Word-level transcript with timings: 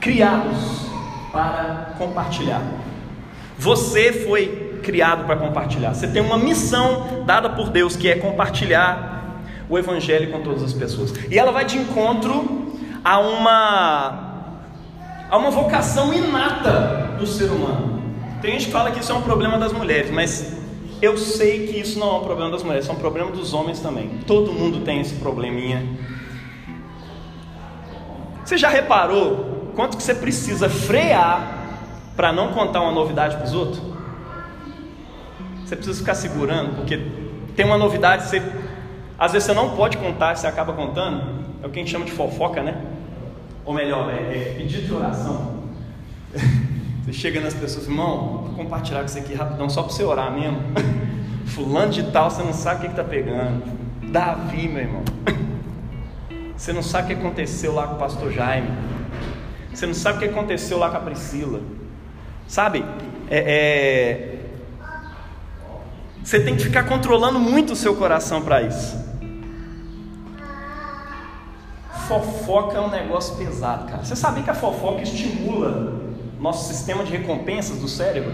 criados 0.00 0.86
para 1.32 1.94
compartilhar. 1.98 2.62
Você 3.58 4.12
foi 4.12 4.80
criado 4.82 5.24
para 5.24 5.36
compartilhar. 5.36 5.94
Você 5.94 6.06
tem 6.06 6.22
uma 6.22 6.38
missão 6.38 7.24
dada 7.26 7.50
por 7.50 7.70
Deus 7.70 7.96
que 7.96 8.08
é 8.08 8.16
compartilhar 8.16 9.42
o 9.68 9.78
evangelho 9.78 10.30
com 10.30 10.40
todas 10.40 10.62
as 10.62 10.72
pessoas. 10.72 11.12
E 11.30 11.38
ela 11.38 11.52
vai 11.52 11.64
de 11.64 11.76
encontro 11.76 12.72
a 13.04 13.18
uma 13.18 14.24
a 15.30 15.36
uma 15.36 15.50
vocação 15.50 16.14
inata 16.14 17.16
do 17.18 17.26
ser 17.26 17.50
humano. 17.50 18.02
Tem 18.40 18.52
gente 18.52 18.66
que 18.66 18.72
fala 18.72 18.90
que 18.90 19.00
isso 19.00 19.12
é 19.12 19.14
um 19.14 19.20
problema 19.20 19.58
das 19.58 19.72
mulheres, 19.72 20.10
mas 20.10 20.56
eu 21.02 21.18
sei 21.18 21.66
que 21.66 21.78
isso 21.78 21.98
não 21.98 22.14
é 22.14 22.18
um 22.18 22.24
problema 22.24 22.50
das 22.50 22.62
mulheres, 22.62 22.88
é 22.88 22.92
um 22.92 22.96
problema 22.96 23.30
dos 23.30 23.52
homens 23.52 23.78
também. 23.80 24.08
Todo 24.26 24.52
mundo 24.52 24.80
tem 24.84 25.00
esse 25.00 25.16
probleminha. 25.16 25.84
Você 28.42 28.56
já 28.56 28.70
reparou 28.70 29.47
quanto 29.78 29.96
que 29.96 30.02
você 30.02 30.12
precisa 30.12 30.68
frear 30.68 31.68
para 32.16 32.32
não 32.32 32.48
contar 32.48 32.80
uma 32.80 32.90
novidade 32.90 33.36
para 33.36 33.46
os 33.46 33.54
outros? 33.54 33.80
Você 35.64 35.76
precisa 35.76 36.00
ficar 36.00 36.16
segurando, 36.16 36.74
porque 36.74 37.00
tem 37.54 37.64
uma 37.64 37.78
novidade, 37.78 38.24
você, 38.24 38.42
às 39.16 39.30
vezes 39.30 39.46
você 39.46 39.54
não 39.54 39.76
pode 39.76 39.96
contar, 39.96 40.34
você 40.34 40.48
acaba 40.48 40.72
contando. 40.72 41.22
É 41.62 41.66
o 41.68 41.70
que 41.70 41.78
a 41.78 41.82
gente 41.82 41.92
chama 41.92 42.04
de 42.04 42.10
fofoca, 42.10 42.60
né? 42.60 42.76
Ou 43.64 43.72
melhor, 43.72 44.10
é, 44.10 44.16
é 44.16 44.54
pedido 44.58 44.84
de 44.84 44.92
oração. 44.92 45.62
Você 47.04 47.12
chega 47.12 47.40
nas 47.40 47.54
pessoas, 47.54 47.86
irmão, 47.86 48.42
vou 48.48 48.54
compartilhar 48.54 49.00
com 49.00 49.08
você 49.08 49.20
aqui 49.20 49.32
rapidão, 49.32 49.70
só 49.70 49.82
para 49.82 49.92
você 49.92 50.02
orar 50.04 50.30
mesmo. 50.30 50.60
Fulano 51.46 51.90
de 51.90 52.02
tal, 52.10 52.30
você 52.30 52.42
não 52.42 52.52
sabe 52.52 52.78
o 52.78 52.80
que 52.80 52.86
está 52.88 53.02
pegando. 53.02 53.62
Davi, 54.10 54.68
meu 54.68 54.82
irmão. 54.82 55.02
Você 56.54 56.72
não 56.72 56.82
sabe 56.82 57.04
o 57.04 57.16
que 57.16 57.22
aconteceu 57.24 57.72
lá 57.72 57.86
com 57.86 57.94
o 57.94 57.98
pastor 57.98 58.32
Jaime. 58.32 58.68
Você 59.78 59.86
não 59.86 59.94
sabe 59.94 60.16
o 60.16 60.18
que 60.18 60.24
aconteceu 60.24 60.76
lá 60.76 60.90
com 60.90 60.96
a 60.96 61.00
Priscila. 61.00 61.60
Sabe? 62.48 62.84
É, 63.30 63.38
é... 63.38 64.38
Você 66.20 66.40
tem 66.40 66.56
que 66.56 66.64
ficar 66.64 66.82
controlando 66.82 67.38
muito 67.38 67.74
o 67.74 67.76
seu 67.76 67.94
coração 67.94 68.42
para 68.42 68.60
isso. 68.60 68.98
Fofoca 72.08 72.76
é 72.76 72.80
um 72.80 72.90
negócio 72.90 73.36
pesado, 73.36 73.88
cara. 73.88 74.04
Você 74.04 74.16
sabia 74.16 74.42
que 74.42 74.50
a 74.50 74.54
fofoca 74.54 75.00
estimula 75.02 76.02
nosso 76.40 76.74
sistema 76.74 77.04
de 77.04 77.12
recompensas 77.12 77.78
do 77.78 77.86
cérebro? 77.86 78.32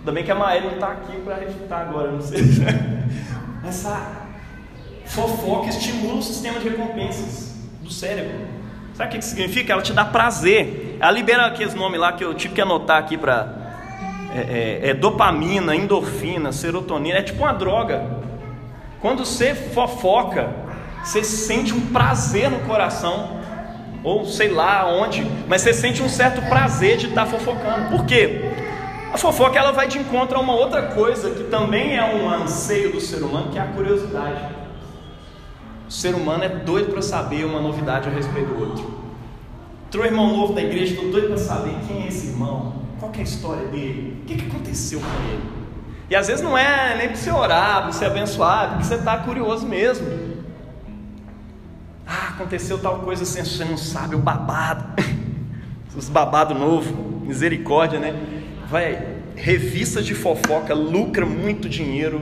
Ainda 0.00 0.12
bem 0.12 0.22
que 0.22 0.30
a 0.30 0.34
Maíra 0.34 0.66
não 0.66 0.74
está 0.74 0.88
aqui 0.88 1.16
para 1.22 1.36
refutar 1.36 1.88
agora, 1.88 2.12
não 2.12 2.20
sei. 2.20 2.42
Essa 3.66 4.26
fofoca 5.06 5.70
estimula 5.70 6.16
o 6.16 6.22
sistema 6.22 6.60
de 6.60 6.68
recompensas 6.68 7.54
do 7.82 7.90
cérebro. 7.90 8.58
Sabe 8.98 9.14
o 9.14 9.20
que 9.20 9.24
significa? 9.24 9.72
Ela 9.72 9.80
te 9.80 9.92
dá 9.92 10.04
prazer. 10.04 10.96
Ela 10.98 11.12
libera 11.12 11.46
aqueles 11.46 11.72
nomes 11.72 12.00
lá 12.00 12.12
que 12.14 12.24
eu 12.24 12.34
tive 12.34 12.54
que 12.54 12.60
anotar 12.60 12.98
aqui 12.98 13.16
para. 13.16 13.56
É, 14.34 14.40
é, 14.86 14.90
é 14.90 14.94
dopamina, 14.94 15.74
endorfina, 15.76 16.50
serotonina. 16.50 17.18
É 17.18 17.22
tipo 17.22 17.44
uma 17.44 17.52
droga. 17.52 18.04
Quando 19.00 19.24
você 19.24 19.54
fofoca, 19.54 20.50
você 21.04 21.22
sente 21.22 21.72
um 21.72 21.92
prazer 21.92 22.50
no 22.50 22.58
coração, 22.66 23.38
ou 24.02 24.24
sei 24.24 24.48
lá 24.48 24.84
onde, 24.88 25.24
mas 25.46 25.62
você 25.62 25.72
sente 25.72 26.02
um 26.02 26.08
certo 26.08 26.42
prazer 26.48 26.96
de 26.96 27.06
estar 27.06 27.24
tá 27.24 27.30
fofocando. 27.30 27.96
Por 27.96 28.04
quê? 28.04 28.50
A 29.12 29.16
fofoca 29.16 29.56
ela 29.56 29.70
vai 29.70 29.86
de 29.86 29.96
encontro 29.96 30.36
a 30.36 30.40
uma 30.40 30.56
outra 30.56 30.82
coisa 30.88 31.30
que 31.30 31.44
também 31.44 31.96
é 31.96 32.04
um 32.04 32.28
anseio 32.28 32.90
do 32.90 33.00
ser 33.00 33.22
humano, 33.22 33.52
que 33.52 33.58
é 33.58 33.62
a 33.62 33.66
curiosidade. 33.66 34.67
O 35.88 35.90
ser 35.90 36.14
humano 36.14 36.44
é 36.44 36.48
doido 36.50 36.92
para 36.92 37.00
saber 37.00 37.46
uma 37.46 37.62
novidade 37.62 38.08
a 38.08 38.12
respeito 38.12 38.48
do 38.48 38.60
outro. 38.60 38.98
Entrou 39.86 40.04
irmão 40.04 40.36
novo 40.36 40.52
da 40.52 40.60
igreja, 40.60 40.92
estou 40.92 41.10
doido 41.10 41.28
para 41.28 41.38
saber 41.38 41.74
quem 41.88 42.02
é 42.02 42.08
esse 42.08 42.26
irmão, 42.26 42.74
qual 43.00 43.10
é 43.14 43.20
a 43.20 43.22
história 43.22 43.66
dele, 43.68 44.20
o 44.20 44.26
que, 44.26 44.36
que 44.36 44.46
aconteceu 44.46 45.00
com 45.00 45.30
ele. 45.30 45.42
E 46.10 46.14
às 46.14 46.26
vezes 46.26 46.44
não 46.44 46.58
é 46.58 46.94
nem 46.94 47.08
para 47.08 47.16
você 47.16 47.30
orar, 47.30 47.82
para 47.82 47.92
você 47.92 48.04
abençoar, 48.04 48.64
é 48.64 48.68
porque 48.68 48.84
você 48.84 48.96
está 48.96 49.16
curioso 49.16 49.66
mesmo. 49.66 50.06
Ah, 52.06 52.28
aconteceu 52.34 52.78
tal 52.78 52.98
coisa 52.98 53.22
assim, 53.22 53.42
você 53.42 53.64
não 53.64 53.78
sabe, 53.78 54.14
o 54.14 54.18
babado. 54.18 54.84
Os 55.96 56.08
babado 56.08 56.54
novo, 56.54 56.94
misericórdia, 57.26 57.98
né? 57.98 58.14
Vai, 58.68 59.16
revista 59.34 60.02
de 60.02 60.14
fofoca 60.14 60.74
lucra 60.74 61.24
muito 61.24 61.66
dinheiro 61.68 62.20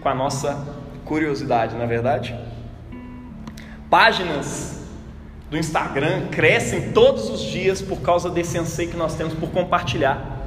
com 0.00 0.08
a 0.08 0.14
nossa 0.14 0.66
curiosidade, 1.04 1.74
não 1.74 1.82
é 1.82 1.86
verdade? 1.86 2.34
Páginas 3.92 4.80
do 5.50 5.58
Instagram 5.58 6.28
crescem 6.28 6.92
todos 6.92 7.28
os 7.28 7.42
dias 7.42 7.82
por 7.82 8.00
causa 8.00 8.30
desse 8.30 8.56
anseio 8.56 8.88
que 8.88 8.96
nós 8.96 9.16
temos 9.16 9.34
por 9.34 9.50
compartilhar. 9.50 10.38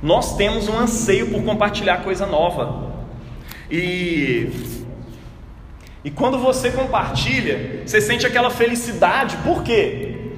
Nós 0.00 0.36
temos 0.36 0.68
um 0.68 0.78
anseio 0.78 1.32
por 1.32 1.42
compartilhar 1.42 2.04
coisa 2.04 2.24
nova. 2.24 2.92
E 3.68 4.76
e 6.04 6.10
quando 6.12 6.38
você 6.38 6.70
compartilha, 6.70 7.82
você 7.84 8.00
sente 8.00 8.24
aquela 8.24 8.48
felicidade, 8.48 9.36
por 9.38 9.64
quê? 9.64 10.30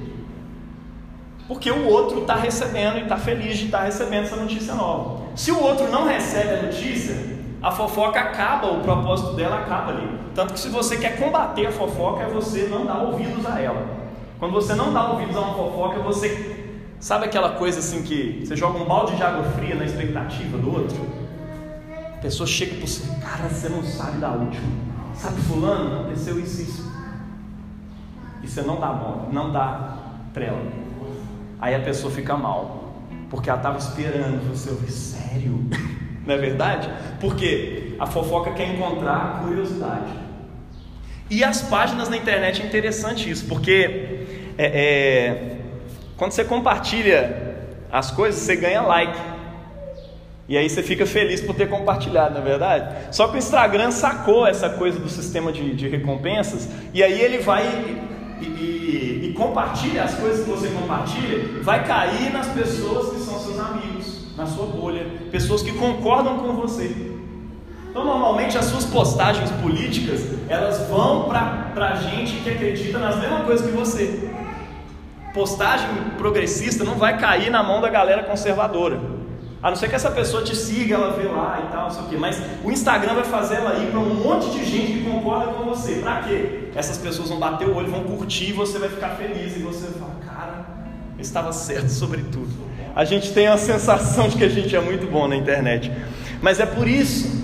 Porque 1.47 1.69
o 1.69 1.85
outro 1.85 2.21
está 2.21 2.33
recebendo 2.33 2.97
e 2.97 3.01
está 3.03 3.17
feliz 3.17 3.55
de 3.55 3.65
estar 3.65 3.77
tá 3.77 3.83
recebendo 3.83 4.23
essa 4.23 4.35
notícia 4.35 4.73
nova. 4.73 5.25
Se 5.35 5.51
o 5.51 5.61
outro 5.61 5.87
não 5.91 6.07
recebe 6.07 6.55
a 6.55 6.63
notícia, 6.63 7.15
a 7.61 7.69
fofoca 7.69 8.19
acaba, 8.19 8.71
o 8.71 8.81
propósito 8.81 9.33
dela 9.33 9.59
acaba 9.59 9.91
ali. 9.91 10.28
Tanto 10.39 10.53
que 10.53 10.59
se 10.61 10.69
você 10.69 10.95
quer 10.95 11.19
combater 11.19 11.65
a 11.65 11.71
fofoca, 11.73 12.23
é 12.23 12.29
você 12.29 12.69
não 12.69 12.85
dar 12.85 12.99
ouvidos 12.99 13.45
a 13.45 13.59
ela. 13.59 13.85
Quando 14.39 14.53
você 14.53 14.73
não 14.73 14.93
dá 14.93 15.11
ouvidos 15.11 15.35
a 15.35 15.41
uma 15.41 15.53
fofoca, 15.53 15.99
você. 15.99 16.79
Sabe 16.97 17.25
aquela 17.25 17.55
coisa 17.55 17.79
assim 17.79 18.03
que 18.03 18.45
você 18.45 18.55
joga 18.55 18.79
um 18.79 18.85
balde 18.85 19.17
de 19.17 19.21
água 19.21 19.43
fria 19.51 19.75
na 19.75 19.83
expectativa 19.83 20.57
do 20.57 20.73
outro? 20.73 20.97
A 21.91 22.21
pessoa 22.21 22.47
chega 22.47 22.75
para 22.75 22.87
você, 22.87 23.03
cara, 23.21 23.49
você 23.49 23.67
não 23.67 23.83
sabe 23.83 24.19
da 24.19 24.29
última. 24.31 24.65
Sabe, 25.13 25.41
fulano, 25.41 25.99
aconteceu 26.03 26.39
isso, 26.39 26.61
isso. 26.61 26.89
E 28.41 28.47
você 28.47 28.61
não 28.61 28.79
dá 28.79 28.93
bom, 28.93 29.27
não 29.33 29.51
dá 29.51 29.97
trela. 30.33 30.61
Aí 31.59 31.75
a 31.75 31.81
pessoa 31.81 32.13
fica 32.13 32.37
mal. 32.37 32.93
Porque 33.29 33.49
ela 33.49 33.59
estava 33.59 33.77
esperando 33.77 34.49
você 34.49 34.69
ouvir. 34.69 34.89
Sério? 34.89 35.65
Não 36.25 36.35
é 36.35 36.37
verdade? 36.37 36.89
Porque 37.19 37.95
a 37.99 38.05
fofoca 38.05 38.51
quer 38.51 38.75
encontrar 38.75 39.41
curiosidade. 39.41 40.28
E 41.29 41.43
as 41.43 41.61
páginas 41.61 42.09
na 42.09 42.17
internet 42.17 42.61
é 42.61 42.65
interessante 42.65 43.29
isso, 43.29 43.45
porque 43.45 44.25
é, 44.57 44.65
é, 44.65 45.57
quando 46.17 46.31
você 46.31 46.43
compartilha 46.43 47.55
as 47.91 48.09
coisas, 48.09 48.41
você 48.41 48.55
ganha 48.55 48.81
like. 48.81 49.17
E 50.47 50.57
aí 50.57 50.67
você 50.67 50.81
fica 50.81 51.05
feliz 51.05 51.39
por 51.41 51.55
ter 51.55 51.69
compartilhado, 51.69 52.33
não 52.33 52.41
é 52.41 52.43
verdade? 52.43 53.15
Só 53.15 53.27
que 53.27 53.35
o 53.35 53.37
Instagram 53.37 53.91
sacou 53.91 54.47
essa 54.47 54.67
coisa 54.69 54.99
do 54.99 55.07
sistema 55.07 55.51
de, 55.51 55.75
de 55.75 55.87
recompensas, 55.87 56.67
e 56.91 57.03
aí 57.03 57.21
ele 57.21 57.37
vai 57.37 57.63
e, 58.41 58.45
e, 58.45 59.29
e, 59.29 59.33
compartilha 59.33 60.03
as 60.03 60.15
coisas 60.15 60.43
que 60.43 60.49
você 60.49 60.69
compartilha, 60.69 61.61
vai 61.61 61.85
cair 61.85 62.33
nas 62.33 62.47
pessoas 62.47 63.13
que 63.13 63.19
são 63.19 63.39
seus 63.39 63.59
amigos, 63.59 64.35
na 64.35 64.47
sua 64.47 64.65
bolha, 64.65 65.05
pessoas 65.29 65.61
que 65.61 65.73
concordam 65.73 66.39
com 66.39 66.53
você. 66.53 67.18
Então, 67.89 68.05
normalmente, 68.05 68.57
as 68.57 68.65
suas 68.65 68.85
postagens 68.85 69.49
políticas, 69.61 70.21
elas 70.47 70.87
vão 70.87 71.27
para 71.27 71.95
gente 71.95 72.37
que 72.43 72.49
acredita 72.49 72.99
nas 72.99 73.15
mesmas 73.17 73.45
coisas 73.45 73.65
que 73.65 73.75
você. 73.75 74.29
Postagem 75.33 75.87
progressista 76.17 76.83
não 76.83 76.95
vai 76.95 77.17
cair 77.17 77.49
na 77.49 77.63
mão 77.63 77.81
da 77.81 77.89
galera 77.89 78.23
conservadora. 78.23 78.99
A 79.61 79.69
não 79.69 79.75
ser 79.75 79.89
que 79.89 79.95
essa 79.95 80.09
pessoa 80.09 80.41
te 80.41 80.55
siga, 80.55 80.95
ela 80.95 81.11
vê 81.11 81.27
lá 81.27 81.65
e 81.67 81.71
tal, 81.71 81.83
não 81.83 81.91
sei 81.91 82.03
o 82.03 82.05
quê. 82.07 82.17
Mas 82.17 82.41
o 82.63 82.71
Instagram 82.71 83.15
vai 83.15 83.25
fazer 83.25 83.55
ela 83.55 83.77
ir 83.77 83.91
para 83.91 83.99
um 83.99 84.13
monte 84.15 84.49
de 84.51 84.63
gente 84.63 84.93
que 84.93 85.09
concorda 85.09 85.51
com 85.51 85.65
você. 85.65 85.95
Para 85.95 86.21
quê? 86.21 86.69
Essas 86.73 86.97
pessoas 86.97 87.27
vão 87.27 87.39
bater 87.39 87.67
o 87.67 87.75
olho, 87.75 87.91
vão 87.91 88.03
curtir 88.03 88.53
você 88.53 88.79
vai 88.79 88.87
ficar 88.87 89.09
feliz. 89.09 89.57
E 89.57 89.59
você 89.59 89.87
vai 89.87 89.99
falar, 89.99 90.15
cara, 90.25 90.65
eu 91.17 91.21
estava 91.21 91.51
certo 91.51 91.89
sobre 91.89 92.21
tudo. 92.23 92.49
A 92.95 93.03
gente 93.03 93.33
tem 93.33 93.47
a 93.47 93.57
sensação 93.57 94.29
de 94.29 94.37
que 94.37 94.45
a 94.45 94.49
gente 94.49 94.73
é 94.75 94.79
muito 94.79 95.05
bom 95.07 95.27
na 95.27 95.35
internet. 95.35 95.91
Mas 96.41 96.59
é 96.59 96.65
por 96.65 96.87
isso. 96.87 97.38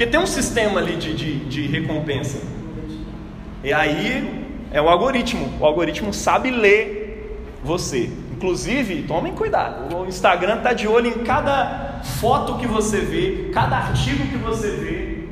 Porque 0.00 0.10
tem 0.10 0.18
um 0.18 0.26
sistema 0.26 0.80
ali 0.80 0.96
de, 0.96 1.14
de, 1.14 1.44
de 1.44 1.66
recompensa. 1.66 2.40
E 3.62 3.70
aí 3.70 4.46
é 4.72 4.80
o 4.80 4.88
algoritmo. 4.88 5.52
O 5.60 5.66
algoritmo 5.66 6.14
sabe 6.14 6.50
ler 6.50 7.38
você. 7.62 8.08
Inclusive, 8.32 9.02
tomem 9.02 9.34
cuidado. 9.34 9.94
O 9.94 10.06
Instagram 10.06 10.56
está 10.56 10.72
de 10.72 10.88
olho 10.88 11.08
em 11.08 11.22
cada 11.22 12.00
foto 12.18 12.56
que 12.56 12.66
você 12.66 13.00
vê, 13.00 13.50
cada 13.52 13.76
artigo 13.76 14.26
que 14.28 14.38
você 14.38 14.70
vê. 14.70 15.28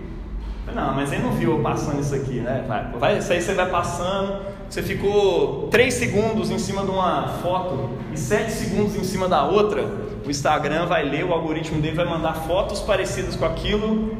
Não, 0.74 0.94
mas 0.94 1.12
ele 1.12 1.22
não 1.22 1.32
viu 1.32 1.56
eu 1.56 1.62
passando 1.62 2.02
isso 2.02 2.14
aqui, 2.14 2.40
né? 2.40 2.62
Vai, 2.68 2.92
vai, 2.98 3.18
isso 3.20 3.32
aí 3.32 3.40
você 3.40 3.54
vai 3.54 3.70
passando. 3.70 4.42
Você 4.68 4.82
ficou 4.82 5.68
3 5.68 5.94
segundos 5.94 6.50
em 6.50 6.58
cima 6.58 6.84
de 6.84 6.90
uma 6.90 7.26
foto 7.42 7.88
e 8.12 8.18
7 8.18 8.52
segundos 8.52 8.94
em 8.96 9.02
cima 9.02 9.26
da 9.28 9.46
outra. 9.46 9.82
O 10.26 10.30
Instagram 10.30 10.84
vai 10.84 11.08
ler, 11.08 11.24
o 11.24 11.32
algoritmo 11.32 11.80
dele 11.80 11.96
vai 11.96 12.04
mandar 12.04 12.34
fotos 12.34 12.80
parecidas 12.80 13.34
com 13.34 13.46
aquilo, 13.46 14.17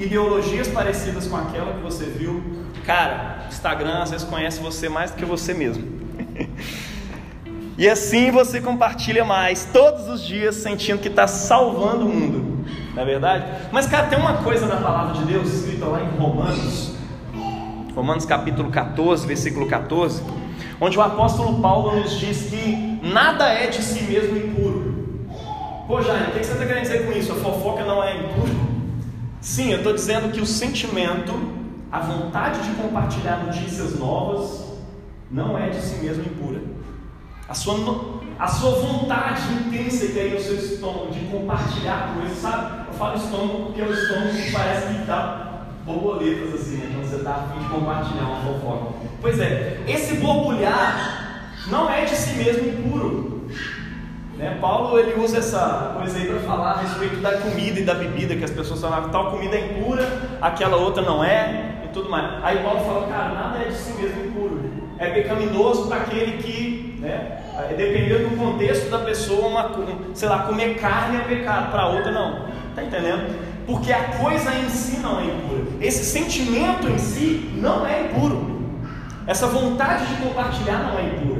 ideologias 0.00 0.68
parecidas 0.68 1.26
com 1.26 1.36
aquela 1.36 1.74
que 1.74 1.82
você 1.82 2.04
viu. 2.06 2.42
Cara, 2.84 3.46
Instagram 3.48 4.02
às 4.02 4.10
vezes 4.10 4.26
conhece 4.26 4.60
você 4.60 4.88
mais 4.88 5.10
do 5.10 5.16
que 5.16 5.24
você 5.24 5.54
mesmo. 5.54 5.84
E 7.78 7.88
assim 7.88 8.30
você 8.30 8.60
compartilha 8.60 9.24
mais, 9.24 9.64
todos 9.72 10.06
os 10.06 10.22
dias, 10.22 10.56
sentindo 10.56 10.98
que 10.98 11.08
está 11.08 11.26
salvando 11.26 12.04
o 12.04 12.10
mundo. 12.10 12.66
Não 12.94 13.02
é 13.02 13.06
verdade? 13.06 13.44
Mas, 13.72 13.86
cara, 13.86 14.06
tem 14.06 14.18
uma 14.18 14.34
coisa 14.42 14.66
na 14.66 14.76
palavra 14.76 15.14
de 15.14 15.24
Deus 15.24 15.50
escrita 15.50 15.86
lá 15.86 16.02
em 16.02 16.08
Romanos, 16.18 16.94
Romanos 17.96 18.26
capítulo 18.26 18.70
14, 18.70 19.26
versículo 19.26 19.66
14, 19.66 20.22
onde 20.78 20.98
o 20.98 21.00
apóstolo 21.00 21.58
Paulo 21.62 21.96
nos 21.96 22.18
diz 22.18 22.50
que 22.50 23.00
nada 23.02 23.48
é 23.48 23.68
de 23.68 23.82
si 23.82 24.02
mesmo 24.02 24.36
impuro. 24.36 25.26
Pô, 25.86 26.02
Jair, 26.02 26.28
o 26.28 26.32
que 26.32 26.44
você 26.44 26.52
está 26.52 26.66
querendo 26.66 26.82
dizer 26.82 27.06
com 27.06 27.12
isso? 27.12 27.32
A 27.32 27.36
fofoca 27.36 27.82
não 27.86 28.04
é 28.04 28.14
impura? 28.14 28.69
Sim, 29.40 29.70
eu 29.70 29.78
estou 29.78 29.94
dizendo 29.94 30.30
que 30.30 30.40
o 30.40 30.44
sentimento, 30.44 31.32
a 31.90 32.00
vontade 32.00 32.60
de 32.62 32.74
compartilhar 32.76 33.44
notícias 33.46 33.98
novas, 33.98 34.66
não 35.30 35.56
é 35.56 35.70
de 35.70 35.80
si 35.80 35.96
mesmo 36.04 36.24
impura. 36.24 36.60
A 37.48 37.54
sua, 37.54 37.74
a 38.38 38.46
sua 38.46 38.70
vontade 38.72 39.40
intensa 39.54 40.08
que 40.08 40.20
aí 40.20 40.34
no 40.34 40.40
seu 40.40 40.56
estômago 40.56 41.10
de 41.10 41.20
compartilhar 41.20 42.14
coisas, 42.14 42.36
sabe? 42.36 42.86
Eu 42.88 42.92
falo 42.92 43.16
estômago 43.16 43.64
porque 43.66 43.80
é 43.80 43.84
o 43.84 43.92
estômago 43.92 44.30
que 44.30 44.52
parece 44.52 44.94
que 44.94 45.04
dá 45.06 45.66
borboletas 45.86 46.60
assim, 46.60 46.76
né? 46.76 46.90
Quando 46.92 47.08
você 47.08 47.16
está 47.16 47.30
afim 47.30 47.60
de 47.60 47.68
compartilhar 47.70 48.24
uma 48.24 48.42
fofoca. 48.42 48.94
Pois 49.22 49.40
é, 49.40 49.82
esse 49.88 50.16
borbulhar 50.16 51.54
não 51.68 51.90
é 51.90 52.04
de 52.04 52.14
si 52.14 52.34
mesmo 52.34 52.68
impuro. 52.68 53.39
Né? 54.40 54.56
Paulo 54.60 54.98
ele 54.98 55.20
usa 55.20 55.38
essa 55.38 55.94
coisa 55.96 56.18
aí 56.18 56.26
para 56.26 56.40
falar 56.40 56.70
a 56.70 56.76
respeito 56.78 57.16
da 57.16 57.36
comida 57.38 57.78
e 57.78 57.84
da 57.84 57.94
bebida, 57.94 58.34
que 58.34 58.44
as 58.44 58.50
pessoas 58.50 58.80
falam, 58.80 59.04
ah, 59.04 59.08
tal 59.10 59.30
comida 59.32 59.54
é 59.54 59.66
impura, 59.66 60.08
aquela 60.40 60.78
outra 60.78 61.02
não 61.02 61.22
é, 61.22 61.82
e 61.84 61.88
tudo 61.88 62.08
mais. 62.08 62.42
Aí 62.42 62.58
Paulo 62.62 62.80
fala, 62.80 63.06
cara, 63.06 63.34
nada 63.34 63.58
é 63.58 63.68
de 63.68 63.74
si 63.74 63.92
mesmo 64.00 64.24
impuro. 64.24 64.60
É 64.98 65.10
pecaminoso 65.10 65.88
para 65.88 65.98
aquele 65.98 66.42
que, 66.42 66.98
né, 67.00 67.42
dependendo 67.76 68.30
do 68.30 68.36
contexto 68.36 68.90
da 68.90 68.98
pessoa, 69.00 69.46
uma, 69.46 69.70
sei 70.14 70.28
lá, 70.28 70.40
comer 70.40 70.78
carne 70.78 71.18
é 71.18 71.20
pecado, 71.20 71.70
para 71.70 71.86
outra 71.86 72.10
não. 72.10 72.48
Tá 72.74 72.82
entendendo? 72.82 73.50
porque 73.70 73.92
a 73.92 74.02
coisa 74.18 74.52
em 74.54 74.68
si 74.68 74.98
não 74.98 75.20
é 75.20 75.24
impura. 75.24 75.62
Esse 75.80 76.04
sentimento 76.04 76.88
em 76.88 76.98
si 76.98 77.50
não 77.54 77.86
é 77.86 78.02
impuro. 78.02 78.60
Essa 79.26 79.46
vontade 79.46 80.06
de 80.06 80.22
compartilhar 80.22 80.78
não 80.78 80.98
é 80.98 81.02
impura. 81.04 81.39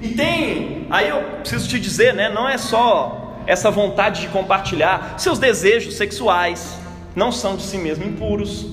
E 0.00 0.08
tem, 0.08 0.86
aí 0.90 1.08
eu 1.08 1.22
preciso 1.40 1.68
te 1.68 1.78
dizer, 1.78 2.14
né, 2.14 2.28
não 2.28 2.48
é 2.48 2.56
só 2.56 3.36
essa 3.46 3.70
vontade 3.70 4.22
de 4.22 4.28
compartilhar, 4.28 5.14
seus 5.18 5.38
desejos 5.38 5.96
sexuais 5.96 6.78
não 7.14 7.32
são 7.32 7.56
de 7.56 7.62
si 7.62 7.76
mesmo 7.78 8.04
impuros. 8.04 8.66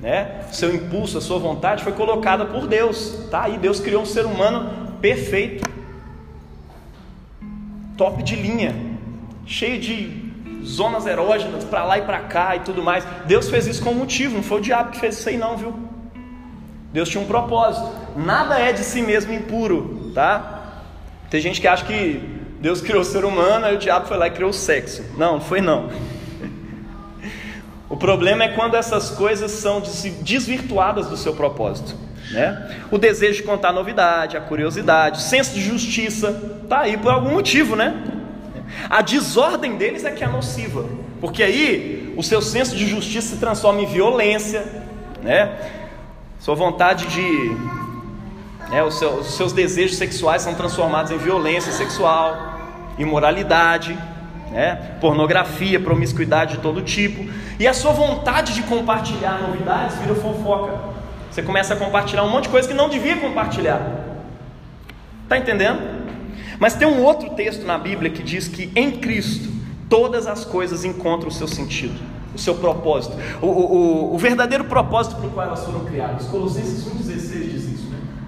Né? 0.00 0.42
Seu 0.52 0.74
impulso, 0.74 1.18
a 1.18 1.20
sua 1.20 1.38
vontade 1.38 1.82
foi 1.82 1.92
colocada 1.92 2.44
por 2.44 2.66
Deus. 2.66 3.26
Tá 3.30 3.44
aí, 3.44 3.58
Deus 3.58 3.80
criou 3.80 4.02
um 4.02 4.06
ser 4.06 4.26
humano 4.26 4.98
perfeito. 5.00 5.68
Top 7.96 8.22
de 8.22 8.36
linha, 8.36 8.74
cheio 9.46 9.80
de 9.80 10.26
zonas 10.64 11.06
erógenas 11.06 11.64
para 11.64 11.84
lá 11.84 11.98
e 11.98 12.02
para 12.02 12.20
cá 12.20 12.56
e 12.56 12.60
tudo 12.60 12.82
mais. 12.82 13.06
Deus 13.26 13.48
fez 13.48 13.66
isso 13.66 13.82
com 13.82 13.90
um 13.90 13.94
motivo, 13.94 14.36
não 14.36 14.42
foi 14.42 14.58
o 14.58 14.62
diabo 14.62 14.90
que 14.90 15.00
fez 15.00 15.18
isso 15.18 15.28
aí 15.28 15.36
não, 15.36 15.56
viu? 15.56 15.74
Deus 16.92 17.08
tinha 17.08 17.22
um 17.22 17.26
propósito. 17.26 17.90
Nada 18.16 18.58
é 18.58 18.72
de 18.72 18.82
si 18.82 19.00
mesmo 19.00 19.32
impuro, 19.32 20.05
tá? 20.16 20.62
Tem 21.28 21.42
gente 21.42 21.60
que 21.60 21.68
acha 21.68 21.84
que 21.84 22.22
Deus 22.58 22.80
criou 22.80 23.02
o 23.02 23.04
ser 23.04 23.22
humano 23.22 23.68
e 23.68 23.74
o 23.74 23.78
diabo 23.78 24.06
foi 24.06 24.16
lá 24.16 24.28
e 24.28 24.30
criou 24.30 24.48
o 24.48 24.54
sexo. 24.54 25.04
Não, 25.18 25.34
não 25.34 25.40
foi 25.40 25.60
não. 25.60 25.90
O 27.88 27.96
problema 27.96 28.42
é 28.42 28.48
quando 28.48 28.74
essas 28.74 29.10
coisas 29.10 29.52
são 29.52 29.80
desvirtuadas 30.20 31.06
do 31.06 31.16
seu 31.16 31.34
propósito. 31.34 31.94
Né? 32.32 32.80
O 32.90 32.98
desejo 32.98 33.36
de 33.36 33.42
contar 33.44 33.72
novidade, 33.72 34.36
a 34.36 34.40
curiosidade, 34.40 35.18
o 35.18 35.22
senso 35.22 35.54
de 35.54 35.60
justiça, 35.60 36.32
tá 36.68 36.80
aí 36.80 36.96
por 36.96 37.12
algum 37.12 37.30
motivo, 37.30 37.76
né? 37.76 37.94
A 38.90 39.02
desordem 39.02 39.76
deles 39.76 40.04
é 40.04 40.10
que 40.10 40.24
é 40.24 40.26
nociva, 40.26 40.84
porque 41.20 41.44
aí 41.44 42.12
o 42.16 42.24
seu 42.24 42.42
senso 42.42 42.74
de 42.74 42.88
justiça 42.88 43.34
se 43.34 43.36
transforma 43.36 43.80
em 43.82 43.86
violência, 43.86 44.66
né? 45.22 45.56
Sua 46.40 46.56
vontade 46.56 47.06
de. 47.06 47.85
Né, 48.70 48.82
os, 48.82 48.98
seus, 48.98 49.28
os 49.28 49.34
seus 49.34 49.52
desejos 49.52 49.96
sexuais 49.96 50.42
são 50.42 50.54
transformados 50.54 51.12
em 51.12 51.18
violência 51.18 51.72
sexual, 51.72 52.36
imoralidade, 52.98 53.96
né? 54.50 54.96
pornografia, 55.00 55.78
promiscuidade 55.78 56.56
de 56.56 56.62
todo 56.62 56.82
tipo. 56.82 57.30
E 57.58 57.66
a 57.66 57.74
sua 57.74 57.92
vontade 57.92 58.54
de 58.54 58.62
compartilhar 58.62 59.40
novidades 59.40 59.96
vira 59.98 60.14
fofoca. 60.14 60.96
Você 61.30 61.42
começa 61.42 61.74
a 61.74 61.76
compartilhar 61.76 62.22
um 62.24 62.30
monte 62.30 62.44
de 62.44 62.48
coisa 62.50 62.66
que 62.66 62.74
não 62.74 62.88
devia 62.88 63.16
compartilhar. 63.16 63.80
Está 65.24 65.36
entendendo? 65.36 65.96
Mas 66.58 66.74
tem 66.74 66.88
um 66.88 67.02
outro 67.02 67.30
texto 67.30 67.66
na 67.66 67.76
Bíblia 67.76 68.10
que 68.10 68.22
diz 68.22 68.48
que 68.48 68.72
em 68.74 68.92
Cristo 68.92 69.50
todas 69.88 70.26
as 70.26 70.44
coisas 70.44 70.84
encontram 70.84 71.28
o 71.28 71.32
seu 71.32 71.46
sentido, 71.46 72.00
o 72.34 72.38
seu 72.38 72.54
propósito, 72.54 73.16
o, 73.42 73.46
o, 73.46 74.14
o 74.14 74.18
verdadeiro 74.18 74.64
propósito 74.64 75.16
para 75.16 75.26
o 75.26 75.30
qual 75.30 75.46
elas 75.46 75.64
foram 75.64 75.84
criadas. 75.84 76.26
Colossenses 76.26 76.86
1,16 76.86 76.94
diz 76.94 77.30
isso. 77.32 77.44
Né? 77.44 77.45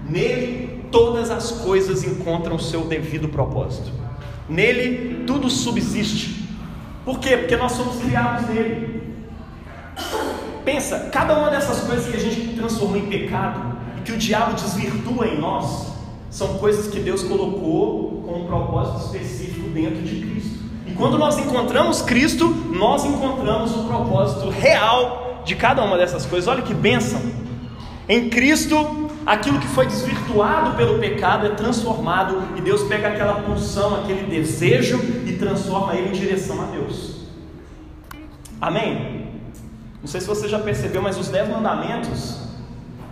Nele 0.09 0.85
todas 0.91 1.29
as 1.29 1.51
coisas 1.51 2.03
encontram 2.03 2.55
o 2.55 2.59
seu 2.59 2.81
devido 2.81 3.29
propósito. 3.29 3.91
Nele 4.47 5.23
tudo 5.25 5.49
subsiste. 5.49 6.47
Por 7.05 7.19
quê? 7.19 7.37
Porque 7.37 7.55
nós 7.55 7.73
somos 7.73 7.97
criados 8.01 8.49
nele. 8.49 9.03
Pensa, 10.65 11.09
cada 11.11 11.37
uma 11.37 11.49
dessas 11.49 11.81
coisas 11.81 12.07
que 12.07 12.17
a 12.17 12.19
gente 12.19 12.55
transformou 12.55 12.97
em 12.97 13.07
pecado 13.07 13.77
e 13.97 14.01
que 14.01 14.11
o 14.11 14.17
diabo 14.17 14.53
desvirtua 14.53 15.27
em 15.27 15.39
nós, 15.39 15.87
são 16.29 16.59
coisas 16.59 16.87
que 16.87 16.99
Deus 16.99 17.23
colocou 17.23 18.23
com 18.25 18.41
um 18.41 18.45
propósito 18.45 19.05
específico 19.05 19.69
dentro 19.69 20.01
de 20.01 20.21
Cristo. 20.21 20.59
E 20.85 20.91
quando 20.91 21.17
nós 21.17 21.37
encontramos 21.37 22.01
Cristo, 22.01 22.47
nós 22.47 23.05
encontramos 23.05 23.75
o 23.75 23.83
propósito 23.85 24.49
real 24.49 25.41
de 25.45 25.55
cada 25.55 25.83
uma 25.83 25.97
dessas 25.97 26.25
coisas. 26.25 26.47
Olha 26.47 26.61
que 26.61 26.73
bênção! 26.73 27.19
Em 28.07 28.29
Cristo, 28.29 28.75
aquilo 29.25 29.59
que 29.59 29.67
foi 29.67 29.85
desvirtuado 29.85 30.75
pelo 30.75 30.99
pecado 30.99 31.45
é 31.45 31.49
transformado 31.49 32.43
e 32.57 32.61
Deus 32.61 32.83
pega 32.83 33.09
aquela 33.09 33.41
pulsão, 33.41 34.01
aquele 34.01 34.27
desejo 34.27 34.99
e 35.25 35.33
transforma 35.33 35.95
ele 35.95 36.09
em 36.09 36.13
direção 36.13 36.61
a 36.61 36.65
Deus. 36.65 37.27
Amém? 38.61 39.27
Não 40.01 40.07
sei 40.07 40.21
se 40.21 40.27
você 40.27 40.47
já 40.47 40.59
percebeu, 40.59 41.01
mas 41.01 41.17
os 41.17 41.27
dez 41.27 41.47
mandamentos 41.49 42.49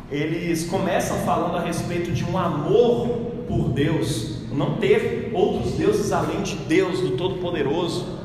eles 0.09 0.69
começam 0.69 1.17
falando 1.19 1.57
a 1.57 1.61
respeito 1.61 2.11
de 2.11 2.23
um 2.23 2.37
amor 2.37 3.07
por 3.47 3.69
Deus, 3.69 4.37
não 4.51 4.75
ter 4.75 5.31
outros 5.33 5.73
deuses 5.73 6.11
além 6.13 6.41
de 6.41 6.55
Deus, 6.55 7.01
do 7.01 7.17
Todo-Poderoso, 7.17 8.17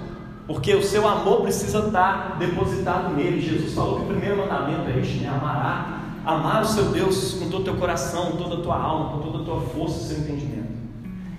porque 0.46 0.74
o 0.74 0.82
seu 0.82 1.08
amor 1.08 1.42
precisa 1.42 1.86
estar 1.86 2.36
depositado 2.38 3.14
nele. 3.14 3.40
Jesus 3.40 3.74
falou 3.74 3.96
que 3.96 4.04
o 4.04 4.08
primeiro 4.08 4.36
mandamento 4.36 4.90
é 4.90 5.00
este, 5.00 5.18
né? 5.18 5.28
Amará, 5.28 6.01
amar 6.24 6.62
o 6.62 6.66
seu 6.66 6.84
Deus 6.86 7.34
com 7.34 7.50
todo 7.50 7.62
o 7.62 7.64
teu 7.64 7.74
coração, 7.74 8.32
toda 8.32 8.56
a 8.56 8.60
tua 8.60 8.76
alma, 8.76 9.10
com 9.10 9.18
toda 9.18 9.42
a 9.42 9.44
tua 9.44 9.60
força 9.60 10.00
e 10.00 10.08
seu 10.08 10.18
entendimento. 10.18 10.72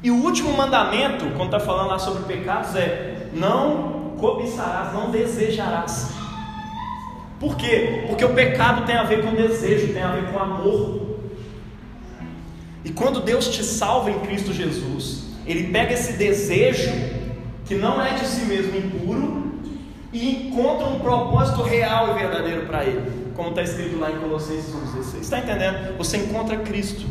E 0.03 0.11
o 0.11 0.15
último 0.15 0.55
mandamento, 0.55 1.25
quando 1.37 1.55
está 1.55 1.59
falando 1.59 1.87
lá 1.87 1.99
sobre 1.99 2.23
pecados, 2.23 2.75
é 2.75 3.29
não 3.33 4.13
cobiçarás, 4.17 4.93
não 4.93 5.09
desejarás. 5.09 6.11
Por 7.39 7.55
quê? 7.55 8.05
Porque 8.07 8.23
o 8.23 8.33
pecado 8.33 8.85
tem 8.85 8.95
a 8.95 9.03
ver 9.03 9.23
com 9.23 9.33
desejo, 9.33 9.93
tem 9.93 10.01
a 10.01 10.11
ver 10.11 10.31
com 10.31 10.39
amor. 10.39 11.01
E 12.85 12.89
quando 12.91 13.21
Deus 13.21 13.47
te 13.47 13.63
salva 13.63 14.11
em 14.11 14.19
Cristo 14.19 14.53
Jesus, 14.53 15.25
Ele 15.45 15.71
pega 15.71 15.93
esse 15.93 16.13
desejo, 16.13 16.91
que 17.65 17.75
não 17.75 18.01
é 18.01 18.13
de 18.13 18.25
si 18.25 18.45
mesmo 18.45 18.77
impuro, 18.77 19.53
e 20.11 20.47
encontra 20.47 20.87
um 20.87 20.99
propósito 20.99 21.63
real 21.63 22.11
e 22.11 22.19
verdadeiro 22.19 22.65
para 22.65 22.83
Ele, 22.83 23.22
como 23.35 23.49
está 23.49 23.63
escrito 23.63 23.99
lá 23.99 24.11
em 24.11 24.17
Colossenses 24.19 24.73
1,16. 24.73 25.21
Está 25.21 25.39
entendendo? 25.39 25.97
Você 25.97 26.17
encontra 26.17 26.57
Cristo. 26.57 27.05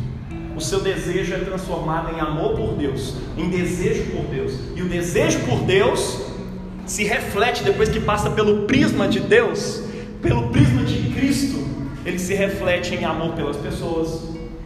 O 0.55 0.61
seu 0.61 0.81
desejo 0.81 1.33
é 1.33 1.39
transformado 1.39 2.15
em 2.15 2.19
amor 2.19 2.55
por 2.55 2.75
Deus, 2.75 3.15
em 3.37 3.49
desejo 3.49 4.11
por 4.11 4.25
Deus. 4.25 4.53
E 4.75 4.81
o 4.81 4.85
desejo 4.87 5.39
por 5.41 5.59
Deus 5.61 6.21
se 6.85 7.03
reflete 7.03 7.63
depois 7.63 7.89
que 7.89 7.99
passa 7.99 8.29
pelo 8.29 8.67
prisma 8.67 9.07
de 9.07 9.19
Deus 9.19 9.83
pelo 10.23 10.47
prisma 10.49 10.83
de 10.83 11.13
Cristo, 11.13 11.67
ele 12.05 12.17
se 12.17 12.33
reflete 12.33 12.95
em 12.95 13.03
amor 13.03 13.33
pelas 13.33 13.57
pessoas, 13.57 14.23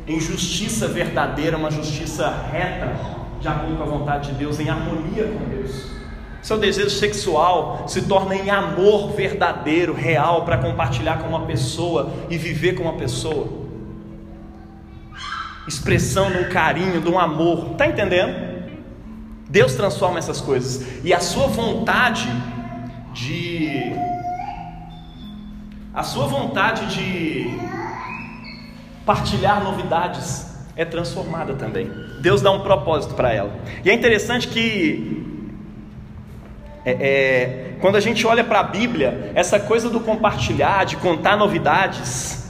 em 0.08 0.20
justiça 0.20 0.88
verdadeira, 0.88 1.58
uma 1.58 1.72
justiça 1.72 2.30
reta, 2.52 2.96
de 3.42 3.48
acordo 3.48 3.76
com 3.76 3.84
a 3.84 3.86
vontade 3.88 4.32
de 4.32 4.38
Deus, 4.38 4.60
em 4.60 4.70
harmonia 4.70 5.26
com 5.26 5.50
Deus. 5.50 5.97
Seu 6.48 6.58
desejo 6.58 6.90
sexual 6.92 7.84
se 7.90 8.04
torna 8.04 8.34
em 8.34 8.50
amor 8.50 9.12
verdadeiro, 9.12 9.94
real, 9.94 10.46
para 10.46 10.58
compartilhar 10.58 11.18
com 11.18 11.28
uma 11.28 11.46
pessoa 11.46 12.10
e 12.30 12.38
viver 12.38 12.74
com 12.74 12.84
uma 12.84 12.94
pessoa. 12.94 13.50
Expressão 15.68 16.32
de 16.32 16.38
um 16.38 16.48
carinho, 16.48 17.02
de 17.02 17.10
um 17.10 17.20
amor. 17.20 17.74
Está 17.74 17.86
entendendo? 17.88 18.64
Deus 19.50 19.76
transforma 19.76 20.20
essas 20.20 20.40
coisas. 20.40 20.88
E 21.04 21.14
a 21.14 21.20
sua 21.20 21.48
vontade 21.48 22.30
de 23.12 23.92
a 25.94 26.04
sua 26.04 26.28
vontade 26.28 26.96
de 26.96 27.60
partilhar 29.06 29.62
novidades 29.62 30.48
é 30.78 30.86
transformada 30.86 31.56
também. 31.56 31.92
Deus 32.22 32.42
dá 32.42 32.52
um 32.52 32.62
propósito 32.62 33.16
para 33.16 33.34
ela. 33.34 33.52
E 33.84 33.90
é 33.90 33.94
interessante 33.94 34.48
que 34.48 35.27
é, 36.88 36.92
é, 36.92 37.74
quando 37.82 37.98
a 37.98 38.00
gente 38.00 38.26
olha 38.26 38.46
para 38.46 38.62
a 38.62 38.64
Bíblia, 38.64 39.34
essa 39.36 39.60
coisa 39.60 39.90
do 39.90 40.00
compartilhar, 40.00 40.86
de 40.86 40.96
contar 40.96 41.36
novidades, 41.36 42.48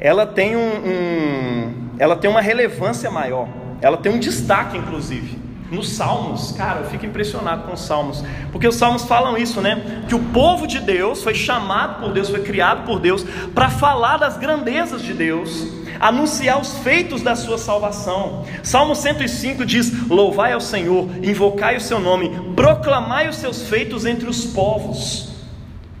ela 0.00 0.24
tem 0.24 0.56
um, 0.56 0.60
um, 0.60 1.88
ela 1.98 2.16
tem 2.16 2.30
uma 2.30 2.40
relevância 2.40 3.10
maior, 3.10 3.46
ela 3.82 3.98
tem 3.98 4.10
um 4.10 4.18
destaque, 4.18 4.78
inclusive. 4.78 5.38
Nos 5.70 5.90
Salmos, 5.90 6.52
cara, 6.52 6.80
eu 6.80 6.86
fico 6.86 7.04
impressionado 7.04 7.64
com 7.64 7.74
os 7.74 7.80
Salmos, 7.80 8.24
porque 8.50 8.66
os 8.66 8.74
Salmos 8.74 9.04
falam 9.04 9.36
isso, 9.36 9.60
né? 9.60 10.02
Que 10.08 10.14
o 10.14 10.18
povo 10.18 10.66
de 10.66 10.80
Deus 10.80 11.22
foi 11.22 11.34
chamado 11.34 12.00
por 12.00 12.10
Deus, 12.10 12.30
foi 12.30 12.40
criado 12.42 12.86
por 12.86 13.00
Deus 13.00 13.22
para 13.54 13.68
falar 13.68 14.16
das 14.16 14.38
grandezas 14.38 15.02
de 15.02 15.12
Deus, 15.12 15.66
anunciar 16.02 16.60
os 16.60 16.78
feitos 16.78 17.22
da 17.22 17.36
sua 17.36 17.56
salvação. 17.56 18.44
Salmo 18.64 18.96
105 18.96 19.64
diz: 19.64 20.08
Louvai 20.08 20.52
ao 20.52 20.60
Senhor, 20.60 21.08
invocai 21.22 21.76
o 21.76 21.80
seu 21.80 22.00
nome, 22.00 22.28
proclamai 22.56 23.28
os 23.28 23.36
seus 23.36 23.68
feitos 23.68 24.04
entre 24.04 24.28
os 24.28 24.44
povos. 24.44 25.28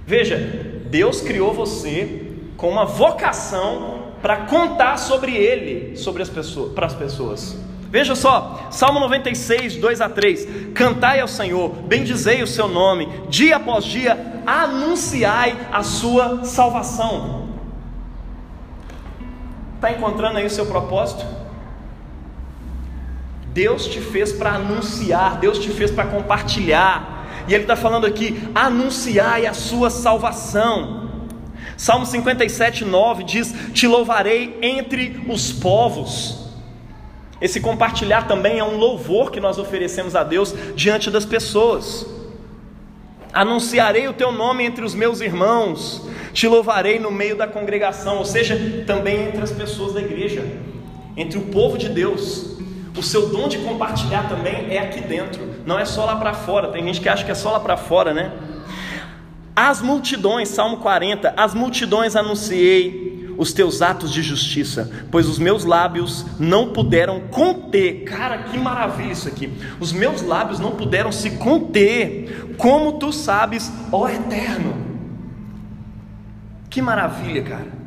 Veja, 0.04 0.36
Deus 0.90 1.20
criou 1.20 1.54
você 1.54 2.22
com 2.56 2.68
uma 2.68 2.84
vocação 2.84 4.02
para 4.20 4.38
contar 4.38 4.96
sobre 4.96 5.36
Ele, 5.36 5.96
sobre 5.96 6.22
as 6.22 6.28
pessoas, 6.28 6.72
para 6.72 6.86
as 6.86 6.94
pessoas. 6.94 7.56
Veja 7.88 8.14
só, 8.14 8.68
Salmo 8.70 8.98
96, 9.00 9.76
2 9.76 10.00
a 10.00 10.08
3: 10.08 10.72
Cantai 10.74 11.20
ao 11.20 11.28
Senhor, 11.28 11.70
bendizei 11.84 12.42
o 12.42 12.46
seu 12.46 12.66
nome, 12.66 13.08
dia 13.28 13.56
após 13.56 13.84
dia, 13.84 14.42
anunciai 14.44 15.56
a 15.70 15.84
sua 15.84 16.44
salvação. 16.44 17.41
Está 19.82 19.90
encontrando 19.90 20.38
aí 20.38 20.46
o 20.46 20.50
seu 20.50 20.64
propósito? 20.64 21.26
Deus 23.52 23.84
te 23.84 24.00
fez 24.00 24.32
para 24.32 24.52
anunciar, 24.52 25.40
Deus 25.40 25.58
te 25.58 25.70
fez 25.70 25.90
para 25.90 26.06
compartilhar, 26.06 27.26
e 27.48 27.52
Ele 27.52 27.64
está 27.64 27.74
falando 27.74 28.06
aqui: 28.06 28.48
anunciai 28.54 29.44
a 29.44 29.52
sua 29.52 29.90
salvação. 29.90 31.10
Salmo 31.76 32.06
57, 32.06 32.84
9 32.84 33.24
diz: 33.24 33.52
Te 33.72 33.88
louvarei 33.88 34.56
entre 34.62 35.20
os 35.28 35.52
povos. 35.52 36.46
Esse 37.40 37.58
compartilhar 37.58 38.28
também 38.28 38.60
é 38.60 38.64
um 38.64 38.76
louvor 38.76 39.32
que 39.32 39.40
nós 39.40 39.58
oferecemos 39.58 40.14
a 40.14 40.22
Deus 40.22 40.54
diante 40.76 41.10
das 41.10 41.24
pessoas. 41.24 42.06
Anunciarei 43.32 44.06
o 44.08 44.12
teu 44.12 44.30
nome 44.30 44.62
entre 44.64 44.84
os 44.84 44.94
meus 44.94 45.22
irmãos, 45.22 46.06
te 46.34 46.46
louvarei 46.46 46.98
no 46.98 47.10
meio 47.10 47.34
da 47.34 47.46
congregação, 47.46 48.18
ou 48.18 48.24
seja, 48.26 48.84
também 48.86 49.28
entre 49.28 49.42
as 49.42 49.50
pessoas 49.50 49.94
da 49.94 50.00
igreja, 50.00 50.44
entre 51.16 51.38
o 51.38 51.42
povo 51.46 51.78
de 51.78 51.88
Deus. 51.88 52.58
O 52.94 53.02
seu 53.02 53.30
dom 53.30 53.48
de 53.48 53.56
compartilhar 53.58 54.28
também 54.28 54.66
é 54.68 54.78
aqui 54.78 55.00
dentro, 55.00 55.48
não 55.64 55.78
é 55.78 55.84
só 55.86 56.04
lá 56.04 56.16
para 56.16 56.34
fora. 56.34 56.68
Tem 56.68 56.84
gente 56.84 57.00
que 57.00 57.08
acha 57.08 57.24
que 57.24 57.30
é 57.30 57.34
só 57.34 57.52
lá 57.52 57.60
para 57.60 57.78
fora, 57.78 58.12
né? 58.12 58.32
As 59.56 59.80
multidões, 59.80 60.48
Salmo 60.48 60.78
40, 60.78 61.32
as 61.34 61.54
multidões 61.54 62.16
anunciei 62.16 63.11
os 63.36 63.52
teus 63.52 63.82
atos 63.82 64.12
de 64.12 64.22
justiça, 64.22 64.90
pois 65.10 65.28
os 65.28 65.38
meus 65.38 65.64
lábios 65.64 66.24
não 66.38 66.72
puderam 66.72 67.20
conter. 67.30 68.04
Cara, 68.04 68.38
que 68.44 68.58
maravilha 68.58 69.12
isso 69.12 69.28
aqui. 69.28 69.52
Os 69.80 69.92
meus 69.92 70.22
lábios 70.22 70.58
não 70.58 70.72
puderam 70.72 71.10
se 71.10 71.30
conter, 71.30 72.54
como 72.56 72.92
tu 72.92 73.12
sabes, 73.12 73.72
ó 73.90 74.08
Eterno. 74.08 74.76
Que 76.68 76.80
maravilha, 76.80 77.42
cara. 77.42 77.82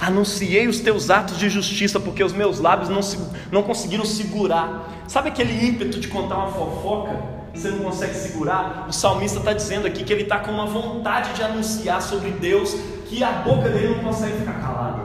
Anunciei 0.00 0.68
os 0.68 0.80
teus 0.80 1.10
atos 1.10 1.38
de 1.38 1.48
justiça, 1.48 1.98
porque 1.98 2.22
os 2.22 2.32
meus 2.32 2.58
lábios 2.58 2.88
não, 2.88 3.02
se, 3.02 3.18
não 3.50 3.62
conseguiram 3.62 4.04
segurar. 4.04 4.90
Sabe 5.08 5.28
aquele 5.28 5.66
ímpeto 5.66 5.98
de 5.98 6.08
contar 6.08 6.36
uma 6.36 6.52
fofoca? 6.52 7.34
Você 7.54 7.70
não 7.70 7.78
consegue 7.78 8.14
segurar? 8.14 8.86
O 8.88 8.92
salmista 8.92 9.38
está 9.38 9.52
dizendo 9.52 9.86
aqui 9.86 10.02
que 10.02 10.12
ele 10.12 10.22
está 10.22 10.40
com 10.40 10.50
uma 10.50 10.66
vontade 10.66 11.32
de 11.34 11.42
anunciar 11.42 12.02
sobre 12.02 12.30
Deus 12.32 12.76
que 13.14 13.22
a 13.22 13.30
boca 13.30 13.68
dele 13.68 13.94
não 13.94 14.02
consegue 14.02 14.38
ficar 14.38 14.54
calada. 14.54 15.02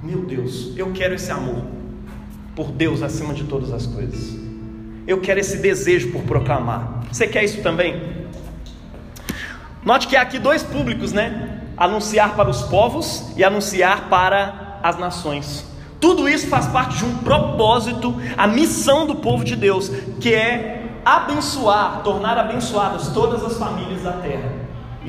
Meu 0.00 0.22
Deus, 0.22 0.72
eu 0.76 0.92
quero 0.92 1.14
esse 1.14 1.30
amor 1.30 1.64
por 2.54 2.70
Deus 2.70 3.02
acima 3.02 3.34
de 3.34 3.44
todas 3.44 3.72
as 3.72 3.84
coisas. 3.84 4.38
Eu 5.06 5.20
quero 5.20 5.40
esse 5.40 5.56
desejo 5.56 6.12
por 6.12 6.22
proclamar. 6.22 7.02
Você 7.10 7.26
quer 7.26 7.42
isso 7.42 7.60
também? 7.60 8.28
Note 9.84 10.06
que 10.06 10.16
há 10.16 10.22
aqui 10.22 10.38
dois 10.38 10.62
públicos, 10.62 11.12
né? 11.12 11.62
Anunciar 11.76 12.36
para 12.36 12.48
os 12.48 12.62
povos 12.62 13.32
e 13.36 13.42
anunciar 13.42 14.08
para 14.08 14.78
as 14.82 14.96
nações. 14.96 15.66
Tudo 16.00 16.28
isso 16.28 16.46
faz 16.46 16.66
parte 16.66 16.98
de 16.98 17.04
um 17.04 17.18
propósito, 17.18 18.14
a 18.36 18.46
missão 18.46 19.04
do 19.04 19.16
povo 19.16 19.44
de 19.44 19.56
Deus, 19.56 19.88
que 20.20 20.32
é 20.32 20.86
abençoar, 21.04 22.02
tornar 22.04 22.38
abençoadas 22.38 23.08
todas 23.08 23.42
as 23.42 23.56
famílias 23.56 24.02
da 24.02 24.12
terra 24.12 24.57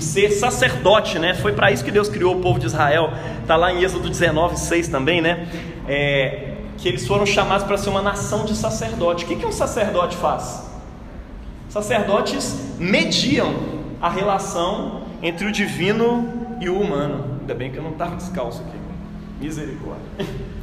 ser 0.01 0.31
sacerdote, 0.31 1.19
né? 1.19 1.33
Foi 1.33 1.53
para 1.53 1.71
isso 1.71 1.83
que 1.83 1.91
Deus 1.91 2.09
criou 2.09 2.37
o 2.37 2.41
povo 2.41 2.59
de 2.59 2.65
Israel. 2.65 3.11
Está 3.41 3.55
lá 3.55 3.73
em 3.73 3.83
Êxodo 3.83 4.09
19, 4.09 4.57
6 4.57 4.87
também, 4.87 5.21
né? 5.21 5.47
É, 5.87 6.53
que 6.77 6.87
eles 6.87 7.07
foram 7.07 7.25
chamados 7.25 7.65
para 7.65 7.77
ser 7.77 7.89
uma 7.89 8.01
nação 8.01 8.45
de 8.45 8.55
sacerdote. 8.55 9.25
O 9.25 9.27
que, 9.27 9.35
que 9.35 9.45
um 9.45 9.51
sacerdote 9.51 10.15
faz? 10.17 10.69
Sacerdotes 11.69 12.75
mediam 12.79 13.53
a 14.01 14.09
relação 14.09 15.03
entre 15.21 15.45
o 15.45 15.51
divino 15.51 16.57
e 16.59 16.69
o 16.69 16.79
humano. 16.79 17.37
Ainda 17.41 17.53
bem 17.53 17.71
que 17.71 17.77
eu 17.77 17.83
não 17.83 17.91
estava 17.91 18.15
descalço 18.15 18.61
aqui. 18.61 18.77
Misericórdia. 19.39 20.05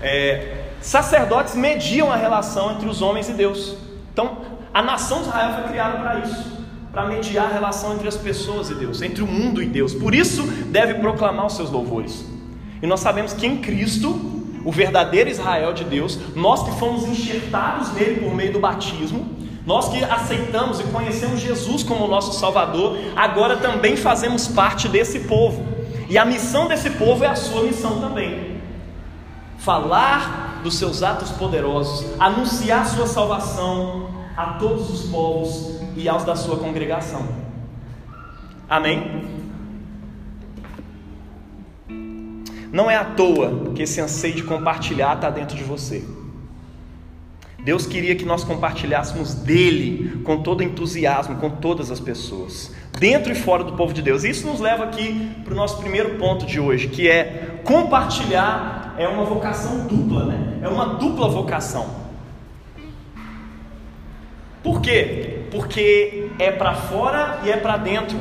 É, 0.00 0.68
sacerdotes 0.80 1.56
mediam 1.56 2.12
a 2.12 2.14
relação 2.14 2.70
entre 2.70 2.88
os 2.88 3.02
homens 3.02 3.28
e 3.28 3.32
Deus. 3.32 3.76
Então, 4.12 4.38
a 4.72 4.80
nação 4.80 5.22
de 5.22 5.28
Israel 5.28 5.54
foi 5.54 5.72
criada 5.72 5.98
para 5.98 6.20
isso 6.20 6.57
para 6.98 7.06
mediar 7.06 7.46
a 7.46 7.52
relação 7.52 7.94
entre 7.94 8.08
as 8.08 8.16
pessoas 8.16 8.70
e 8.70 8.74
Deus, 8.74 9.00
entre 9.02 9.22
o 9.22 9.26
mundo 9.26 9.62
e 9.62 9.66
Deus. 9.66 9.94
Por 9.94 10.12
isso, 10.12 10.42
deve 10.66 10.94
proclamar 10.94 11.46
os 11.46 11.52
seus 11.52 11.70
louvores. 11.70 12.24
E 12.82 12.88
nós 12.88 12.98
sabemos 12.98 13.32
que 13.32 13.46
em 13.46 13.58
Cristo, 13.58 14.18
o 14.64 14.72
verdadeiro 14.72 15.30
Israel 15.30 15.72
de 15.72 15.84
Deus, 15.84 16.18
nós 16.34 16.64
que 16.64 16.72
fomos 16.72 17.04
enxertados 17.04 17.92
nele 17.92 18.18
por 18.22 18.34
meio 18.34 18.52
do 18.52 18.58
batismo, 18.58 19.30
nós 19.64 19.88
que 19.90 20.02
aceitamos 20.02 20.80
e 20.80 20.82
conhecemos 20.84 21.38
Jesus 21.38 21.84
como 21.84 22.08
nosso 22.08 22.36
Salvador, 22.36 22.98
agora 23.14 23.58
também 23.58 23.96
fazemos 23.96 24.48
parte 24.48 24.88
desse 24.88 25.20
povo. 25.20 25.64
E 26.08 26.18
a 26.18 26.24
missão 26.24 26.66
desse 26.66 26.90
povo 26.90 27.22
é 27.22 27.28
a 27.28 27.36
sua 27.36 27.62
missão 27.62 28.00
também. 28.00 28.60
Falar 29.56 30.62
dos 30.64 30.74
seus 30.74 31.04
atos 31.04 31.30
poderosos, 31.30 32.04
anunciar 32.18 32.84
sua 32.88 33.06
salvação 33.06 34.17
a 34.38 34.52
todos 34.52 34.88
os 34.88 35.10
povos 35.10 35.80
e 35.96 36.08
aos 36.08 36.22
da 36.22 36.36
sua 36.36 36.58
congregação. 36.58 37.26
Amém? 38.70 39.24
Não 42.70 42.88
é 42.88 42.94
à 42.94 43.04
toa 43.04 43.72
que 43.74 43.82
esse 43.82 44.00
anseio 44.00 44.36
de 44.36 44.44
compartilhar 44.44 45.16
está 45.16 45.28
dentro 45.28 45.56
de 45.56 45.64
você. 45.64 46.04
Deus 47.64 47.84
queria 47.84 48.14
que 48.14 48.24
nós 48.24 48.44
compartilhássemos 48.44 49.34
dele 49.34 50.22
com 50.22 50.40
todo 50.40 50.62
entusiasmo, 50.62 51.34
com 51.38 51.50
todas 51.50 51.90
as 51.90 51.98
pessoas, 51.98 52.72
dentro 52.96 53.32
e 53.32 53.34
fora 53.34 53.64
do 53.64 53.72
povo 53.72 53.92
de 53.92 54.02
Deus. 54.02 54.22
Isso 54.22 54.46
nos 54.46 54.60
leva 54.60 54.84
aqui 54.84 55.32
para 55.42 55.52
o 55.52 55.56
nosso 55.56 55.78
primeiro 55.78 56.14
ponto 56.14 56.46
de 56.46 56.60
hoje, 56.60 56.86
que 56.86 57.08
é 57.08 57.60
compartilhar 57.64 58.94
é 58.96 59.08
uma 59.08 59.24
vocação 59.24 59.84
dupla, 59.88 60.26
né? 60.26 60.60
É 60.62 60.68
uma 60.68 60.94
dupla 60.94 61.28
vocação. 61.28 62.07
Por 64.62 64.80
quê? 64.80 65.42
Porque 65.50 66.30
é 66.38 66.50
para 66.50 66.74
fora 66.74 67.40
e 67.44 67.50
é 67.50 67.56
para 67.56 67.76
dentro. 67.76 68.18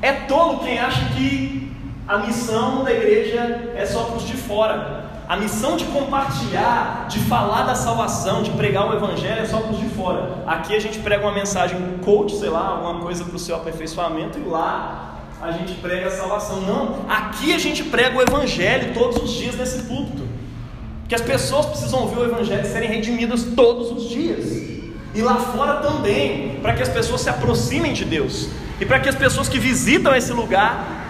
É 0.00 0.12
tolo 0.12 0.58
quem 0.60 0.78
acha 0.78 1.04
que 1.14 1.70
a 2.06 2.18
missão 2.18 2.84
da 2.84 2.92
igreja 2.92 3.72
é 3.74 3.86
só 3.86 4.04
para 4.04 4.16
os 4.16 4.26
de 4.26 4.36
fora. 4.36 5.10
A 5.28 5.36
missão 5.36 5.76
de 5.76 5.84
compartilhar, 5.86 7.06
de 7.08 7.20
falar 7.20 7.62
da 7.62 7.74
salvação, 7.74 8.42
de 8.42 8.50
pregar 8.50 8.90
o 8.90 8.94
evangelho 8.94 9.40
é 9.40 9.46
só 9.46 9.60
para 9.60 9.70
os 9.70 9.78
de 9.78 9.88
fora. 9.90 10.42
Aqui 10.46 10.74
a 10.74 10.80
gente 10.80 10.98
prega 10.98 11.22
uma 11.24 11.32
mensagem 11.32 11.78
coach, 12.04 12.36
sei 12.36 12.50
lá, 12.50 12.66
alguma 12.66 13.00
coisa 13.00 13.24
para 13.24 13.36
o 13.36 13.38
seu 13.38 13.56
aperfeiçoamento 13.56 14.38
e 14.38 14.42
lá 14.42 15.20
a 15.40 15.52
gente 15.52 15.74
prega 15.74 16.08
a 16.08 16.10
salvação. 16.10 16.60
Não, 16.60 17.06
aqui 17.08 17.54
a 17.54 17.58
gente 17.58 17.84
prega 17.84 18.18
o 18.18 18.22
evangelho 18.22 18.92
todos 18.92 19.16
os 19.22 19.30
dias 19.30 19.56
nesse 19.56 19.84
púlpito. 19.84 20.22
Que 21.08 21.14
as 21.14 21.22
pessoas 21.22 21.66
precisam 21.66 22.00
ouvir 22.00 22.18
o 22.18 22.24
evangelho 22.24 22.62
e 22.62 22.66
serem 22.66 22.88
redimidas 22.88 23.44
todos 23.56 23.90
os 23.90 24.08
dias 24.08 24.61
e 25.14 25.20
lá 25.20 25.36
fora 25.36 25.74
também, 25.80 26.58
para 26.62 26.74
que 26.74 26.82
as 26.82 26.88
pessoas 26.88 27.20
se 27.20 27.28
aproximem 27.28 27.92
de 27.92 28.04
Deus 28.04 28.48
e 28.80 28.86
para 28.86 28.98
que 28.98 29.08
as 29.08 29.14
pessoas 29.14 29.48
que 29.48 29.58
visitam 29.58 30.14
esse 30.14 30.32
lugar 30.32 31.00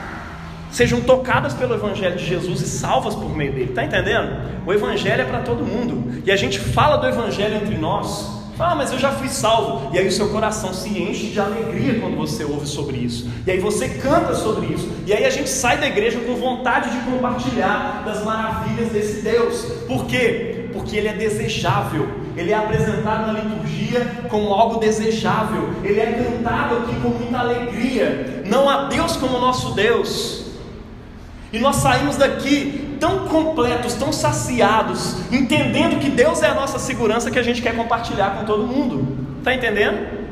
sejam 0.71 1.00
tocadas 1.00 1.54
pelo 1.54 1.75
Evangelho 1.75 2.16
de 2.16 2.25
Jesus 2.25 2.61
e 2.62 2.68
salvas 2.68 3.14
por 3.14 3.37
meio 3.37 3.52
dele. 3.52 3.71
Está 3.71 3.85
entendendo? 3.85 4.62
O 4.66 4.73
Evangelho 4.73 5.23
é 5.23 5.25
para 5.25 5.40
todo 5.40 5.64
mundo 5.64 6.23
e 6.25 6.32
a 6.32 6.37
gente 6.37 6.59
fala 6.59 6.97
do 6.97 7.06
Evangelho 7.06 7.56
entre 7.56 7.76
nós 7.76 8.42
Ah, 8.59 8.75
mas 8.75 8.92
eu 8.92 8.99
já 8.99 9.11
fui 9.11 9.28
salvo. 9.28 9.94
E 9.94 9.99
aí 9.99 10.06
o 10.06 10.12
seu 10.12 10.28
coração 10.28 10.73
se 10.73 10.88
enche 10.90 11.28
de 11.28 11.40
alegria 11.40 11.99
quando 12.00 12.16
você 12.16 12.44
ouve 12.44 12.66
sobre 12.66 12.97
isso. 12.99 13.28
E 13.47 13.50
aí 13.50 13.59
você 13.59 13.88
canta 13.88 14.35
sobre 14.35 14.66
isso. 14.66 14.88
E 15.06 15.12
aí 15.12 15.25
a 15.25 15.30
gente 15.30 15.49
sai 15.49 15.78
da 15.78 15.87
igreja 15.87 16.21
com 16.21 16.37
vontade 16.37 16.90
de 16.90 16.99
compartilhar 17.11 18.02
das 18.04 18.23
maravilhas 18.25 18.90
desse 18.92 19.23
Deus. 19.23 19.64
Por 19.88 20.06
quê? 20.06 20.68
Porque 20.73 20.97
ele 20.97 21.09
é 21.09 21.12
desejável. 21.12 22.09
Ele 22.37 22.51
é 22.51 22.57
apresentado 22.57 23.33
na 23.33 23.41
liturgia 23.41 24.25
como 24.29 24.53
algo 24.53 24.79
desejável. 24.79 25.71
Ele 25.83 26.01
é 26.01 26.12
cantado 26.12 26.77
aqui 26.79 26.95
com 27.01 27.09
muita 27.11 27.39
alegria. 27.39 28.43
Não 28.47 28.69
há 28.69 28.85
Deus 28.85 29.17
como 29.17 29.39
nosso 29.39 29.75
Deus. 29.75 30.43
E 31.53 31.59
nós 31.59 31.77
saímos 31.77 32.17
daqui 32.17 32.97
tão 32.99 33.29
completos, 33.29 33.95
tão 33.95 34.12
saciados, 34.12 35.17
entendendo 35.31 36.01
que 36.01 36.09
Deus 36.09 36.43
é 36.43 36.47
a 36.47 36.55
nossa 36.55 36.79
segurança 36.79 37.31
que 37.31 37.39
a 37.39 37.43
gente 37.43 37.61
quer 37.61 37.77
compartilhar 37.77 38.39
com 38.39 38.45
todo 38.47 38.67
mundo. 38.67 39.19
Está 39.39 39.53
entendendo? 39.53 40.23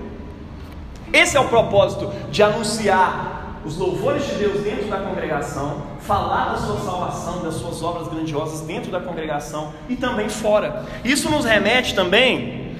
Esse 1.12 1.36
é 1.36 1.40
o 1.40 1.48
propósito 1.48 2.10
de 2.30 2.42
anunciar 2.42 3.39
os 3.64 3.76
louvores 3.76 4.26
de 4.26 4.34
Deus 4.36 4.62
dentro 4.62 4.88
da 4.88 4.98
congregação, 4.98 5.82
falar 6.00 6.52
da 6.52 6.56
sua 6.58 6.80
salvação, 6.80 7.42
das 7.42 7.54
suas 7.54 7.82
obras 7.82 8.08
grandiosas 8.08 8.60
dentro 8.62 8.90
da 8.90 9.00
congregação 9.00 9.72
e 9.88 9.96
também 9.96 10.28
fora. 10.28 10.84
Isso 11.04 11.30
nos 11.30 11.44
remete 11.44 11.94
também 11.94 12.76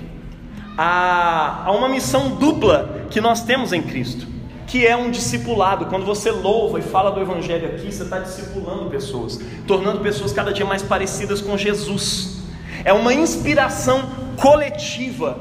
a, 0.77 1.65
a 1.67 1.73
uma 1.73 1.89
missão 1.89 2.31
dupla 2.31 3.07
que 3.11 3.21
nós 3.21 3.43
temos 3.43 3.73
em 3.73 3.83
Cristo 3.83 4.31
que 4.71 4.87
é 4.87 4.97
um 4.97 5.11
discipulado. 5.11 5.87
Quando 5.87 6.07
você 6.07 6.31
louva 6.31 6.79
e 6.79 6.83
fala 6.83 7.11
do 7.11 7.21
Evangelho 7.21 7.67
aqui, 7.71 7.91
você 7.91 8.05
está 8.05 8.21
discipulando 8.21 8.89
pessoas, 8.89 9.41
tornando 9.67 9.99
pessoas 9.99 10.33
cada 10.33 10.53
dia 10.53 10.65
mais 10.65 10.81
parecidas 10.81 11.41
com 11.41 11.59
Jesus. 11.59 12.37
É 12.85 12.93
uma 12.93 13.13
inspiração 13.13 14.09
coletiva 14.37 15.37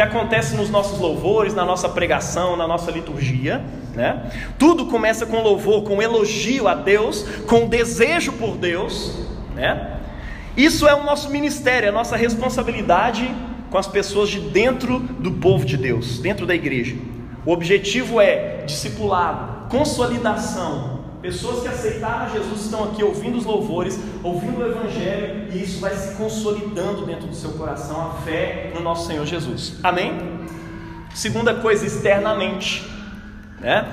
que 0.00 0.02
acontece 0.02 0.56
nos 0.56 0.70
nossos 0.70 0.98
louvores, 0.98 1.52
na 1.52 1.62
nossa 1.62 1.86
pregação, 1.86 2.56
na 2.56 2.66
nossa 2.66 2.90
liturgia. 2.90 3.62
Né? 3.94 4.30
Tudo 4.58 4.86
começa 4.86 5.26
com 5.26 5.42
louvor, 5.42 5.82
com 5.82 6.00
elogio 6.00 6.66
a 6.66 6.74
Deus, 6.74 7.22
com 7.46 7.68
desejo 7.68 8.32
por 8.32 8.56
Deus. 8.56 9.14
Né? 9.54 9.98
Isso 10.56 10.88
é 10.88 10.94
o 10.94 11.04
nosso 11.04 11.28
ministério, 11.28 11.84
é 11.84 11.88
a 11.90 11.92
nossa 11.92 12.16
responsabilidade 12.16 13.30
com 13.70 13.76
as 13.76 13.86
pessoas 13.86 14.30
de 14.30 14.40
dentro 14.40 15.00
do 15.00 15.32
povo 15.32 15.66
de 15.66 15.76
Deus, 15.76 16.18
dentro 16.18 16.46
da 16.46 16.54
igreja. 16.54 16.96
O 17.44 17.52
objetivo 17.52 18.22
é 18.22 18.62
discipulado, 18.64 19.68
consolidação. 19.68 20.99
Pessoas 21.22 21.62
que 21.62 21.68
aceitaram 21.68 22.32
Jesus 22.32 22.62
estão 22.62 22.84
aqui 22.84 23.04
ouvindo 23.04 23.36
os 23.36 23.44
louvores, 23.44 24.00
ouvindo 24.22 24.60
o 24.60 24.66
Evangelho, 24.66 25.48
e 25.52 25.62
isso 25.62 25.80
vai 25.80 25.94
se 25.94 26.14
consolidando 26.16 27.04
dentro 27.04 27.26
do 27.26 27.34
seu 27.34 27.50
coração, 27.52 28.10
a 28.10 28.14
fé 28.22 28.72
no 28.74 28.80
nosso 28.80 29.06
Senhor 29.06 29.26
Jesus. 29.26 29.78
Amém? 29.82 30.12
Segunda 31.14 31.54
coisa, 31.54 31.84
externamente, 31.84 32.88
né? 33.60 33.86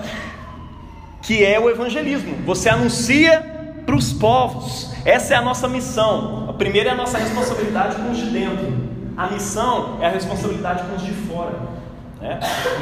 que 1.21 1.43
é 1.43 1.59
o 1.59 1.69
evangelismo. 1.69 2.37
Você 2.45 2.69
anuncia 2.69 3.41
para 3.85 3.95
os 3.95 4.13
povos. 4.13 4.93
Essa 5.03 5.33
é 5.33 5.37
a 5.37 5.41
nossa 5.41 5.67
missão. 5.67 6.49
A 6.49 6.53
primeira 6.53 6.89
é 6.89 6.93
a 6.93 6.95
nossa 6.95 7.17
responsabilidade 7.17 7.97
com 7.97 8.11
os 8.11 8.17
de 8.17 8.29
dentro. 8.29 8.73
A 9.17 9.27
missão 9.27 9.97
é 9.99 10.05
a 10.05 10.09
responsabilidade 10.09 10.83
com 10.83 10.95
os 10.95 11.01
de 11.01 11.11
fora. 11.11 11.59
Né? 12.21 12.39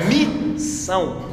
Missão. 0.08 1.24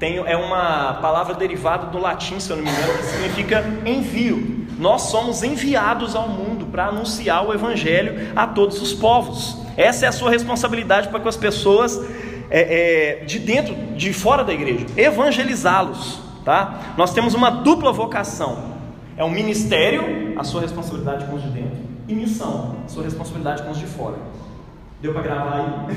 Tem, 0.00 0.16
é 0.16 0.34
uma 0.34 0.94
palavra 0.94 1.34
derivada 1.34 1.88
do 1.88 1.98
latim, 1.98 2.40
se 2.40 2.50
eu 2.50 2.56
não 2.56 2.64
me 2.64 2.70
engano, 2.70 2.96
que 2.96 3.04
significa 3.04 3.62
envio. 3.84 4.66
Nós 4.78 5.02
somos 5.02 5.42
enviados 5.42 6.16
ao 6.16 6.26
mundo 6.26 6.64
para 6.64 6.86
anunciar 6.86 7.46
o 7.46 7.52
Evangelho 7.52 8.32
a 8.34 8.46
todos 8.46 8.80
os 8.80 8.94
povos. 8.94 9.58
Essa 9.76 10.06
é 10.06 10.08
a 10.08 10.12
sua 10.12 10.30
responsabilidade 10.30 11.08
para 11.08 11.20
com 11.20 11.28
as 11.28 11.36
pessoas 11.36 12.00
é, 12.50 13.18
é, 13.20 13.24
de 13.26 13.38
dentro, 13.38 13.74
de 13.94 14.14
fora 14.14 14.42
da 14.42 14.54
igreja, 14.54 14.86
evangelizá-los. 14.96 16.18
Tá? 16.46 16.94
Nós 16.96 17.12
temos 17.12 17.34
uma 17.34 17.50
dupla 17.50 17.92
vocação: 17.92 18.72
é 19.18 19.24
um 19.24 19.30
ministério, 19.30 20.32
a 20.38 20.44
sua 20.44 20.62
responsabilidade 20.62 21.26
com 21.26 21.36
os 21.36 21.42
de 21.42 21.50
dentro, 21.50 21.76
e 22.08 22.14
missão, 22.14 22.76
a 22.86 22.88
sua 22.88 23.04
responsabilidade 23.04 23.62
com 23.64 23.70
os 23.70 23.78
de 23.78 23.84
fora. 23.84 24.16
Deu 25.02 25.12
para 25.12 25.20
gravar 25.20 25.56
aí? 25.58 25.96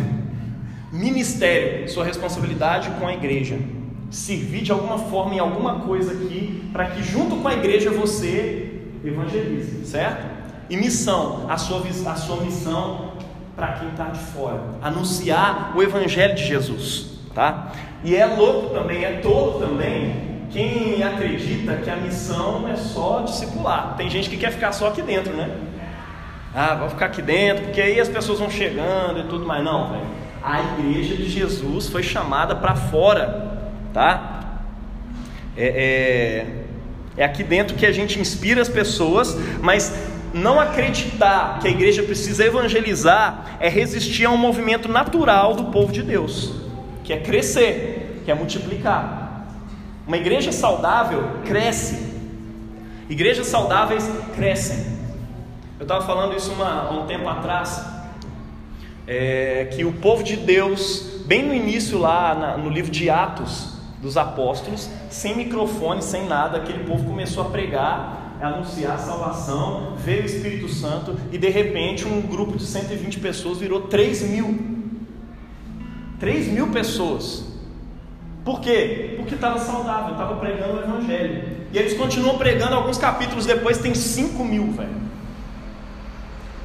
Ministério, 0.92 1.90
sua 1.90 2.04
responsabilidade 2.04 2.90
com 3.00 3.08
a 3.08 3.14
igreja. 3.14 3.58
Servir 4.14 4.62
de 4.62 4.72
alguma 4.72 5.00
forma 5.00 5.34
em 5.34 5.40
alguma 5.40 5.80
coisa 5.80 6.12
aqui, 6.14 6.70
para 6.72 6.86
que 6.86 7.02
junto 7.02 7.38
com 7.38 7.48
a 7.48 7.54
igreja 7.54 7.90
você 7.90 8.80
evangelize, 9.04 9.88
certo? 9.88 10.24
E 10.70 10.78
missão, 10.78 11.48
a 11.50 11.58
sua, 11.58 11.82
a 12.06 12.16
sua 12.16 12.38
missão 12.42 13.14
para 13.56 13.74
quem 13.74 13.90
está 13.90 14.06
de 14.06 14.20
fora, 14.20 14.62
anunciar 14.84 15.74
o 15.76 15.82
evangelho 15.82 16.36
de 16.36 16.46
Jesus, 16.46 17.20
tá? 17.34 17.72
E 18.04 18.16
é 18.16 18.24
louco 18.26 18.70
também, 18.76 19.04
é 19.04 19.14
tolo 19.14 19.60
também, 19.60 20.46
quem 20.52 21.02
acredita 21.02 21.78
que 21.78 21.90
a 21.90 21.96
missão 21.96 22.68
é 22.68 22.76
só 22.76 23.22
discipular. 23.22 23.96
Tem 23.98 24.12
gente 24.12 24.30
que 24.30 24.38
quer 24.38 24.52
ficar 24.52 24.74
só 24.74 24.90
aqui 24.90 25.02
dentro, 25.02 25.34
né? 25.34 25.50
Ah, 26.54 26.76
vou 26.76 26.90
ficar 26.90 27.08
aqui 27.08 27.24
dentro, 27.24 27.66
porque 27.66 27.82
aí 27.82 28.00
as 28.00 28.10
pessoas 28.10 28.38
vão 28.38 28.52
chegando 28.52 29.22
e 29.22 29.24
tudo 29.24 29.44
mais. 29.44 29.64
Não, 29.64 29.90
velho 29.90 30.24
a 30.44 30.62
igreja 30.62 31.16
de 31.16 31.30
Jesus 31.30 31.88
foi 31.88 32.04
chamada 32.04 32.54
para 32.54 32.76
fora, 32.76 33.53
tá? 33.94 34.60
É, 35.56 36.48
é, 37.18 37.22
é 37.22 37.24
aqui 37.24 37.44
dentro 37.44 37.76
que 37.76 37.86
a 37.86 37.92
gente 37.92 38.20
inspira 38.20 38.62
as 38.62 38.70
pessoas, 38.70 39.38
mas 39.62 39.94
não 40.34 40.60
acreditar 40.60 41.60
que 41.60 41.68
a 41.68 41.72
igreja 41.72 42.02
precisa 42.02 42.44
evangelizar 42.44 43.58
é 43.60 43.70
resistir 43.70 44.26
a 44.26 44.32
um 44.32 44.38
movimento 44.38 44.90
natural 44.90 45.54
do 45.54 45.66
povo 45.66 45.94
de 45.94 46.02
Deus, 46.02 46.54
que 47.04 47.14
é 47.14 47.18
crescer, 47.20 48.22
que 48.26 48.32
é 48.32 48.34
multiplicar. 48.34 49.48
Uma 50.08 50.18
igreja 50.18 50.52
saudável 50.52 51.24
cresce. 51.46 52.12
Igrejas 53.08 53.48
saudáveis 53.48 54.10
crescem. 54.36 54.94
Eu 55.80 55.84
estava 55.84 56.06
falando 56.06 56.36
isso 56.36 56.52
uma, 56.52 56.92
um 56.92 57.06
tempo 57.06 57.28
atrás 57.30 57.86
é, 59.06 59.70
que 59.72 59.86
o 59.86 59.94
povo 59.94 60.24
de 60.24 60.36
Deus, 60.36 61.22
bem 61.26 61.44
no 61.44 61.54
início 61.54 62.00
lá 62.00 62.34
na, 62.34 62.58
no 62.58 62.70
livro 62.70 62.90
de 62.92 63.10
Atos 63.10 63.73
dos 64.04 64.18
Apóstolos, 64.18 64.90
sem 65.10 65.36
microfone, 65.36 66.02
sem 66.04 66.28
nada, 66.28 66.58
aquele 66.58 66.84
povo 66.84 67.06
começou 67.06 67.48
a 67.48 67.50
pregar, 67.50 68.38
a 68.42 68.48
anunciar 68.48 68.96
a 68.96 68.98
salvação, 68.98 69.94
veio 69.98 70.24
o 70.24 70.26
Espírito 70.26 70.68
Santo 70.68 71.16
e 71.32 71.38
de 71.38 71.48
repente 71.48 72.06
um 72.06 72.22
grupo 72.22 72.58
de 72.58 72.66
120 72.66 73.22
pessoas 73.22 73.60
virou 73.60 73.84
3 73.84 74.24
mil. 74.24 74.60
3 76.20 76.50
mil 76.50 76.68
pessoas. 76.68 77.46
Por 78.44 78.60
quê? 78.60 79.16
Porque 79.16 79.36
estava 79.36 79.58
saudável, 79.58 80.12
estava 80.12 80.36
pregando 80.36 80.80
o 80.80 80.84
Evangelho. 80.84 81.54
E 81.72 81.78
eles 81.78 81.94
continuam 81.94 82.38
pregando, 82.38 82.76
alguns 82.76 82.98
capítulos 82.98 83.46
depois 83.46 83.78
tem 83.78 83.96
5 83.96 84.44
mil, 84.44 84.70
velho. 84.74 85.02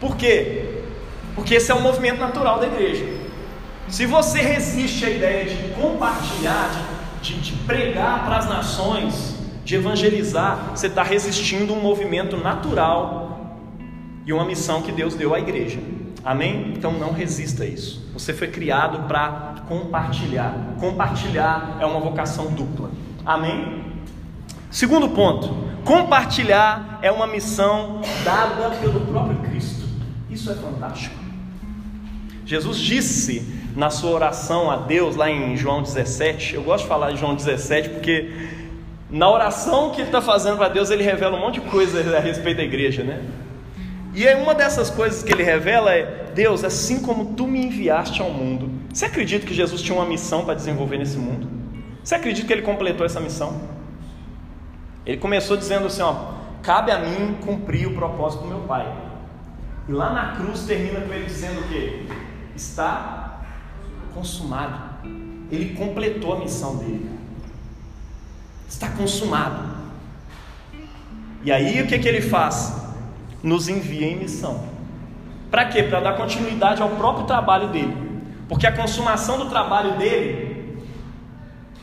Por 0.00 0.16
quê? 0.16 0.82
Porque 1.36 1.54
esse 1.54 1.70
é 1.70 1.74
um 1.74 1.80
movimento 1.80 2.18
natural 2.18 2.58
da 2.58 2.66
igreja. 2.66 3.06
Se 3.88 4.04
você 4.04 4.40
resiste 4.40 5.04
à 5.04 5.10
ideia 5.10 5.44
de 5.44 5.74
compartilhar, 5.80 6.70
de, 6.70 6.87
de, 7.22 7.40
de 7.40 7.52
pregar 7.64 8.24
para 8.24 8.38
as 8.38 8.48
nações, 8.48 9.34
de 9.64 9.74
evangelizar, 9.74 10.70
você 10.74 10.86
está 10.86 11.02
resistindo 11.02 11.74
um 11.74 11.80
movimento 11.80 12.36
natural 12.36 13.56
e 14.24 14.32
uma 14.32 14.44
missão 14.44 14.82
que 14.82 14.92
Deus 14.92 15.14
deu 15.14 15.34
à 15.34 15.38
igreja. 15.38 15.78
Amém? 16.24 16.72
Então 16.76 16.92
não 16.92 17.12
resista 17.12 17.64
a 17.64 17.66
isso. 17.66 18.06
Você 18.12 18.32
foi 18.32 18.48
criado 18.48 19.06
para 19.06 19.62
compartilhar. 19.68 20.74
Compartilhar 20.80 21.76
é 21.80 21.86
uma 21.86 22.00
vocação 22.00 22.52
dupla. 22.52 22.90
Amém? 23.24 23.84
Segundo 24.70 25.08
ponto: 25.10 25.54
compartilhar 25.84 26.98
é 27.02 27.10
uma 27.10 27.26
missão 27.26 28.00
dada 28.24 28.70
pelo 28.76 29.00
próprio 29.06 29.38
Cristo. 29.40 29.86
Isso 30.30 30.50
é 30.50 30.54
fantástico. 30.54 31.16
Jesus 32.44 32.78
disse 32.78 33.57
na 33.78 33.90
sua 33.90 34.10
oração 34.10 34.68
a 34.68 34.76
Deus, 34.76 35.14
lá 35.14 35.30
em 35.30 35.56
João 35.56 35.80
17, 35.80 36.56
eu 36.56 36.64
gosto 36.64 36.82
de 36.82 36.88
falar 36.88 37.12
de 37.12 37.16
João 37.20 37.36
17 37.36 37.90
porque 37.90 38.28
na 39.08 39.30
oração 39.30 39.90
que 39.90 40.00
ele 40.00 40.08
está 40.08 40.20
fazendo 40.20 40.56
para 40.56 40.68
Deus, 40.68 40.90
ele 40.90 41.04
revela 41.04 41.36
um 41.36 41.40
monte 41.40 41.60
de 41.60 41.70
coisa 41.70 42.00
a 42.16 42.18
respeito 42.18 42.56
da 42.56 42.64
igreja, 42.64 43.04
né? 43.04 43.22
E 44.14 44.26
aí 44.26 44.34
uma 44.34 44.52
dessas 44.52 44.90
coisas 44.90 45.22
que 45.22 45.32
ele 45.32 45.44
revela 45.44 45.94
é: 45.94 46.32
Deus, 46.34 46.64
assim 46.64 47.00
como 47.02 47.36
tu 47.36 47.46
me 47.46 47.66
enviaste 47.66 48.20
ao 48.20 48.30
mundo, 48.30 48.68
você 48.92 49.04
acredita 49.04 49.46
que 49.46 49.54
Jesus 49.54 49.80
tinha 49.80 49.96
uma 49.96 50.06
missão 50.06 50.44
para 50.44 50.54
desenvolver 50.54 50.98
nesse 50.98 51.16
mundo? 51.16 51.48
Você 52.02 52.16
acredita 52.16 52.48
que 52.48 52.52
ele 52.52 52.62
completou 52.62 53.06
essa 53.06 53.20
missão? 53.20 53.60
Ele 55.06 55.18
começou 55.18 55.56
dizendo 55.56 55.86
assim: 55.86 56.02
ó, 56.02 56.32
cabe 56.64 56.90
a 56.90 56.98
mim 56.98 57.36
cumprir 57.46 57.86
o 57.86 57.94
propósito 57.94 58.42
do 58.42 58.48
meu 58.48 58.60
Pai. 58.62 58.92
E 59.88 59.92
lá 59.92 60.12
na 60.12 60.32
cruz 60.32 60.64
termina 60.64 61.00
com 61.00 61.14
ele 61.14 61.26
dizendo 61.26 61.60
o 61.60 61.68
quê? 61.68 62.02
está 62.58 63.27
consumado. 64.18 65.06
Ele 65.50 65.74
completou 65.74 66.34
a 66.34 66.38
missão 66.40 66.76
dele. 66.76 67.08
Está 68.68 68.90
consumado. 68.90 69.78
E 71.42 71.50
aí 71.50 71.80
o 71.80 71.86
que, 71.86 71.98
que 71.98 72.08
ele 72.08 72.20
faz? 72.20 72.76
Nos 73.42 73.68
envia 73.68 74.06
em 74.06 74.18
missão. 74.18 74.64
Para 75.50 75.66
quê? 75.66 75.84
Para 75.84 76.00
dar 76.00 76.16
continuidade 76.16 76.82
ao 76.82 76.90
próprio 76.90 77.26
trabalho 77.26 77.68
dele. 77.68 77.96
Porque 78.48 78.66
a 78.66 78.72
consumação 78.72 79.38
do 79.38 79.48
trabalho 79.48 79.96
dele 79.96 80.84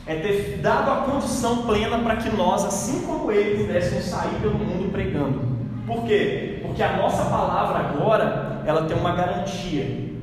é 0.06 0.14
ter 0.14 0.58
dado 0.58 0.90
a 0.90 0.96
condição 0.96 1.62
plena 1.62 1.98
para 1.98 2.16
que 2.16 2.28
nós, 2.36 2.64
assim 2.64 3.04
como 3.06 3.32
ele, 3.32 3.64
pudéssemos 3.64 4.04
sair 4.04 4.40
pelo 4.40 4.58
mundo 4.58 4.92
pregando. 4.92 5.56
Por 5.86 6.04
quê? 6.04 6.60
Porque 6.62 6.82
a 6.82 6.96
nossa 6.96 7.24
palavra 7.24 7.78
agora, 7.78 8.62
ela 8.64 8.84
tem 8.84 8.96
uma 8.96 9.12
garantia. 9.12 10.15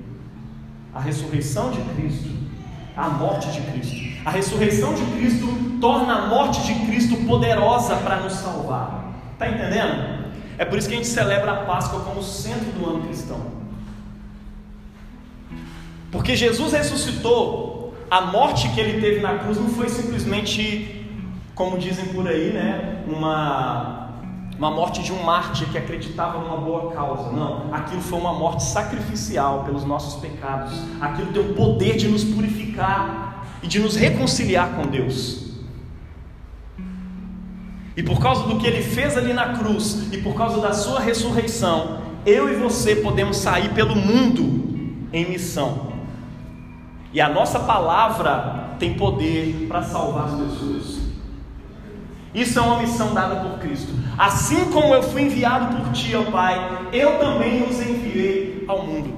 A 0.93 0.99
ressurreição 0.99 1.71
de 1.71 1.81
Cristo, 1.93 2.29
a 2.95 3.09
morte 3.09 3.51
de 3.51 3.61
Cristo. 3.61 4.03
A 4.25 4.31
ressurreição 4.31 4.93
de 4.93 5.03
Cristo 5.17 5.47
torna 5.81 6.13
a 6.13 6.27
morte 6.27 6.61
de 6.63 6.85
Cristo 6.85 7.17
poderosa 7.25 7.95
para 7.97 8.17
nos 8.17 8.33
salvar. 8.33 9.11
Está 9.33 9.49
entendendo? 9.49 10.23
É 10.57 10.65
por 10.65 10.77
isso 10.77 10.87
que 10.87 10.93
a 10.93 10.97
gente 10.97 11.09
celebra 11.09 11.51
a 11.51 11.55
Páscoa 11.65 12.01
como 12.01 12.21
centro 12.21 12.71
do 12.71 12.89
ano 12.89 13.07
cristão. 13.07 13.63
Porque 16.11 16.35
Jesus 16.35 16.73
ressuscitou, 16.73 17.95
a 18.09 18.21
morte 18.21 18.69
que 18.69 18.79
ele 18.79 19.01
teve 19.01 19.19
na 19.19 19.39
cruz 19.39 19.57
não 19.57 19.69
foi 19.69 19.89
simplesmente, 19.89 21.07
como 21.55 21.79
dizem 21.79 22.05
por 22.13 22.27
aí, 22.27 22.53
né, 22.53 23.03
uma, 23.07 24.02
uma 24.57 24.69
morte 24.69 25.01
de 25.01 25.11
um 25.11 25.23
mártir 25.23 25.67
que 25.69 25.77
acreditava 25.77 26.39
numa 26.39 26.57
boa 26.57 26.91
causa. 26.91 27.31
Não, 27.31 27.73
aquilo 27.73 28.01
foi 28.01 28.19
uma 28.19 28.33
morte 28.33 28.63
sacrificial 28.63 29.63
pelos 29.63 29.83
nossos 29.83 30.19
pecados. 30.21 30.73
Aquilo 31.01 31.33
tem 31.33 31.41
o 31.41 31.53
poder 31.53 31.97
de 31.97 32.07
nos 32.07 32.23
purificar 32.23 33.45
e 33.61 33.67
de 33.67 33.79
nos 33.79 33.95
reconciliar 33.95 34.75
com 34.75 34.87
Deus. 34.87 35.43
E 37.95 38.01
por 38.01 38.19
causa 38.19 38.47
do 38.47 38.57
que 38.57 38.65
ele 38.65 38.81
fez 38.81 39.17
ali 39.17 39.33
na 39.33 39.53
cruz, 39.57 40.11
e 40.11 40.17
por 40.17 40.33
causa 40.33 40.59
da 40.59 40.73
sua 40.73 40.99
ressurreição, 40.99 42.01
eu 42.25 42.51
e 42.51 42.55
você 42.55 42.95
podemos 42.95 43.37
sair 43.37 43.69
pelo 43.73 43.95
mundo 43.95 44.63
em 45.11 45.29
missão. 45.29 45.93
E 47.11 47.21
a 47.21 47.29
nossa 47.29 47.59
palavra 47.59 48.75
tem 48.79 48.95
poder 48.95 49.67
para 49.67 49.83
salvar 49.83 50.25
as 50.25 50.33
pessoas. 50.33 51.02
Isso 52.33 52.57
é 52.57 52.61
uma 52.61 52.79
missão 52.79 53.13
dada 53.13 53.47
por 53.47 53.59
Cristo. 53.59 53.93
Assim 54.17 54.71
como 54.71 54.93
eu 54.93 55.03
fui 55.03 55.23
enviado 55.23 55.77
por 55.77 55.91
ti, 55.91 56.15
ó 56.15 56.23
Pai, 56.31 56.89
eu 56.91 57.19
também 57.19 57.63
os 57.63 57.79
enviei 57.79 58.65
ao 58.67 58.85
mundo. 58.85 59.13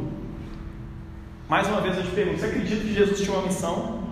Mais 1.48 1.68
uma 1.68 1.80
vez 1.80 1.96
eu 1.98 2.04
te 2.04 2.12
pergunto: 2.12 2.40
você 2.40 2.48
acredita 2.48 2.82
que 2.82 2.94
Jesus 2.94 3.22
tinha 3.22 3.38
uma 3.38 3.48
missão? 3.48 4.04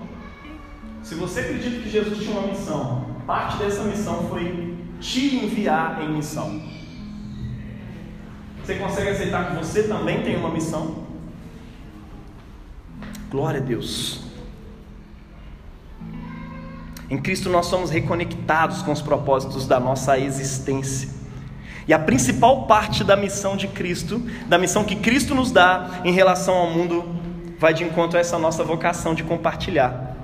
Se 1.01 1.15
você 1.15 1.41
acredita 1.41 1.81
que 1.81 1.89
Jesus 1.89 2.17
tinha 2.19 2.31
uma 2.31 2.47
missão, 2.47 3.05
parte 3.27 3.57
dessa 3.57 3.83
missão 3.83 4.29
foi 4.29 4.77
te 5.01 5.35
enviar 5.35 6.01
em 6.01 6.13
missão. 6.13 6.61
Você 8.63 8.75
consegue 8.75 9.09
aceitar 9.09 9.49
que 9.49 9.57
você 9.57 9.83
também 9.83 10.23
tem 10.23 10.37
uma 10.37 10.49
missão? 10.49 11.03
Glória 13.29 13.59
a 13.59 13.63
Deus. 13.63 14.22
Em 17.09 17.17
Cristo 17.17 17.49
nós 17.49 17.65
somos 17.65 17.89
reconectados 17.89 18.81
com 18.81 18.91
os 18.91 19.01
propósitos 19.01 19.67
da 19.67 19.79
nossa 19.79 20.17
existência. 20.17 21.09
E 21.87 21.93
a 21.93 21.99
principal 21.99 22.65
parte 22.65 23.03
da 23.03 23.15
missão 23.15 23.57
de 23.57 23.67
Cristo, 23.67 24.19
da 24.47 24.57
missão 24.57 24.83
que 24.83 24.95
Cristo 24.95 25.35
nos 25.35 25.51
dá 25.51 26.01
em 26.05 26.13
relação 26.13 26.55
ao 26.55 26.69
mundo, 26.69 27.03
vai 27.59 27.73
de 27.73 27.83
encontro 27.83 28.17
a 28.17 28.21
essa 28.21 28.39
nossa 28.39 28.63
vocação 28.63 29.13
de 29.13 29.23
compartilhar. 29.23 30.15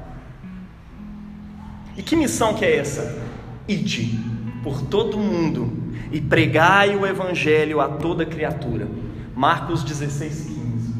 E 1.97 2.01
que 2.01 2.15
missão 2.15 2.53
que 2.53 2.63
é 2.63 2.77
essa? 2.77 3.21
Ide 3.67 4.17
por 4.63 4.81
todo 4.83 5.17
mundo 5.17 5.93
e 6.11 6.21
pregai 6.21 6.95
o 6.95 7.05
evangelho 7.05 7.81
a 7.81 7.89
toda 7.89 8.25
criatura. 8.25 8.87
Marcos 9.35 9.83
16, 9.83 10.45
15. 10.45 10.95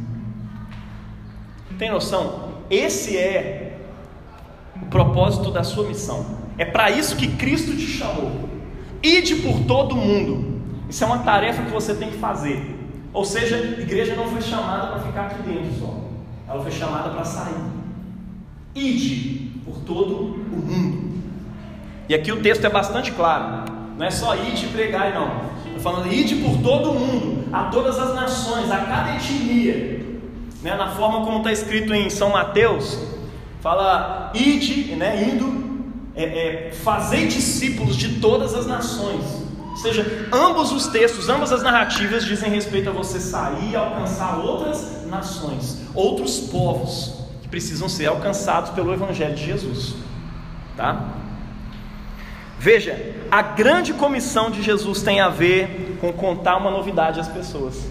Tem 1.78 1.90
noção? 1.90 2.50
Esse 2.70 3.18
é 3.18 3.69
o 4.82 4.86
propósito 4.88 5.52
da 5.52 5.64
sua 5.64 5.88
missão. 5.88 6.26
É 6.58 6.66
para 6.66 6.92
isso 6.92 7.16
que 7.16 7.28
Cristo 7.28 7.76
te 7.76 7.88
chamou. 7.88 8.50
Ide 9.02 9.36
por 9.38 9.62
todo 9.62 9.96
mundo. 9.96 10.60
Isso 10.90 11.04
é 11.04 11.08
uma 11.08 11.20
tarefa 11.20 11.64
que 11.64 11.72
você 11.72 11.94
tem 11.94 12.10
que 12.10 12.18
fazer. 12.18 12.78
Ou 13.14 13.24
seja, 13.24 13.56
a 13.56 13.82
igreja 13.82 14.16
não 14.16 14.28
foi 14.28 14.42
chamada 14.42 14.88
para 14.88 15.00
ficar 15.00 15.26
aqui 15.28 15.42
dentro 15.44 15.72
só. 15.80 15.96
Ela 16.48 16.62
foi 16.62 16.72
chamada 16.72 17.10
para 17.10 17.24
sair. 17.24 17.56
Ide 18.76 19.52
por 19.64 19.78
todo 19.86 20.16
o 20.16 20.66
mundo. 20.66 21.10
E 22.08 22.16
aqui 22.16 22.32
o 22.32 22.42
texto 22.42 22.66
é 22.66 22.70
bastante 22.70 23.12
claro. 23.12 23.72
Não 23.98 24.06
é 24.06 24.12
só 24.12 24.36
ir 24.36 24.54
e 24.64 24.68
pregar, 24.68 25.14
não. 25.14 25.50
Está 25.68 25.80
falando 25.80 26.12
ide 26.12 26.36
por 26.36 26.58
todo 26.62 26.92
o 26.92 27.00
mundo, 27.00 27.46
a 27.54 27.66
todas 27.66 28.00
as 28.00 28.16
nações, 28.16 28.72
a 28.72 28.78
cada 28.80 29.16
etnia. 29.16 30.06
Né? 30.64 30.76
Na 30.76 30.90
forma 30.90 31.26
como 31.26 31.38
está 31.38 31.52
escrito 31.52 31.94
em 31.94 32.10
São 32.10 32.32
Mateus, 32.32 33.00
fala 33.62 34.32
ide, 34.34 34.96
né? 34.96 35.24
indo, 35.24 35.84
é, 36.16 36.24
é, 36.24 36.72
fazer 36.72 37.28
discípulos 37.28 37.96
de 37.96 38.20
todas 38.20 38.54
as 38.54 38.66
nações. 38.66 39.24
Ou 39.70 39.78
seja, 39.78 40.28
ambos 40.34 40.72
os 40.72 40.88
textos, 40.88 41.30
ambas 41.30 41.52
as 41.52 41.64
narrativas 41.64 42.26
dizem 42.26 42.50
respeito 42.50 42.90
a 42.90 42.92
você 42.92 43.20
sair 43.20 43.72
e 43.72 43.76
alcançar 43.76 44.38
outras 44.40 45.06
nações, 45.06 45.82
outros 45.94 46.40
povos 46.40 47.20
precisam 47.50 47.90
ser 47.90 48.06
alcançados 48.08 48.72
pelo 48.72 48.94
Evangelho 48.94 49.36
de 49.36 49.46
Jesus. 49.46 49.96
Tá? 50.78 51.04
Veja, 52.60 53.16
a 53.32 53.42
grande 53.42 53.94
comissão 53.94 54.52
de 54.52 54.62
Jesus 54.62 55.02
tem 55.02 55.20
a 55.20 55.30
ver 55.30 55.98
com 56.00 56.12
contar 56.14 56.58
uma 56.58 56.70
novidade 56.70 57.20
às 57.20 57.28
pessoas, 57.28 57.90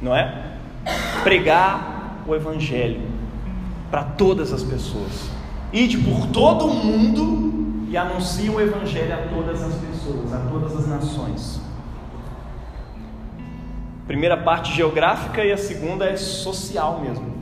não 0.00 0.16
é? 0.16 0.52
Pregar 1.22 2.22
o 2.26 2.34
Evangelho 2.34 3.02
para 3.90 4.04
todas 4.04 4.52
as 4.52 4.62
pessoas. 4.62 5.28
Ide 5.72 5.98
por 5.98 6.26
todo 6.28 6.66
o 6.66 6.74
mundo 6.74 7.86
e 7.88 7.96
anuncie 7.96 8.50
o 8.50 8.60
Evangelho 8.60 9.14
a 9.14 9.28
todas 9.28 9.62
as 9.62 9.74
pessoas, 9.74 10.32
a 10.32 10.38
todas 10.50 10.76
as 10.76 10.86
nações. 10.86 11.60
Primeira 14.06 14.36
parte 14.36 14.74
geográfica 14.74 15.44
e 15.44 15.52
a 15.52 15.58
segunda 15.58 16.06
é 16.06 16.16
social 16.16 17.00
mesmo 17.00 17.38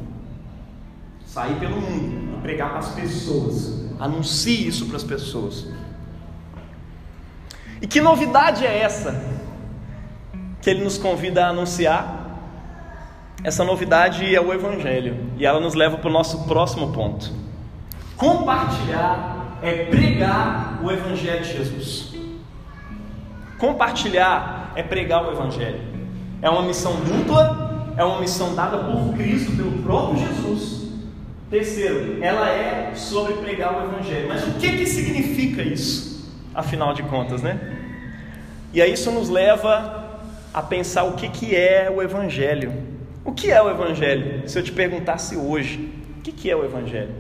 sair 1.36 1.56
pelo 1.56 1.78
mundo 1.78 2.38
e 2.38 2.40
pregar 2.40 2.70
para 2.70 2.78
as 2.78 2.88
pessoas. 2.94 3.84
Anuncie 4.00 4.66
isso 4.66 4.86
para 4.86 4.96
as 4.96 5.04
pessoas. 5.04 5.66
E 7.82 7.86
que 7.86 8.00
novidade 8.00 8.64
é 8.64 8.78
essa 8.78 9.22
que 10.62 10.70
ele 10.70 10.82
nos 10.82 10.96
convida 10.96 11.44
a 11.44 11.50
anunciar? 11.50 12.15
Essa 13.46 13.62
novidade 13.62 14.34
é 14.34 14.40
o 14.40 14.52
Evangelho 14.52 15.16
e 15.38 15.46
ela 15.46 15.60
nos 15.60 15.74
leva 15.74 15.96
para 15.96 16.08
o 16.10 16.12
nosso 16.12 16.48
próximo 16.48 16.92
ponto. 16.92 17.32
Compartilhar 18.16 19.60
é 19.62 19.84
pregar 19.84 20.80
o 20.82 20.90
Evangelho 20.90 21.44
de 21.44 21.52
Jesus. 21.52 22.16
Compartilhar 23.56 24.72
é 24.74 24.82
pregar 24.82 25.24
o 25.24 25.30
Evangelho. 25.30 25.80
É 26.42 26.50
uma 26.50 26.62
missão 26.62 26.96
dupla, 26.96 27.94
é 27.96 28.02
uma 28.02 28.18
missão 28.18 28.52
dada 28.52 28.78
por 28.78 29.14
Cristo, 29.14 29.54
pelo 29.54 29.80
próprio 29.84 30.26
Jesus 30.26 30.90
Terceiro, 31.48 32.18
ela 32.24 32.50
é 32.50 32.96
sobre 32.96 33.34
pregar 33.34 33.72
o 33.78 33.84
Evangelho. 33.84 34.26
Mas 34.26 34.42
o 34.48 34.54
que, 34.54 34.78
que 34.78 34.86
significa 34.86 35.62
isso, 35.62 36.28
afinal 36.52 36.92
de 36.92 37.04
contas, 37.04 37.42
né? 37.42 37.60
E 38.72 38.82
aí 38.82 38.92
isso 38.92 39.12
nos 39.12 39.28
leva 39.28 40.18
a 40.52 40.60
pensar 40.60 41.04
o 41.04 41.12
que, 41.12 41.28
que 41.28 41.54
é 41.54 41.88
o 41.88 42.02
Evangelho. 42.02 42.95
O 43.26 43.32
que 43.32 43.50
é 43.50 43.60
o 43.60 43.68
Evangelho? 43.68 44.48
Se 44.48 44.56
eu 44.56 44.62
te 44.62 44.70
perguntasse 44.70 45.36
hoje, 45.36 45.92
o 46.18 46.22
que, 46.22 46.48
é 46.48 46.54
o 46.54 46.64
Evangelho? 46.64 47.12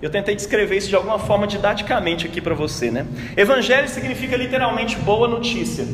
Eu 0.00 0.10
tentei 0.10 0.34
descrever 0.34 0.78
isso 0.78 0.88
de 0.88 0.96
alguma 0.96 1.18
forma 1.18 1.46
didaticamente 1.46 2.26
aqui 2.26 2.40
para 2.40 2.54
você, 2.54 2.90
né? 2.90 3.06
Evangelho 3.36 3.86
significa 3.88 4.36
literalmente 4.36 4.96
boa 4.96 5.28
notícia, 5.28 5.86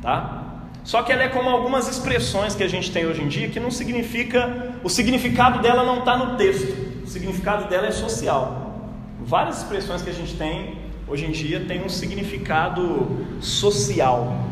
tá? 0.00 0.44
Só 0.84 1.02
que 1.02 1.12
ela 1.12 1.24
é 1.24 1.28
como 1.28 1.48
algumas 1.48 1.88
expressões 1.88 2.54
que 2.54 2.62
a 2.62 2.68
gente 2.68 2.92
tem 2.92 3.06
hoje 3.06 3.22
em 3.22 3.28
dia 3.28 3.48
que 3.48 3.58
não 3.58 3.72
significa, 3.72 4.72
o 4.84 4.88
significado 4.88 5.60
dela 5.60 5.82
não 5.82 5.98
está 5.98 6.16
no 6.16 6.36
texto, 6.36 7.02
o 7.02 7.08
significado 7.08 7.68
dela 7.68 7.88
é 7.88 7.92
social. 7.92 8.92
Várias 9.20 9.58
expressões 9.58 10.00
que 10.00 10.10
a 10.10 10.14
gente 10.14 10.36
tem 10.36 10.78
hoje 11.08 11.24
em 11.24 11.32
dia 11.32 11.64
têm 11.66 11.84
um 11.84 11.88
significado 11.88 13.26
social, 13.40 14.46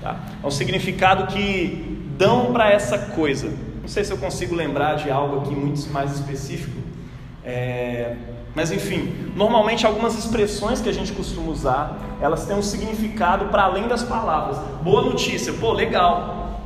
tá? 0.00 0.16
é 0.42 0.46
um 0.46 0.50
significado 0.50 1.26
que 1.26 2.12
dão 2.16 2.52
para 2.52 2.70
essa 2.70 2.98
coisa. 2.98 3.50
Não 3.80 3.88
sei 3.88 4.04
se 4.04 4.12
eu 4.12 4.18
consigo 4.18 4.54
lembrar 4.54 4.94
de 4.96 5.10
algo 5.10 5.40
aqui 5.40 5.54
muito 5.54 5.90
mais 5.90 6.12
específico. 6.12 6.78
É, 7.44 8.16
mas 8.54 8.70
enfim, 8.72 9.32
normalmente 9.36 9.86
algumas 9.86 10.18
expressões 10.18 10.80
que 10.80 10.88
a 10.88 10.92
gente 10.92 11.12
costuma 11.12 11.50
usar, 11.50 11.98
elas 12.20 12.46
têm 12.46 12.56
um 12.56 12.62
significado 12.62 13.46
para 13.46 13.62
além 13.62 13.86
das 13.86 14.02
palavras. 14.02 14.58
Boa 14.82 15.02
notícia, 15.02 15.52
pô, 15.52 15.72
legal. 15.72 16.60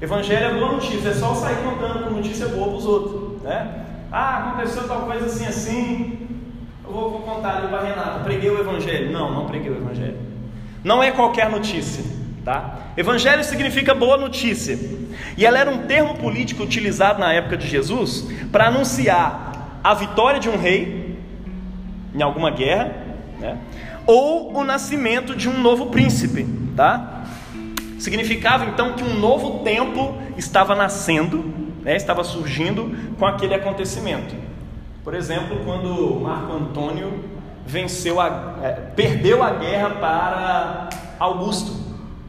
Evangelho 0.00 0.46
é 0.46 0.54
boa 0.54 0.72
notícia, 0.72 1.10
é 1.10 1.14
só 1.14 1.34
sair 1.34 1.56
contando 1.62 2.10
notícia 2.10 2.48
boa 2.48 2.68
para 2.68 2.76
os 2.76 2.86
outros, 2.86 3.42
né? 3.42 3.84
Ah, 4.10 4.38
aconteceu 4.38 4.88
tal 4.88 5.02
coisa 5.02 5.26
assim 5.26 5.46
assim. 5.46 6.28
Eu 6.84 6.92
vou, 6.92 7.10
vou 7.10 7.20
contar 7.20 7.58
ali 7.58 7.68
para 7.68 7.82
Renata. 7.82 8.24
Preguei 8.24 8.50
o 8.50 8.58
evangelho? 8.58 9.12
Não, 9.12 9.32
não 9.32 9.46
preguei 9.46 9.70
o 9.70 9.76
evangelho. 9.76 10.18
Não 10.82 11.02
é 11.02 11.12
qualquer 11.12 11.48
notícia. 11.48 12.04
Tá? 12.44 12.88
Evangelho 12.96 13.44
significa 13.44 13.94
boa 13.94 14.16
notícia. 14.16 14.78
E 15.36 15.46
ela 15.46 15.58
era 15.58 15.70
um 15.70 15.86
termo 15.86 16.16
político 16.16 16.62
utilizado 16.62 17.20
na 17.20 17.32
época 17.32 17.56
de 17.56 17.68
Jesus 17.68 18.26
para 18.50 18.66
anunciar 18.66 19.78
a 19.82 19.94
vitória 19.94 20.40
de 20.40 20.48
um 20.48 20.56
rei 20.56 21.18
em 22.14 22.20
alguma 22.20 22.50
guerra, 22.50 22.92
né? 23.38 23.58
ou 24.06 24.56
o 24.56 24.64
nascimento 24.64 25.36
de 25.36 25.48
um 25.48 25.60
novo 25.60 25.86
príncipe. 25.86 26.46
Tá? 26.76 27.24
Significava 27.98 28.64
então 28.64 28.94
que 28.94 29.04
um 29.04 29.14
novo 29.14 29.60
tempo 29.60 30.16
estava 30.36 30.74
nascendo, 30.74 31.44
né? 31.82 31.94
estava 31.96 32.24
surgindo 32.24 33.14
com 33.18 33.26
aquele 33.26 33.54
acontecimento. 33.54 34.34
Por 35.04 35.14
exemplo, 35.14 35.60
quando 35.64 36.20
Marco 36.20 36.52
Antônio 36.52 37.24
venceu 37.64 38.20
a, 38.20 38.56
é, 38.62 38.70
perdeu 38.96 39.42
a 39.42 39.50
guerra 39.50 39.90
para 39.90 40.88
Augusto, 41.18 41.81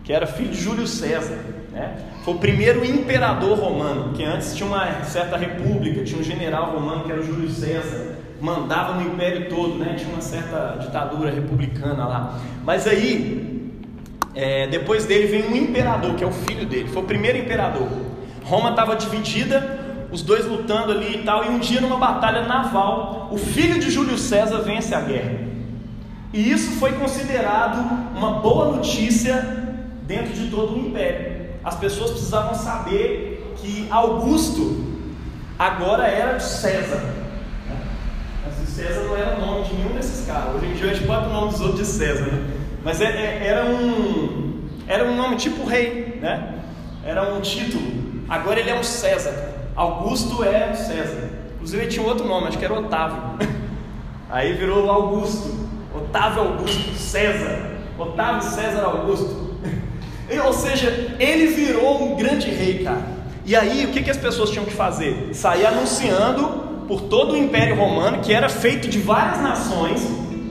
que 0.03 0.11
era 0.11 0.27
filho 0.27 0.49
de 0.49 0.59
Júlio 0.59 0.85
César. 0.85 1.37
Né? 1.71 1.95
Foi 2.23 2.35
o 2.35 2.37
primeiro 2.37 2.85
imperador 2.85 3.57
romano, 3.57 4.13
que 4.13 4.23
antes 4.23 4.55
tinha 4.55 4.67
uma 4.67 5.03
certa 5.03 5.37
república, 5.37 6.03
tinha 6.03 6.19
um 6.19 6.23
general 6.23 6.71
romano 6.71 7.03
que 7.03 7.11
era 7.11 7.21
o 7.21 7.25
Júlio 7.25 7.49
César, 7.49 8.15
mandava 8.39 8.93
no 8.93 9.13
império 9.13 9.49
todo, 9.49 9.75
né? 9.75 9.95
tinha 9.97 10.11
uma 10.11 10.21
certa 10.21 10.77
ditadura 10.79 11.31
republicana 11.31 12.05
lá. 12.05 12.39
Mas 12.63 12.85
aí, 12.85 13.71
é, 14.35 14.67
depois 14.67 15.05
dele 15.05 15.27
vem 15.27 15.51
um 15.51 15.55
imperador, 15.55 16.15
que 16.15 16.23
é 16.23 16.27
o 16.27 16.31
filho 16.31 16.65
dele, 16.65 16.89
foi 16.89 17.01
o 17.01 17.05
primeiro 17.05 17.37
imperador. 17.37 17.87
Roma 18.43 18.71
estava 18.71 18.95
dividida, 18.95 19.79
os 20.11 20.21
dois 20.21 20.45
lutando 20.45 20.91
ali 20.91 21.15
e 21.15 21.23
tal, 21.23 21.45
e 21.45 21.47
um 21.47 21.59
dia 21.59 21.81
numa 21.81 21.97
batalha 21.97 22.45
naval, 22.45 23.29
o 23.31 23.37
filho 23.37 23.79
de 23.79 23.89
Júlio 23.89 24.17
César 24.17 24.59
vence 24.59 24.93
a 24.93 25.01
guerra. 25.01 25.39
E 26.33 26.51
isso 26.51 26.71
foi 26.73 26.91
considerado 26.93 27.79
uma 28.15 28.39
boa 28.39 28.75
notícia 28.75 29.62
dentro 30.05 30.33
de 30.33 30.49
todo 30.49 30.75
o 30.75 30.79
império. 30.79 31.47
As 31.63 31.75
pessoas 31.75 32.11
precisavam 32.11 32.53
saber 32.55 33.53
que 33.57 33.87
Augusto 33.89 34.83
agora 35.57 36.05
era 36.05 36.39
César. 36.39 37.01
Mas 38.45 38.69
César 38.69 39.03
não 39.03 39.15
era 39.15 39.37
o 39.37 39.45
nome 39.45 39.65
de 39.65 39.73
nenhum 39.75 39.93
desses 39.93 40.25
caras. 40.25 40.55
Hoje 40.55 40.65
em 40.65 40.73
dia 40.73 40.91
a 40.91 40.93
gente 40.93 41.07
bota 41.07 41.27
o 41.27 41.33
nome 41.33 41.51
dos 41.51 41.61
outros 41.61 41.79
de 41.79 41.85
César, 41.85 42.25
né? 42.25 42.53
Mas 42.83 42.99
é, 42.99 43.05
é, 43.05 43.47
era 43.47 43.65
um 43.65 44.63
era 44.87 45.05
um 45.05 45.15
nome 45.15 45.37
tipo 45.37 45.65
rei, 45.65 46.19
né? 46.21 46.59
Era 47.05 47.33
um 47.33 47.39
título. 47.39 47.83
Agora 48.27 48.59
ele 48.59 48.69
é 48.69 48.77
um 48.77 48.83
César. 48.83 49.53
Augusto 49.75 50.43
é 50.43 50.73
César. 50.73 51.29
Inclusive 51.55 51.83
ele 51.83 51.91
tinha 51.91 52.05
outro 52.05 52.27
nome, 52.27 52.47
acho 52.47 52.57
que 52.57 52.65
era 52.65 52.73
Otávio. 52.73 53.17
Aí 54.29 54.53
virou 54.53 54.89
Augusto. 54.89 55.69
Otávio 55.95 56.41
Augusto 56.41 56.93
César. 56.95 57.71
Otávio 57.97 58.41
César 58.41 58.83
Augusto. 58.83 59.42
Ou 60.45 60.53
seja, 60.53 61.15
ele 61.19 61.47
virou 61.47 62.03
um 62.03 62.15
grande 62.15 62.49
rei, 62.49 62.83
cara. 62.83 63.01
E 63.45 63.55
aí, 63.55 63.86
o 63.86 63.89
que, 63.89 64.01
que 64.01 64.09
as 64.09 64.17
pessoas 64.17 64.49
tinham 64.49 64.65
que 64.65 64.73
fazer? 64.73 65.29
Sair 65.33 65.65
anunciando 65.65 66.47
por 66.88 67.01
todo 67.01 67.33
o 67.33 67.38
Império 67.38 67.75
Romano, 67.75 68.19
que 68.19 68.33
era 68.33 68.47
feito 68.49 68.88
de 68.88 68.99
várias 68.99 69.41
nações. 69.41 70.01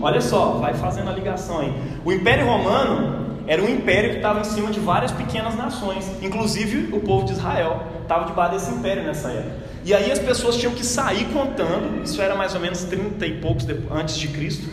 Olha 0.00 0.20
só, 0.20 0.58
vai 0.61 0.74
fazendo 0.74 1.08
a 1.08 1.12
ligação 1.12 1.61
aí. 1.61 1.72
O 2.04 2.12
Império 2.12 2.46
Romano 2.46 3.22
era 3.46 3.62
um 3.62 3.68
império 3.68 4.11
que 4.11 4.16
estava 4.16 4.40
em 4.40 4.44
cima 4.44 4.70
de 4.70 4.80
várias 4.80 5.11
pequenas 5.11 5.56
nações, 5.56 6.11
inclusive 6.22 6.94
o 6.94 7.00
povo 7.00 7.26
de 7.26 7.32
Israel 7.32 7.82
estava 8.02 8.24
debaixo 8.24 8.54
desse 8.54 8.70
império 8.72 9.02
nessa 9.02 9.30
época. 9.30 9.56
E 9.85 9.92
aí 9.92 10.12
as 10.12 10.18
pessoas 10.18 10.56
tinham 10.56 10.72
que 10.72 10.87
sair 10.87 11.24
contando, 11.26 12.02
isso 12.04 12.22
era 12.22 12.35
mais 12.37 12.54
ou 12.54 12.61
menos 12.61 12.85
30 12.85 13.26
e 13.26 13.40
poucos 13.40 13.66
antes 13.90 14.16
de 14.16 14.28
Cristo. 14.28 14.68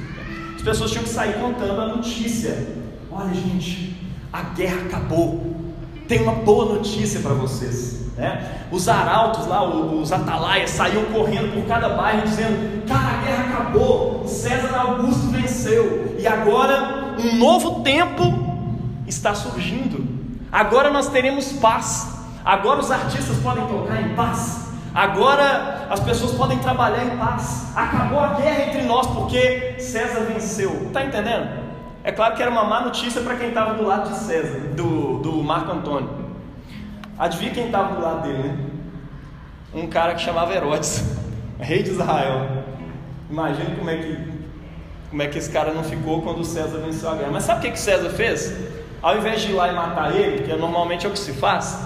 As 0.56 0.62
pessoas 0.62 0.92
tinham 0.92 1.04
que 1.04 1.10
sair 1.10 1.34
contando 1.40 1.82
a 1.82 1.88
notícia. 1.88 2.68
Olha, 3.12 3.34
gente, 3.34 3.96
a 4.32 4.42
guerra 4.42 4.82
acabou. 4.86 5.56
Tem 6.08 6.22
uma 6.22 6.34
boa 6.34 6.74
notícia 6.76 7.20
para 7.20 7.34
vocês. 7.34 8.00
Né? 8.18 8.66
Os 8.72 8.90
arautos 8.90 9.48
lá, 9.48 9.64
os 9.64 10.12
atalaias, 10.12 10.72
saíam 10.72 11.06
correndo 11.06 11.54
por 11.54 11.66
cada 11.68 11.90
bairro 11.90 12.24
dizendo: 12.24 12.86
Cara, 12.88 13.20
a 13.20 13.26
guerra 13.26 13.44
acabou, 13.44 14.28
César 14.28 14.76
Augusto 14.76 15.28
venceu, 15.28 16.16
e 16.20 16.28
agora 16.28 17.16
um 17.20 17.38
novo 17.38 17.82
tempo 17.82 18.24
está 19.08 19.34
surgindo. 19.34 20.06
Agora 20.52 20.90
nós 20.90 21.08
teremos 21.10 21.54
paz. 21.54 22.20
Agora 22.44 22.80
os 22.80 22.92
artistas 22.92 23.38
podem 23.38 23.66
tocar 23.68 24.02
em 24.02 24.16
paz. 24.16 24.68
Agora 24.94 25.88
as 25.90 26.00
pessoas 26.00 26.32
podem 26.32 26.58
trabalhar 26.60 27.06
em 27.06 27.18
paz. 27.18 27.68
Acabou 27.76 28.20
a 28.20 28.34
guerra 28.34 28.66
entre 28.68 28.82
nós 28.84 29.08
porque 29.08 29.76
César 29.80 30.22
venceu. 30.22 30.88
Está 30.88 31.06
entendendo? 31.06 31.69
É 32.04 32.12
claro 32.12 32.36
que 32.36 32.42
era 32.42 32.50
uma 32.50 32.64
má 32.64 32.82
notícia 32.82 33.22
para 33.22 33.36
quem 33.36 33.50
estava 33.50 33.74
do 33.74 33.86
lado 33.86 34.10
de 34.10 34.18
César, 34.18 34.60
do, 34.76 35.20
do 35.20 35.34
Marco 35.44 35.72
Antônio. 35.72 36.10
Adivinha 37.18 37.52
quem 37.52 37.66
estava 37.66 37.96
do 37.96 38.02
lado 38.02 38.24
dele, 38.24 38.44
né? 38.44 38.58
Um 39.74 39.88
cara 39.88 40.16
que 40.16 40.22
chamava 40.22 40.54
Herodes, 40.54 41.04
rei 41.60 41.84
de 41.84 41.90
Israel. 41.90 42.64
Imagina 43.30 43.76
como 43.76 43.90
é 43.90 43.98
que 43.98 44.40
como 45.10 45.24
é 45.24 45.28
que 45.28 45.40
esse 45.40 45.50
cara 45.50 45.74
não 45.74 45.84
ficou 45.84 46.22
quando 46.22 46.46
César 46.46 46.78
venceu 46.78 47.10
a 47.10 47.16
guerra. 47.16 47.32
Mas 47.32 47.44
sabe 47.44 47.60
o 47.60 47.62
que, 47.64 47.72
que 47.72 47.80
César 47.80 48.10
fez? 48.12 48.54
Ao 49.02 49.18
invés 49.18 49.42
de 49.42 49.52
ir 49.52 49.56
lá 49.56 49.68
e 49.68 49.76
matar 49.76 50.16
ele, 50.16 50.44
que 50.44 50.52
é 50.52 50.56
normalmente 50.56 51.06
é 51.06 51.10
o 51.10 51.12
que 51.12 51.20
se 51.20 51.34
faz, 51.34 51.80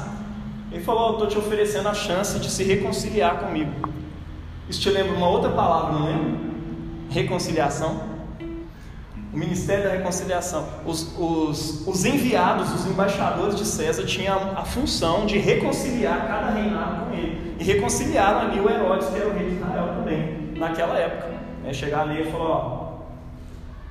ele 0.72 0.84
falou: 0.84 1.14
estou 1.14 1.28
te 1.28 1.38
oferecendo 1.38 1.88
a 1.88 1.94
chance 1.94 2.38
de 2.38 2.50
se 2.50 2.64
reconciliar 2.64 3.38
comigo. 3.38 3.72
Isso 4.68 4.82
te 4.82 4.90
lembra 4.90 5.16
uma 5.16 5.28
outra 5.28 5.50
palavra, 5.52 5.94
não 5.94 6.06
lembra? 6.06 6.40
Reconciliação. 7.10 8.13
O 9.34 9.38
ministério 9.38 9.84
da 9.84 9.90
reconciliação. 9.90 10.68
Os, 10.86 11.18
os, 11.18 11.88
os 11.88 12.06
enviados, 12.06 12.72
os 12.72 12.86
embaixadores 12.86 13.56
de 13.56 13.66
César 13.66 14.06
tinham 14.06 14.52
a 14.56 14.64
função 14.64 15.26
de 15.26 15.40
reconciliar 15.40 16.28
cada 16.28 16.52
reinado 16.52 17.06
com 17.06 17.14
ele. 17.14 17.56
E 17.60 17.64
reconciliaram 17.64 18.42
ali 18.42 18.60
o 18.60 18.70
Herodes, 18.70 19.08
que 19.08 19.16
era 19.16 19.28
o 19.28 19.34
rei 19.34 19.50
de 19.50 19.56
Israel 19.56 19.96
também, 19.96 20.54
naquela 20.56 20.98
época. 21.00 21.34
É, 21.66 21.74
chegar 21.74 22.02
ali 22.02 22.22
e 22.22 22.32
falar: 22.32 22.46
Ó, 22.46 22.94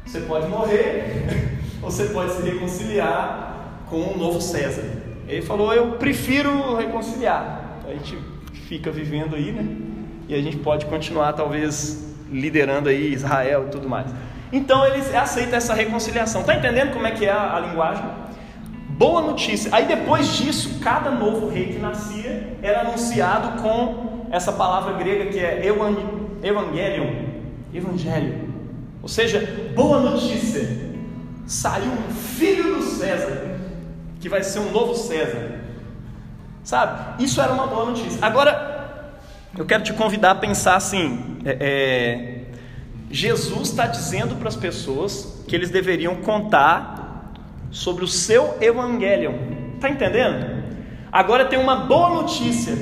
você 0.05 0.21
pode 0.21 0.47
morrer. 0.47 1.59
você 1.83 2.05
pode 2.07 2.33
se 2.35 2.43
reconciliar 2.43 3.83
com 3.91 4.01
o 4.01 4.17
novo 4.17 4.41
César. 4.41 4.85
Ele 5.27 5.43
falou: 5.43 5.73
Eu 5.73 5.93
prefiro 5.93 6.77
reconciliar. 6.77 7.81
A 7.85 7.91
gente 7.91 8.17
fica 8.69 8.93
vivendo 8.93 9.35
aí, 9.35 9.51
né? 9.51 9.67
E 10.29 10.35
a 10.35 10.41
gente 10.41 10.57
pode 10.59 10.87
continuar, 10.87 11.33
talvez, 11.33 12.15
liderando 12.31 12.89
aí 12.89 13.13
Israel 13.13 13.67
e 13.67 13.71
tudo 13.71 13.89
mais. 13.89 14.07
Então 14.53 14.87
ele 14.87 15.17
aceita 15.17 15.57
essa 15.57 15.73
reconciliação. 15.73 16.43
Tá 16.43 16.55
entendendo 16.55 16.93
como 16.93 17.07
é 17.07 17.11
que 17.11 17.25
é 17.25 17.33
a, 17.33 17.57
a 17.57 17.61
linguagem? 17.61 18.05
Boa 18.91 19.23
notícia. 19.23 19.75
Aí 19.75 19.87
depois 19.87 20.37
disso, 20.37 20.79
cada 20.81 21.11
novo 21.11 21.49
rei 21.49 21.73
que 21.73 21.79
nascia 21.79 22.57
era 22.63 22.83
anunciado 22.83 23.63
com 23.63 24.27
essa 24.31 24.53
palavra 24.53 24.93
grega 24.93 25.31
que 25.31 25.39
é 25.39 25.67
evangelion, 26.43 27.11
evangelho. 27.73 28.53
Ou 29.03 29.09
seja, 29.09 29.73
boa 29.75 29.99
notícia 29.99 30.93
saiu 31.47 31.91
um 31.91 32.13
filho 32.13 32.77
do 32.77 32.83
César, 32.83 33.59
que 34.21 34.29
vai 34.29 34.43
ser 34.43 34.61
um 34.61 34.71
novo 34.71 34.95
César. 34.95 35.61
Sabe? 36.63 37.25
Isso 37.25 37.41
era 37.41 37.53
uma 37.53 37.67
boa 37.67 37.87
notícia. 37.87 38.19
Agora, 38.23 39.17
eu 39.57 39.67
quero 39.67 39.83
te 39.83 39.93
convidar 39.93 40.31
a 40.31 40.35
pensar 40.35 40.77
assim: 40.77 41.39
é, 41.45 41.57
é, 41.61 42.42
Jesus 43.13 43.69
está 43.69 43.87
dizendo 43.87 44.35
para 44.37 44.49
as 44.49 44.57
pessoas 44.57 45.45
que 45.47 45.55
eles 45.55 45.71
deveriam 45.71 46.17
contar 46.17 47.33
sobre 47.71 48.05
o 48.05 48.09
seu 48.09 48.57
evangelho. 48.61 49.35
Está 49.75 49.89
entendendo? 49.91 50.65
Agora 51.13 51.45
tem 51.45 51.59
uma 51.59 51.77
boa 51.77 52.09
notícia, 52.09 52.75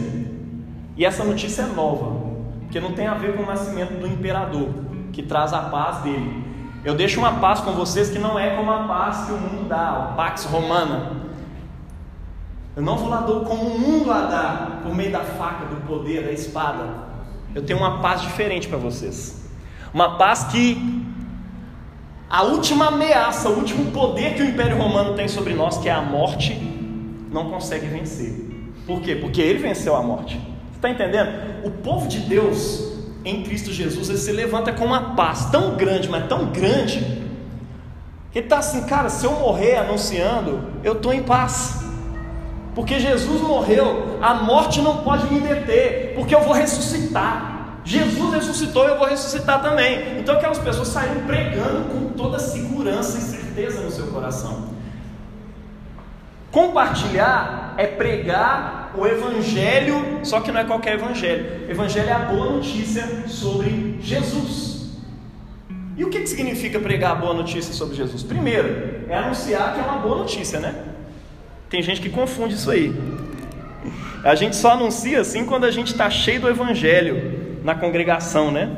e 0.97 1.05
essa 1.05 1.25
notícia 1.25 1.62
é 1.62 1.66
nova, 1.66 2.31
que 2.71 2.79
não 2.79 2.93
tem 2.93 3.09
a 3.09 3.14
ver 3.14 3.37
com 3.37 3.43
o 3.43 3.47
nascimento 3.47 3.99
do 4.01 4.07
imperador, 4.07 4.69
que 5.12 5.23
traz 5.23 5.53
a 5.53 5.62
paz 5.62 5.99
dele, 5.99 6.45
eu 6.83 6.95
deixo 6.95 7.19
uma 7.19 7.35
paz 7.35 7.61
com 7.61 7.73
vocês 7.73 8.09
que 8.09 8.19
não 8.19 8.38
é 8.38 8.57
como 8.57 8.71
a 8.71 8.85
paz 8.85 9.27
que 9.27 9.33
o 9.33 9.37
mundo 9.37 9.69
dá, 9.69 10.12
o 10.12 10.16
Pax 10.16 10.45
Romana. 10.45 11.12
Eu 12.75 12.83
não 12.83 12.97
vou 12.97 13.09
lá 13.09 13.23
dou 13.23 13.45
como 13.45 13.64
o 13.64 13.79
mundo 13.79 14.11
a 14.11 14.23
dá, 14.23 14.81
por 14.83 14.95
meio 14.95 15.12
da 15.12 15.21
faca, 15.21 15.66
do 15.66 15.77
poder, 15.87 16.25
da 16.25 16.33
espada. 16.33 16.85
Eu 17.55 17.62
tenho 17.66 17.79
uma 17.79 18.01
paz 18.01 18.23
diferente 18.23 18.66
para 18.66 18.79
vocês. 18.79 19.39
Uma 19.92 20.16
paz 20.16 20.44
que 20.44 21.00
a 22.29 22.42
última 22.44 22.87
ameaça, 22.87 23.48
o 23.48 23.57
último 23.57 23.90
poder 23.90 24.35
que 24.35 24.42
o 24.42 24.46
Império 24.46 24.76
Romano 24.76 25.14
tem 25.14 25.26
sobre 25.26 25.53
nós, 25.53 25.79
que 25.79 25.88
é 25.88 25.92
a 25.92 26.00
morte, 26.00 26.55
não 27.33 27.50
consegue 27.50 27.87
vencer. 27.87 28.33
Por 28.87 29.00
quê? 29.00 29.16
Porque 29.16 29.40
ele 29.40 29.59
venceu 29.59 29.96
a 29.96 30.03
morte. 30.03 30.37
Você 30.70 30.76
está 30.76 30.90
entendendo? 30.90 31.31
O 31.64 31.70
povo 31.70 32.07
de 32.07 32.20
Deus 32.20 32.90
em 33.24 33.42
Cristo 33.42 33.72
Jesus, 33.72 34.09
ele 34.09 34.18
se 34.18 34.33
levanta 34.33 34.72
com 34.72 34.85
uma 34.85 35.14
paz 35.14 35.46
tão 35.50 35.76
grande, 35.76 36.09
mas 36.09 36.26
tão 36.26 36.46
grande, 36.46 37.00
que 38.33 38.38
ele 38.38 38.46
está 38.46 38.59
assim, 38.59 38.85
cara, 38.85 39.09
se 39.09 39.26
eu 39.26 39.33
morrer 39.33 39.76
anunciando, 39.76 40.61
eu 40.85 40.94
estou 40.94 41.12
em 41.12 41.22
paz. 41.22 41.85
Porque 42.74 43.00
Jesus 43.00 43.40
morreu, 43.40 44.18
a 44.22 44.35
morte 44.35 44.81
não 44.81 44.98
pode 44.98 45.33
me 45.33 45.40
deter, 45.40 46.14
porque 46.14 46.35
eu 46.35 46.42
vou 46.42 46.53
ressuscitar. 46.53 47.60
Jesus 47.85 48.35
ressuscitou, 48.35 48.87
eu 48.87 48.99
vou 48.99 49.09
ressuscitar 49.09 49.62
também. 49.62 50.19
Então 50.19 50.37
aquelas 50.37 50.59
pessoas 50.59 50.88
saíram 50.88 51.23
pregando 51.23 51.88
com 51.88 52.11
toda 52.11 52.38
segurança 52.38 53.19
e 53.19 53.21
certeza 53.21 53.81
no 53.81 53.90
seu 53.90 54.07
coração. 54.09 54.69
Compartilhar 56.51 57.75
é 57.79 57.87
pregar 57.87 58.93
o 58.97 59.07
evangelho, 59.07 60.21
só 60.25 60.40
que 60.40 60.51
não 60.51 60.61
é 60.61 60.64
qualquer 60.64 60.95
evangelho. 60.95 61.71
Evangelho 61.71 62.09
é 62.09 62.12
a 62.12 62.19
boa 62.19 62.51
notícia 62.51 63.29
sobre 63.29 63.99
Jesus. 64.03 64.90
E 65.97 66.05
o 66.05 66.11
que, 66.11 66.21
que 66.21 66.27
significa 66.27 66.79
pregar 66.81 67.12
a 67.12 67.14
boa 67.14 67.35
notícia 67.35 67.73
sobre 67.73 67.95
Jesus? 67.95 68.23
Primeiro, 68.23 69.05
é 69.09 69.16
anunciar 69.16 69.75
que 69.75 69.81
é 69.81 69.83
uma 69.83 69.99
boa 69.99 70.19
notícia, 70.19 70.59
né? 70.59 70.75
Tem 71.69 71.83
gente 71.83 72.01
que 72.01 72.11
confunde 72.11 72.55
isso 72.55 72.71
aí. 72.71 72.93
A 74.25 74.35
gente 74.35 74.57
só 74.57 74.73
anuncia 74.73 75.21
assim 75.21 75.47
quando 75.47 75.64
a 75.64 75.71
gente 75.71 75.93
está 75.93 76.11
cheio 76.11 76.40
do 76.40 76.49
evangelho 76.49 77.39
na 77.62 77.75
congregação, 77.75 78.51
né? 78.51 78.70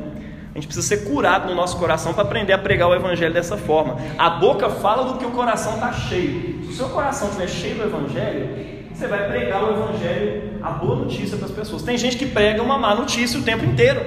A 0.52 0.58
gente 0.58 0.66
precisa 0.66 0.86
ser 0.86 1.08
curado 1.08 1.48
no 1.48 1.54
nosso 1.54 1.78
coração 1.78 2.12
para 2.12 2.24
aprender 2.24 2.52
a 2.52 2.58
pregar 2.58 2.88
o 2.88 2.94
Evangelho 2.94 3.32
dessa 3.32 3.56
forma. 3.56 3.96
A 4.18 4.28
boca 4.28 4.68
fala 4.68 5.10
do 5.10 5.18
que 5.18 5.24
o 5.24 5.30
coração 5.30 5.74
está 5.74 5.92
cheio. 5.92 6.62
Se 6.64 6.70
o 6.70 6.74
seu 6.74 6.88
coração 6.90 7.28
estiver 7.28 7.48
cheio 7.48 7.74
do 7.76 7.84
Evangelho, 7.84 8.72
você 8.92 9.06
vai 9.06 9.28
pregar 9.28 9.64
o 9.64 9.70
Evangelho, 9.70 10.58
a 10.62 10.70
boa 10.70 10.96
notícia 10.96 11.38
para 11.38 11.46
as 11.46 11.52
pessoas. 11.52 11.82
Tem 11.82 11.96
gente 11.96 12.18
que 12.18 12.26
prega 12.26 12.62
uma 12.62 12.78
má 12.78 12.94
notícia 12.94 13.40
o 13.40 13.42
tempo 13.42 13.64
inteiro. 13.64 14.00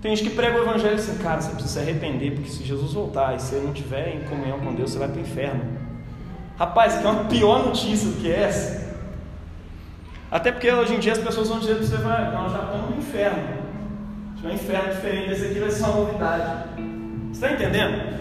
Tem 0.00 0.16
gente 0.16 0.30
que 0.30 0.34
prega 0.34 0.58
o 0.58 0.62
Evangelho 0.62 0.94
assim, 0.94 1.18
cara, 1.18 1.42
você 1.42 1.50
precisa 1.50 1.74
se 1.74 1.78
arrepender, 1.78 2.32
porque 2.32 2.48
se 2.48 2.64
Jesus 2.64 2.94
voltar 2.94 3.34
e 3.34 3.38
você 3.38 3.56
não 3.56 3.74
tiver 3.74 4.14
em 4.14 4.20
comunhão 4.20 4.58
com 4.58 4.74
Deus, 4.74 4.92
você 4.92 4.98
vai 4.98 5.08
para 5.08 5.18
o 5.18 5.20
inferno. 5.20 5.62
Rapaz, 6.58 6.96
que 6.96 7.06
é 7.06 7.10
uma 7.10 7.24
pior 7.24 7.66
notícia 7.66 8.08
do 8.08 8.16
que 8.16 8.32
essa. 8.32 8.89
Até 10.30 10.52
porque 10.52 10.70
hoje 10.70 10.94
em 10.94 10.98
dia 10.98 11.12
as 11.12 11.18
pessoas 11.18 11.48
vão 11.48 11.58
dizer 11.58 11.74
para 11.74 11.84
você, 11.84 11.96
vai, 11.96 12.32
nós 12.32 12.52
já 12.52 12.62
estamos 12.62 12.90
no 12.90 12.96
inferno 12.98 13.60
um 14.42 14.50
inferno 14.50 14.94
diferente, 14.94 15.32
esse 15.32 15.46
aqui 15.46 15.60
vai 15.60 15.70
ser 15.70 15.82
uma 15.84 15.96
novidade. 15.96 16.64
Você 17.30 17.46
está 17.46 17.52
entendendo? 17.52 18.20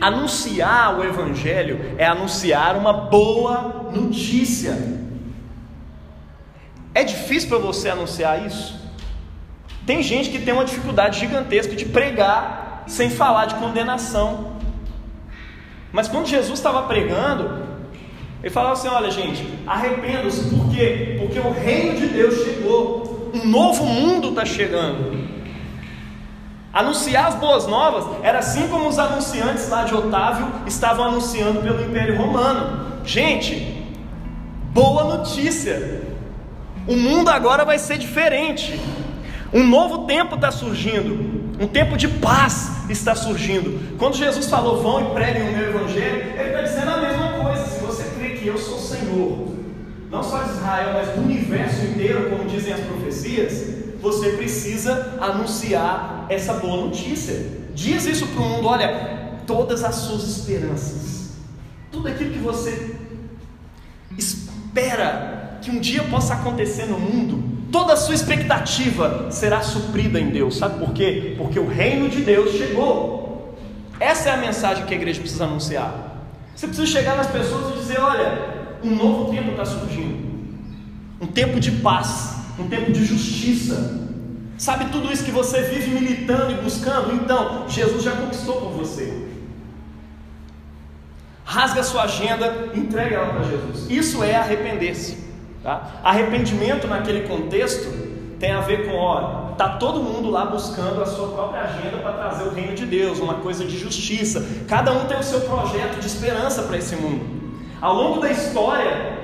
Anunciar 0.00 0.98
o 0.98 1.04
Evangelho 1.04 1.94
é 1.98 2.06
anunciar 2.06 2.76
uma 2.76 2.92
boa 2.92 3.90
notícia. 3.92 4.76
É 6.94 7.04
difícil 7.04 7.48
para 7.48 7.58
você 7.58 7.90
anunciar 7.90 8.44
isso? 8.44 8.80
Tem 9.86 10.02
gente 10.02 10.30
que 10.30 10.40
tem 10.40 10.52
uma 10.52 10.64
dificuldade 10.64 11.20
gigantesca 11.20 11.74
de 11.74 11.84
pregar 11.84 12.84
sem 12.86 13.08
falar 13.08 13.46
de 13.46 13.54
condenação. 13.54 14.56
Mas 15.92 16.08
quando 16.08 16.26
Jesus 16.26 16.58
estava 16.58 16.82
pregando, 16.82 17.69
ele 18.42 18.50
falava 18.50 18.74
assim: 18.74 18.88
olha, 18.88 19.10
gente, 19.10 19.46
arrependam-se, 19.66 20.54
por 20.54 20.70
quê? 20.70 21.16
Porque 21.20 21.38
o 21.38 21.52
reino 21.52 21.98
de 21.98 22.06
Deus 22.06 22.44
chegou 22.44 23.10
um 23.32 23.46
novo 23.46 23.84
mundo 23.84 24.30
está 24.30 24.44
chegando. 24.44 25.28
Anunciar 26.72 27.26
as 27.26 27.34
boas 27.34 27.66
novas 27.66 28.04
era 28.22 28.38
assim 28.38 28.68
como 28.68 28.88
os 28.88 28.98
anunciantes 28.98 29.68
lá 29.68 29.84
de 29.84 29.94
Otávio 29.94 30.46
estavam 30.66 31.04
anunciando 31.04 31.60
pelo 31.60 31.82
Império 31.82 32.16
Romano. 32.16 33.02
Gente, 33.04 33.84
boa 34.72 35.16
notícia! 35.16 36.02
O 36.86 36.96
mundo 36.96 37.28
agora 37.28 37.64
vai 37.64 37.78
ser 37.78 37.98
diferente. 37.98 38.80
Um 39.52 39.66
novo 39.66 40.06
tempo 40.06 40.36
está 40.36 40.50
surgindo. 40.50 41.40
Um 41.60 41.66
tempo 41.66 41.96
de 41.96 42.08
paz 42.08 42.70
está 42.88 43.14
surgindo. 43.14 43.96
Quando 43.98 44.16
Jesus 44.16 44.48
falou, 44.48 44.80
vão 44.80 45.00
e 45.02 45.14
preguem 45.14 45.48
o 45.48 45.52
meu 45.52 45.68
evangelho, 45.70 46.32
ele 46.38 46.48
está 46.48 46.62
dizendo 46.62 46.89
eu 48.50 48.58
sou 48.58 48.78
Senhor, 48.78 49.48
não 50.10 50.22
só 50.22 50.42
de 50.42 50.50
Israel, 50.50 50.92
mas 50.94 51.08
do 51.10 51.22
universo 51.22 51.84
inteiro, 51.86 52.28
como 52.30 52.48
dizem 52.48 52.72
as 52.72 52.80
profecias, 52.80 53.80
você 54.00 54.30
precisa 54.30 55.16
anunciar 55.20 56.26
essa 56.28 56.54
boa 56.54 56.84
notícia. 56.84 57.60
Diz 57.74 58.06
isso 58.06 58.26
para 58.28 58.42
o 58.42 58.48
mundo: 58.48 58.66
olha, 58.66 59.38
todas 59.46 59.84
as 59.84 59.94
suas 59.94 60.24
esperanças, 60.24 61.30
tudo 61.92 62.08
aquilo 62.08 62.32
que 62.32 62.38
você 62.38 62.96
espera 64.18 65.58
que 65.62 65.70
um 65.70 65.78
dia 65.78 66.02
possa 66.04 66.34
acontecer 66.34 66.86
no 66.86 66.98
mundo, 66.98 67.68
toda 67.70 67.92
a 67.92 67.96
sua 67.96 68.14
expectativa 68.14 69.30
será 69.30 69.62
suprida 69.62 70.18
em 70.18 70.30
Deus. 70.30 70.56
Sabe 70.56 70.84
por 70.84 70.92
quê? 70.92 71.34
Porque 71.38 71.58
o 71.58 71.68
reino 71.68 72.08
de 72.08 72.22
Deus 72.22 72.56
chegou. 72.56 73.54
Essa 74.00 74.30
é 74.30 74.32
a 74.32 74.36
mensagem 74.38 74.86
que 74.86 74.94
a 74.94 74.96
igreja 74.96 75.20
precisa 75.20 75.44
anunciar. 75.44 76.09
Você 76.54 76.66
precisa 76.66 76.86
chegar 76.86 77.16
nas 77.16 77.26
pessoas 77.26 77.74
e 77.74 77.78
dizer: 77.80 78.00
olha, 78.00 78.78
um 78.82 78.94
novo 78.94 79.30
tempo 79.30 79.50
está 79.50 79.64
surgindo. 79.64 80.30
Um 81.20 81.26
tempo 81.26 81.60
de 81.60 81.70
paz, 81.72 82.36
um 82.58 82.68
tempo 82.68 82.92
de 82.92 83.04
justiça. 83.04 84.08
Sabe 84.56 84.86
tudo 84.86 85.12
isso 85.12 85.24
que 85.24 85.30
você 85.30 85.62
vive 85.62 85.90
militando 85.90 86.52
e 86.52 86.54
buscando? 86.56 87.14
Então, 87.14 87.68
Jesus 87.68 88.02
já 88.02 88.12
conquistou 88.12 88.60
por 88.60 88.72
você. 88.72 89.26
Rasga 91.44 91.80
a 91.80 91.84
sua 91.84 92.02
agenda, 92.02 92.68
entregue 92.74 93.14
ela 93.14 93.32
para 93.32 93.44
Jesus. 93.44 93.90
Isso 93.90 94.22
é 94.22 94.36
arrepender-se. 94.36 95.18
Tá? 95.62 96.00
Arrependimento 96.02 96.86
naquele 96.86 97.26
contexto 97.26 98.09
tem 98.40 98.52
a 98.52 98.60
ver 98.60 98.88
com, 98.88 98.96
ó, 98.96 99.52
tá 99.58 99.68
todo 99.68 100.02
mundo 100.02 100.30
lá 100.30 100.46
buscando 100.46 101.02
a 101.02 101.06
sua 101.06 101.28
própria 101.28 101.60
agenda 101.60 101.98
para 101.98 102.12
trazer 102.12 102.44
o 102.44 102.50
reino 102.50 102.74
de 102.74 102.86
Deus, 102.86 103.18
uma 103.18 103.34
coisa 103.34 103.66
de 103.66 103.78
justiça. 103.78 104.44
Cada 104.66 104.90
um 104.92 105.04
tem 105.04 105.18
o 105.18 105.22
seu 105.22 105.42
projeto 105.42 106.00
de 106.00 106.06
esperança 106.06 106.62
para 106.62 106.78
esse 106.78 106.96
mundo. 106.96 107.22
Ao 107.82 107.94
longo 107.94 108.18
da 108.18 108.30
história, 108.30 109.18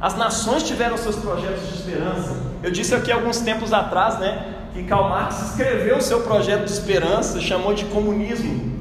as 0.00 0.16
nações 0.16 0.62
tiveram 0.62 0.96
seus 0.96 1.16
projetos 1.16 1.68
de 1.68 1.74
esperança. 1.74 2.36
Eu 2.62 2.70
disse 2.70 2.94
aqui 2.94 3.12
alguns 3.12 3.40
tempos 3.40 3.70
atrás, 3.74 4.18
né, 4.18 4.54
que 4.72 4.82
Karl 4.84 5.10
Marx 5.10 5.50
escreveu 5.50 5.98
o 5.98 6.02
seu 6.02 6.22
projeto 6.22 6.64
de 6.64 6.72
esperança, 6.72 7.42
chamou 7.42 7.74
de 7.74 7.84
comunismo, 7.84 8.72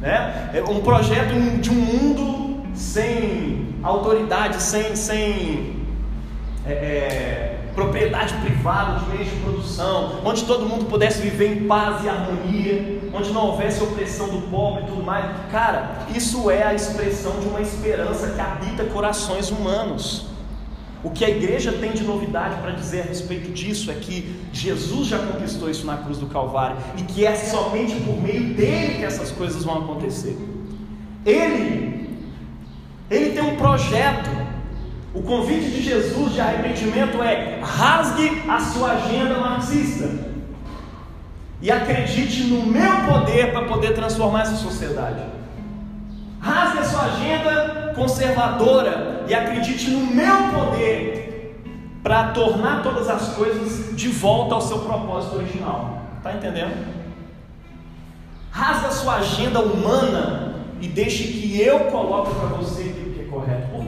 né? 0.00 0.50
É 0.52 0.62
um 0.68 0.80
projeto 0.80 1.32
de 1.60 1.70
um 1.70 1.74
mundo 1.74 2.66
sem 2.74 3.76
autoridade, 3.82 4.60
sem, 4.60 4.96
sem 4.96 5.76
é, 6.66 6.72
é, 6.72 7.51
propriedade 7.74 8.34
privada 8.34 9.00
de 9.00 9.10
meios 9.10 9.30
de 9.30 9.36
produção, 9.36 10.20
onde 10.24 10.44
todo 10.44 10.66
mundo 10.66 10.84
pudesse 10.86 11.22
viver 11.22 11.56
em 11.56 11.66
paz 11.66 12.04
e 12.04 12.08
harmonia, 12.08 13.00
onde 13.14 13.32
não 13.32 13.46
houvesse 13.46 13.82
opressão 13.82 14.28
do 14.28 14.42
pobre 14.50 14.84
e 14.84 14.86
tudo 14.86 15.02
mais. 15.02 15.24
Cara, 15.50 16.06
isso 16.14 16.50
é 16.50 16.62
a 16.62 16.74
expressão 16.74 17.40
de 17.40 17.46
uma 17.46 17.60
esperança 17.60 18.30
que 18.30 18.40
habita 18.40 18.84
corações 18.84 19.50
humanos. 19.50 20.26
O 21.04 21.10
que 21.10 21.24
a 21.24 21.30
igreja 21.30 21.72
tem 21.72 21.92
de 21.92 22.04
novidade 22.04 22.60
para 22.60 22.70
dizer 22.70 23.00
a 23.00 23.04
respeito 23.04 23.50
disso 23.50 23.90
é 23.90 23.94
que 23.94 24.40
Jesus 24.52 25.08
já 25.08 25.18
conquistou 25.18 25.68
isso 25.68 25.84
na 25.84 25.96
cruz 25.96 26.18
do 26.18 26.26
Calvário 26.26 26.76
e 26.96 27.02
que 27.02 27.26
é 27.26 27.34
somente 27.34 27.96
por 28.02 28.22
meio 28.22 28.54
dele 28.54 28.98
que 28.98 29.04
essas 29.04 29.32
coisas 29.32 29.64
vão 29.64 29.78
acontecer. 29.78 30.38
Ele, 31.26 32.08
ele 33.10 33.30
tem 33.30 33.42
um 33.42 33.56
projeto 33.56 34.30
o 35.14 35.22
convite 35.22 35.70
de 35.70 35.82
Jesus 35.82 36.32
de 36.32 36.40
arrependimento 36.40 37.22
é: 37.22 37.60
rasgue 37.62 38.42
a 38.48 38.58
sua 38.60 38.92
agenda 38.92 39.38
marxista 39.38 40.08
e 41.60 41.70
acredite 41.70 42.44
no 42.44 42.64
meu 42.66 42.92
poder 43.08 43.52
para 43.52 43.66
poder 43.66 43.94
transformar 43.94 44.42
essa 44.42 44.56
sociedade. 44.56 45.22
Rasgue 46.40 46.78
a 46.78 46.84
sua 46.84 47.02
agenda 47.02 47.92
conservadora 47.94 49.24
e 49.28 49.34
acredite 49.34 49.90
no 49.90 50.06
meu 50.06 50.48
poder 50.52 51.22
para 52.02 52.30
tornar 52.30 52.82
todas 52.82 53.08
as 53.08 53.34
coisas 53.34 53.94
de 53.94 54.08
volta 54.08 54.54
ao 54.54 54.60
seu 54.60 54.80
propósito 54.80 55.36
original. 55.36 56.02
Está 56.16 56.32
entendendo? 56.32 57.02
Rasgue 58.50 58.86
a 58.86 58.90
sua 58.90 59.14
agenda 59.16 59.60
humana 59.60 60.54
e 60.80 60.88
deixe 60.88 61.24
que 61.24 61.60
eu 61.60 61.80
coloque 61.90 62.34
para 62.34 62.48
você 62.48 62.91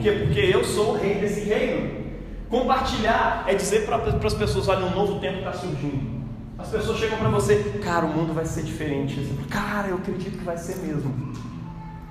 quê? 0.05 0.11
Porque 0.11 0.39
eu 0.39 0.63
sou 0.63 0.93
o 0.93 0.97
rei 0.97 1.15
desse 1.15 1.41
reino. 1.41 2.05
Compartilhar 2.49 3.43
é 3.47 3.55
dizer 3.55 3.85
para 3.85 3.97
as 3.97 4.33
pessoas: 4.33 4.67
olha, 4.67 4.85
um 4.85 4.95
novo 4.95 5.19
tempo 5.19 5.39
está 5.39 5.53
surgindo. 5.53 6.15
As 6.57 6.69
pessoas 6.69 6.99
chegam 6.99 7.17
para 7.17 7.29
você, 7.29 7.55
cara, 7.83 8.05
o 8.05 8.09
mundo 8.09 8.33
vai 8.33 8.45
ser 8.45 8.63
diferente. 8.63 9.19
Cara, 9.49 9.87
eu 9.89 9.95
acredito 9.95 10.37
que 10.37 10.43
vai 10.43 10.57
ser 10.57 10.77
mesmo. 10.77 11.33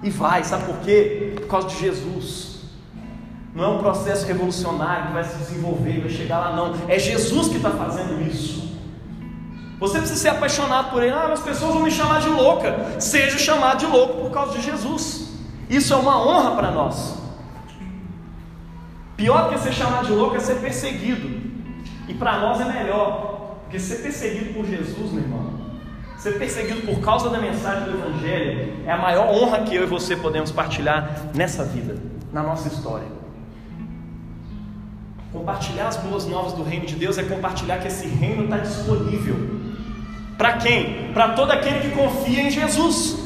E 0.02 0.10
vai, 0.10 0.44
sabe 0.44 0.64
por 0.64 0.76
quê? 0.80 1.32
Por 1.36 1.46
causa 1.46 1.68
de 1.68 1.78
Jesus. 1.78 2.54
Não 3.54 3.64
é 3.64 3.68
um 3.68 3.78
processo 3.78 4.26
revolucionário 4.26 5.06
que 5.06 5.12
vai 5.12 5.24
se 5.24 5.38
desenvolver, 5.38 6.00
vai 6.00 6.10
chegar 6.10 6.38
lá, 6.40 6.56
não. 6.56 6.74
É 6.88 6.98
Jesus 6.98 7.48
que 7.48 7.56
está 7.56 7.70
fazendo 7.70 8.20
isso. 8.20 8.64
Você 9.78 9.98
precisa 9.98 10.20
ser 10.20 10.28
apaixonado 10.28 10.90
por 10.90 11.02
Ele. 11.02 11.12
Ah, 11.12 11.32
as 11.32 11.40
pessoas 11.40 11.72
vão 11.72 11.82
me 11.82 11.90
chamar 11.90 12.20
de 12.20 12.28
louca. 12.28 13.00
Seja 13.00 13.38
chamado 13.38 13.78
de 13.78 13.86
louco 13.86 14.22
por 14.22 14.30
causa 14.30 14.58
de 14.58 14.64
Jesus. 14.64 15.28
Isso 15.70 15.94
é 15.94 15.96
uma 15.96 16.20
honra 16.26 16.56
para 16.56 16.70
nós. 16.70 17.23
Pior 19.16 19.48
que 19.48 19.58
ser 19.58 19.72
chamado 19.72 20.06
de 20.06 20.12
louco 20.12 20.36
é 20.36 20.40
ser 20.40 20.56
perseguido. 20.56 21.28
E 22.08 22.14
para 22.14 22.38
nós 22.38 22.60
é 22.60 22.64
melhor. 22.64 23.58
Porque 23.62 23.78
ser 23.78 23.96
perseguido 24.02 24.54
por 24.54 24.64
Jesus, 24.64 25.12
meu 25.12 25.22
irmão, 25.22 25.60
ser 26.18 26.38
perseguido 26.38 26.82
por 26.82 27.00
causa 27.00 27.28
da 27.30 27.38
mensagem 27.38 27.84
do 27.84 27.98
Evangelho, 27.98 28.74
é 28.86 28.92
a 28.92 28.96
maior 28.96 29.28
honra 29.28 29.62
que 29.62 29.74
eu 29.74 29.84
e 29.84 29.86
você 29.86 30.16
podemos 30.16 30.50
partilhar 30.50 31.30
nessa 31.34 31.64
vida, 31.64 31.96
na 32.32 32.42
nossa 32.42 32.68
história. 32.68 33.06
Compartilhar 35.32 35.88
as 35.88 35.96
boas 35.96 36.26
novas 36.26 36.52
do 36.52 36.62
reino 36.62 36.86
de 36.86 36.94
Deus 36.94 37.18
é 37.18 37.24
compartilhar 37.24 37.78
que 37.78 37.88
esse 37.88 38.06
reino 38.06 38.44
está 38.44 38.58
disponível. 38.58 39.34
Para 40.38 40.54
quem? 40.54 41.12
Para 41.12 41.30
todo 41.30 41.50
aquele 41.50 41.80
que 41.80 41.96
confia 41.96 42.42
em 42.42 42.50
Jesus. 42.50 43.18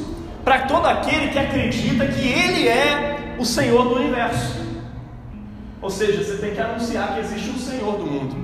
Para 0.45 0.61
todo 0.61 0.87
aquele 0.87 1.29
que 1.29 1.39
acredita 1.39 2.07
que 2.07 2.27
Ele 2.27 2.67
é 2.67 3.37
o 3.39 3.45
Senhor 3.45 3.85
do 3.85 3.97
universo. 3.97 4.68
Ou 5.81 5.91
seja, 5.91 6.23
você 6.23 6.39
tem 6.39 6.55
que 6.55 6.61
anunciar 6.61 7.15
que 7.15 7.21
existe 7.21 7.51
um 7.51 7.59
Senhor 7.59 7.97
do 7.97 8.07
mundo. 8.07 8.37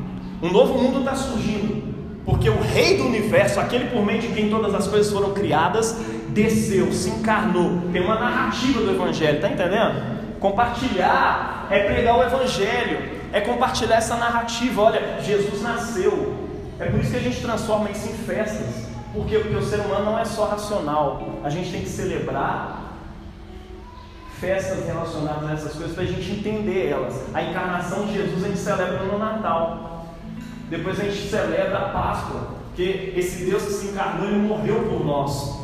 Um 0.43 0.51
novo 0.51 0.79
mundo 0.79 1.01
está 1.01 1.15
surgindo. 1.15 1.95
Porque 2.25 2.49
o 2.49 2.61
Rei 2.61 2.97
do 2.97 3.05
universo, 3.05 3.61
aquele 3.61 3.91
por 3.91 4.05
meio 4.05 4.21
de 4.21 4.29
quem 4.29 4.49
todas 4.49 4.75
as 4.75 4.87
coisas 4.87 5.13
foram 5.13 5.33
criadas, 5.35 6.01
desceu, 6.29 6.93
se 6.93 7.11
encarnou. 7.11 7.83
Tem 7.93 8.03
uma 8.03 8.19
narrativa 8.19 8.81
do 8.81 8.91
Evangelho, 8.91 9.37
está 9.37 9.49
entendendo? 9.49 10.39
Compartilhar 10.41 11.67
é 11.71 11.81
pregar 11.81 12.19
o 12.19 12.23
Evangelho, 12.23 13.11
é 13.33 13.41
compartilhar 13.41 13.97
essa 13.97 14.17
narrativa. 14.17 14.83
Olha, 14.83 15.21
Jesus 15.23 15.61
nasceu. 15.61 16.35
É 16.79 16.87
por 16.87 17.01
isso 17.01 17.11
que 17.11 17.17
a 17.17 17.21
gente 17.21 17.41
transforma 17.41 17.91
isso 17.91 18.09
em 18.09 18.15
festas. 18.15 18.87
Porque, 19.13 19.39
porque 19.39 19.57
o 19.57 19.63
ser 19.63 19.81
humano 19.81 20.07
não 20.07 20.19
é 20.19 20.25
só 20.25 20.47
racional. 20.47 21.23
A 21.45 21.51
gente 21.51 21.71
tem 21.71 21.83
que 21.83 21.89
celebrar 21.89 22.84
festas 24.41 24.85
relacionadas 24.87 25.49
a 25.49 25.53
essas 25.53 25.73
coisas 25.73 25.95
para 25.95 26.05
a 26.05 26.07
gente 26.07 26.31
entender 26.31 26.89
elas. 26.89 27.15
A 27.33 27.43
encarnação 27.43 28.07
de 28.07 28.15
Jesus 28.15 28.45
a 28.45 28.49
gente 28.49 28.61
celebra 28.61 29.05
no 29.05 29.19
Natal. 29.19 30.15
Depois 30.69 30.99
a 30.99 31.05
gente 31.05 31.29
celebra 31.29 31.79
a 31.79 31.89
Páscoa, 31.91 32.49
que 32.75 33.13
esse 33.17 33.45
Deus 33.45 33.63
que 33.65 33.73
se 33.73 33.87
encarnou 33.89 34.29
e 34.31 34.35
morreu 34.35 34.85
por 34.89 35.05
nós. 35.05 35.63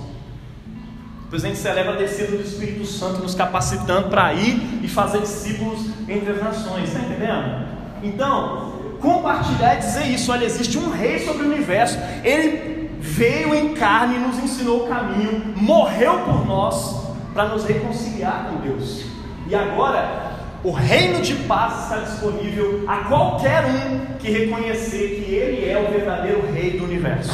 Depois 1.25 1.45
a 1.45 1.49
gente 1.49 1.59
celebra 1.59 1.95
a 1.95 1.97
descida 1.97 2.37
do 2.37 2.43
Espírito 2.43 2.85
Santo, 2.85 3.21
nos 3.21 3.35
capacitando 3.35 4.09
para 4.09 4.33
ir 4.35 4.81
e 4.83 4.89
fazer 4.89 5.21
discípulos 5.21 5.87
entre 6.09 6.33
as 6.33 6.43
nações. 6.43 6.89
Está 6.89 7.01
entendendo? 7.01 7.67
Então, 8.03 8.73
compartilhar 9.01 9.75
é 9.75 9.77
dizer 9.77 10.07
isso: 10.07 10.31
olha, 10.33 10.45
existe 10.45 10.77
um 10.77 10.91
rei 10.91 11.25
sobre 11.25 11.45
o 11.45 11.47
universo. 11.47 11.99
Ele 12.25 12.91
veio 13.01 13.55
em 13.55 13.75
carne 13.75 14.17
e 14.17 14.19
nos 14.19 14.39
ensinou 14.39 14.85
o 14.85 14.89
caminho, 14.89 15.55
morreu 15.57 16.21
por 16.21 16.47
nós 16.47 17.00
para 17.33 17.49
nos 17.49 17.65
reconciliar 17.65 18.51
com 18.51 18.61
Deus. 18.61 19.05
E 19.47 19.55
agora, 19.55 20.31
o 20.63 20.73
reino 20.73 21.21
de 21.23 21.35
paz 21.35 21.85
está 21.85 21.97
disponível 21.99 22.85
a 22.87 23.05
qualquer 23.05 23.65
um 23.65 24.19
que 24.19 24.31
reconhecer 24.31 25.23
que 25.25 25.35
Ele 25.35 25.69
é 25.69 25.79
o 25.79 25.91
verdadeiro 25.91 26.53
Rei 26.53 26.79
do 26.79 26.85
universo. 26.85 27.33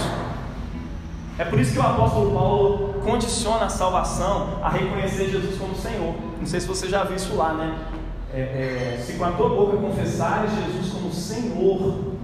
É 1.38 1.44
por 1.44 1.60
isso 1.60 1.72
que 1.72 1.78
o 1.78 1.82
apóstolo 1.82 2.32
Paulo 2.32 2.94
condiciona 3.04 3.66
a 3.66 3.68
salvação 3.68 4.58
a 4.62 4.70
reconhecer 4.70 5.28
Jesus 5.28 5.58
como 5.58 5.74
Senhor. 5.74 6.14
Não 6.38 6.46
sei 6.46 6.60
se 6.60 6.66
você 6.66 6.88
já 6.88 7.04
viu 7.04 7.16
isso 7.16 7.36
lá, 7.36 7.52
né? 7.52 7.78
É, 8.32 8.40
é, 8.40 9.02
se 9.04 9.14
com 9.14 9.24
a 9.24 9.32
tua 9.32 9.48
boca 9.50 9.76
confessares 9.76 10.50
Jesus 10.52 10.92
como 10.92 11.12
Senhor, 11.12 12.15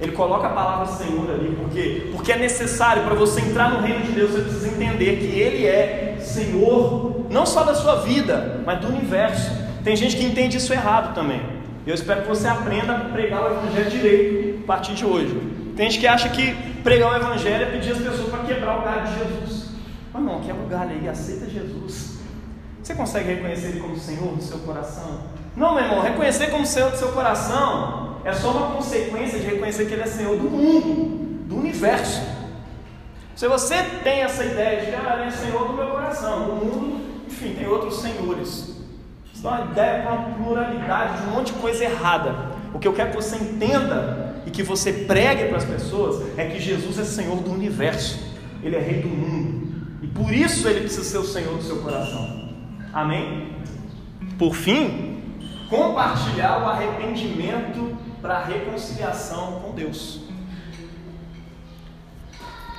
ele 0.00 0.12
coloca 0.12 0.46
a 0.46 0.50
palavra 0.50 0.86
Senhor 0.86 1.30
ali, 1.30 1.54
por 1.54 1.68
quê? 1.68 2.08
Porque 2.10 2.32
é 2.32 2.38
necessário 2.38 3.04
para 3.04 3.14
você 3.14 3.40
entrar 3.42 3.70
no 3.70 3.80
reino 3.80 4.02
de 4.02 4.12
Deus, 4.12 4.30
você 4.30 4.42
precisa 4.42 4.68
entender 4.68 5.18
que 5.18 5.38
Ele 5.38 5.66
é 5.66 6.16
Senhor, 6.20 7.26
não 7.28 7.44
só 7.44 7.64
da 7.64 7.74
sua 7.74 7.96
vida, 7.96 8.62
mas 8.64 8.80
do 8.80 8.88
universo. 8.88 9.50
Tem 9.84 9.94
gente 9.94 10.16
que 10.16 10.24
entende 10.24 10.56
isso 10.56 10.72
errado 10.72 11.14
também. 11.14 11.40
Eu 11.86 11.94
espero 11.94 12.22
que 12.22 12.28
você 12.28 12.48
aprenda 12.48 12.94
a 12.94 13.00
pregar 13.00 13.42
o 13.42 13.58
Evangelho 13.58 13.90
direito 13.90 14.60
a 14.64 14.66
partir 14.66 14.94
de 14.94 15.04
hoje. 15.04 15.38
Tem 15.76 15.90
gente 15.90 16.00
que 16.00 16.06
acha 16.06 16.28
que 16.28 16.54
pregar 16.82 17.12
o 17.12 17.16
Evangelho 17.16 17.64
é 17.64 17.66
pedir 17.66 17.92
as 17.92 17.98
pessoas 17.98 18.30
para 18.30 18.44
quebrar 18.44 18.78
o 18.78 18.82
galho 18.82 19.06
de 19.06 19.18
Jesus. 19.18 19.70
Mas 20.12 20.22
não, 20.22 20.40
quebra 20.40 20.62
o 20.62 20.68
galho 20.68 20.90
aí, 20.90 21.08
aceita 21.08 21.48
Jesus. 21.48 22.19
Você 22.90 22.96
consegue 22.96 23.34
reconhecer 23.34 23.68
Ele 23.68 23.80
como 23.80 23.96
Senhor 23.96 24.34
do 24.34 24.42
seu 24.42 24.58
coração? 24.58 25.20
Não, 25.56 25.74
meu 25.74 25.84
irmão, 25.84 26.00
reconhecer 26.00 26.50
como 26.50 26.66
Senhor 26.66 26.90
do 26.90 26.96
seu 26.96 27.12
coração 27.12 28.16
é 28.24 28.32
só 28.32 28.50
uma 28.50 28.74
consequência 28.74 29.38
de 29.38 29.46
reconhecer 29.46 29.86
que 29.86 29.92
Ele 29.92 30.02
é 30.02 30.06
Senhor 30.06 30.36
do 30.36 30.50
mundo, 30.50 31.46
do 31.46 31.56
universo. 31.56 32.20
Se 33.36 33.46
você 33.46 33.76
tem 34.02 34.22
essa 34.22 34.44
ideia 34.44 34.80
de 34.80 34.86
que 34.86 34.96
ah, 34.96 35.18
Ele 35.20 35.28
é 35.28 35.30
Senhor 35.30 35.68
do 35.68 35.74
meu 35.74 35.86
coração, 35.86 36.46
do 36.46 36.66
mundo, 36.66 37.00
enfim, 37.28 37.54
tem 37.54 37.68
outros 37.68 38.00
senhores. 38.00 38.74
Isso 39.32 39.42
dá 39.42 39.50
uma 39.50 39.70
ideia 39.70 40.02
para 40.02 40.12
uma 40.12 40.34
pluralidade 40.34 41.22
de 41.22 41.28
um 41.28 41.30
monte 41.30 41.52
de 41.52 41.60
coisa 41.60 41.84
errada. 41.84 42.34
O 42.74 42.80
que 42.80 42.88
eu 42.88 42.92
quero 42.92 43.10
que 43.10 43.16
você 43.16 43.36
entenda 43.36 44.42
e 44.44 44.50
que 44.50 44.64
você 44.64 44.92
pregue 44.92 45.44
para 45.44 45.58
as 45.58 45.64
pessoas 45.64 46.36
é 46.36 46.44
que 46.46 46.58
Jesus 46.58 46.98
é 46.98 47.04
Senhor 47.04 47.36
do 47.36 47.52
universo, 47.52 48.18
Ele 48.64 48.74
é 48.74 48.80
Rei 48.80 49.00
do 49.00 49.08
mundo, 49.08 49.76
e 50.02 50.08
por 50.08 50.32
isso 50.32 50.66
Ele 50.66 50.80
precisa 50.80 51.04
ser 51.04 51.18
o 51.18 51.24
Senhor 51.24 51.56
do 51.56 51.62
seu 51.62 51.76
coração. 51.76 52.39
Amém? 52.92 53.52
Por 54.38 54.54
fim, 54.54 55.22
compartilhar 55.68 56.62
o 56.62 56.66
arrependimento 56.66 57.96
para 58.20 58.38
a 58.38 58.44
reconciliação 58.44 59.60
com 59.60 59.72
Deus. 59.72 60.20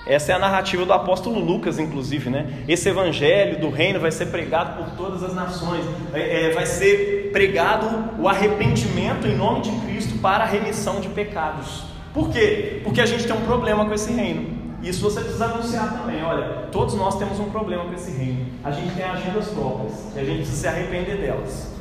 Essa 0.06 0.32
é 0.32 0.36
a 0.36 0.40
narrativa 0.40 0.84
do 0.86 0.92
apóstolo 0.92 1.40
Lucas, 1.40 1.78
inclusive, 1.78 2.30
né? 2.30 2.64
Esse 2.68 2.90
evangelho 2.90 3.60
do 3.60 3.70
reino 3.70 4.00
vai 4.00 4.12
ser 4.12 4.26
pregado 4.28 4.84
por 4.84 4.96
todas 4.96 5.24
as 5.24 5.34
nações, 5.34 5.86
é, 6.14 6.48
é, 6.48 6.52
vai 6.52 6.66
ser 6.66 7.30
pregado 7.32 7.88
o 8.20 8.28
arrependimento 8.28 9.28
em 9.28 9.36
nome 9.38 9.62
de 9.62 9.72
Cristo 9.86 10.18
para 10.18 10.44
a 10.44 10.48
remissão 10.48 11.00
de 11.00 11.08
pecados. 11.10 11.84
Por 12.14 12.30
quê? 12.30 12.82
Porque 12.84 13.00
a 13.00 13.06
gente 13.06 13.26
tem 13.26 13.36
um 13.36 13.46
problema 13.46 13.86
com 13.86 13.94
esse 13.94 14.12
reino. 14.12 14.61
Isso 14.82 15.02
você 15.02 15.22
precisa 15.22 15.46
anunciar 15.46 16.00
também. 16.00 16.24
Olha, 16.24 16.68
todos 16.72 16.96
nós 16.96 17.18
temos 17.18 17.40
um 17.40 17.50
problema 17.52 17.86
com 17.86 17.94
esse 17.94 18.12
reino. 18.12 18.48
A 18.64 18.72
gente 18.72 18.96
tem 18.96 19.06
agendas 19.06 19.48
próprias 19.50 20.16
e 20.16 20.20
a 20.20 20.24
gente 20.24 20.38
precisa 20.38 20.58
se 20.58 20.68
arrepender 20.68 21.18
delas. 21.18 21.76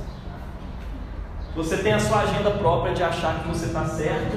Você 1.57 1.79
tem 1.79 1.93
a 1.93 1.99
sua 1.99 2.21
agenda 2.21 2.51
própria 2.51 2.93
de 2.93 3.03
achar 3.03 3.43
que 3.43 3.49
você 3.49 3.67
está 3.67 3.85
certo 3.87 4.37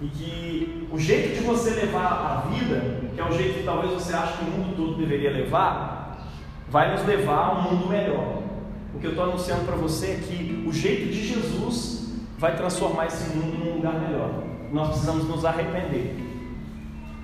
e 0.00 0.06
que 0.06 0.88
o 0.90 0.98
jeito 0.98 1.38
de 1.38 1.44
você 1.44 1.70
levar 1.70 2.44
a 2.46 2.50
vida, 2.50 3.10
que 3.14 3.20
é 3.20 3.24
o 3.24 3.32
jeito 3.32 3.58
que 3.58 3.64
talvez 3.64 3.92
você 3.92 4.14
ache 4.14 4.38
que 4.38 4.44
o 4.44 4.52
mundo 4.52 4.76
todo 4.76 4.96
deveria 4.96 5.30
levar, 5.30 6.26
vai 6.68 6.92
nos 6.92 7.04
levar 7.04 7.48
a 7.48 7.52
um 7.58 7.62
mundo 7.62 7.88
melhor. 7.88 8.38
O 8.94 8.98
que 8.98 9.06
eu 9.06 9.10
estou 9.10 9.24
anunciando 9.24 9.64
para 9.64 9.76
você 9.76 10.12
é 10.12 10.20
que 10.26 10.64
o 10.66 10.72
jeito 10.72 11.12
de 11.12 11.26
Jesus 11.26 12.14
vai 12.38 12.56
transformar 12.56 13.06
esse 13.06 13.36
mundo 13.36 13.58
num 13.58 13.74
lugar 13.74 13.94
melhor. 13.94 14.30
Nós 14.72 14.88
precisamos 14.88 15.28
nos 15.28 15.44
arrepender. 15.44 16.29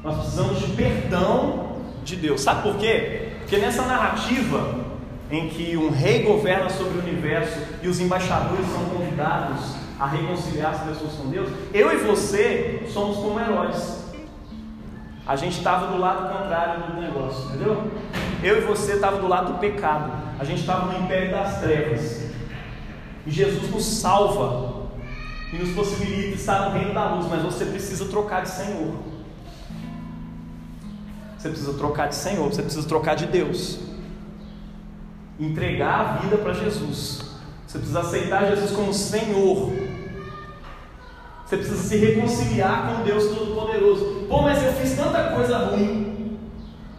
Nós 0.06 0.18
precisamos 0.18 0.60
de 0.60 0.68
perdão 0.68 1.78
de 2.04 2.14
Deus. 2.14 2.40
Sabe 2.40 2.62
por 2.62 2.76
quê? 2.76 3.32
Porque 3.40 3.56
nessa 3.56 3.82
narrativa 3.82 4.86
em 5.28 5.48
que 5.48 5.76
um 5.76 5.90
rei 5.90 6.22
governa 6.22 6.70
sobre 6.70 6.98
o 6.98 7.02
universo 7.02 7.58
e 7.82 7.88
os 7.88 7.98
embaixadores 7.98 8.64
são 8.68 8.84
convidados 8.84 9.74
a 9.98 10.06
reconciliar 10.06 10.74
as 10.74 10.82
pessoas 10.82 11.14
com 11.14 11.28
Deus, 11.28 11.50
eu 11.74 11.92
e 11.92 11.96
você 11.96 12.86
somos 12.88 13.16
como 13.16 13.40
heróis. 13.40 14.04
A 15.26 15.34
gente 15.34 15.58
estava 15.58 15.88
do 15.88 15.98
lado 15.98 16.32
contrário 16.32 16.84
do 16.84 17.00
negócio, 17.00 17.48
entendeu? 17.48 17.90
Eu 18.44 18.58
e 18.58 18.60
você 18.60 18.92
estava 18.92 19.16
do 19.16 19.26
lado 19.26 19.54
do 19.54 19.58
pecado. 19.58 20.12
A 20.38 20.44
gente 20.44 20.60
estava 20.60 20.92
no 20.92 21.04
império 21.04 21.32
das 21.32 21.58
trevas. 21.58 22.30
E 23.26 23.30
Jesus 23.32 23.68
nos 23.72 23.84
salva 23.84 24.86
e 25.52 25.56
nos 25.56 25.70
possibilita 25.70 26.36
estar 26.36 26.70
no 26.70 26.78
reino 26.78 26.94
da 26.94 27.12
luz, 27.12 27.26
mas 27.28 27.42
você 27.42 27.64
precisa 27.64 28.04
trocar 28.04 28.42
de 28.42 28.50
Senhor. 28.50 29.15
Você 31.46 31.50
precisa 31.50 31.74
trocar 31.74 32.08
de 32.08 32.16
Senhor, 32.16 32.52
você 32.52 32.62
precisa 32.62 32.88
trocar 32.88 33.14
de 33.14 33.26
Deus 33.26 33.78
entregar 35.38 36.00
a 36.00 36.04
vida 36.22 36.38
para 36.38 36.54
Jesus. 36.54 37.20
Você 37.66 37.78
precisa 37.78 38.00
aceitar 38.00 38.46
Jesus 38.46 38.70
como 38.72 38.92
Senhor. 38.92 39.72
Você 41.44 41.56
precisa 41.58 41.76
se 41.76 41.96
reconciliar 41.98 42.88
com 42.88 43.04
Deus 43.04 43.26
Todo-Poderoso. 43.26 44.26
Pô, 44.28 44.42
mas 44.42 44.64
eu 44.64 44.72
fiz 44.72 44.96
tanta 44.96 45.34
coisa 45.34 45.58
ruim. 45.58 46.38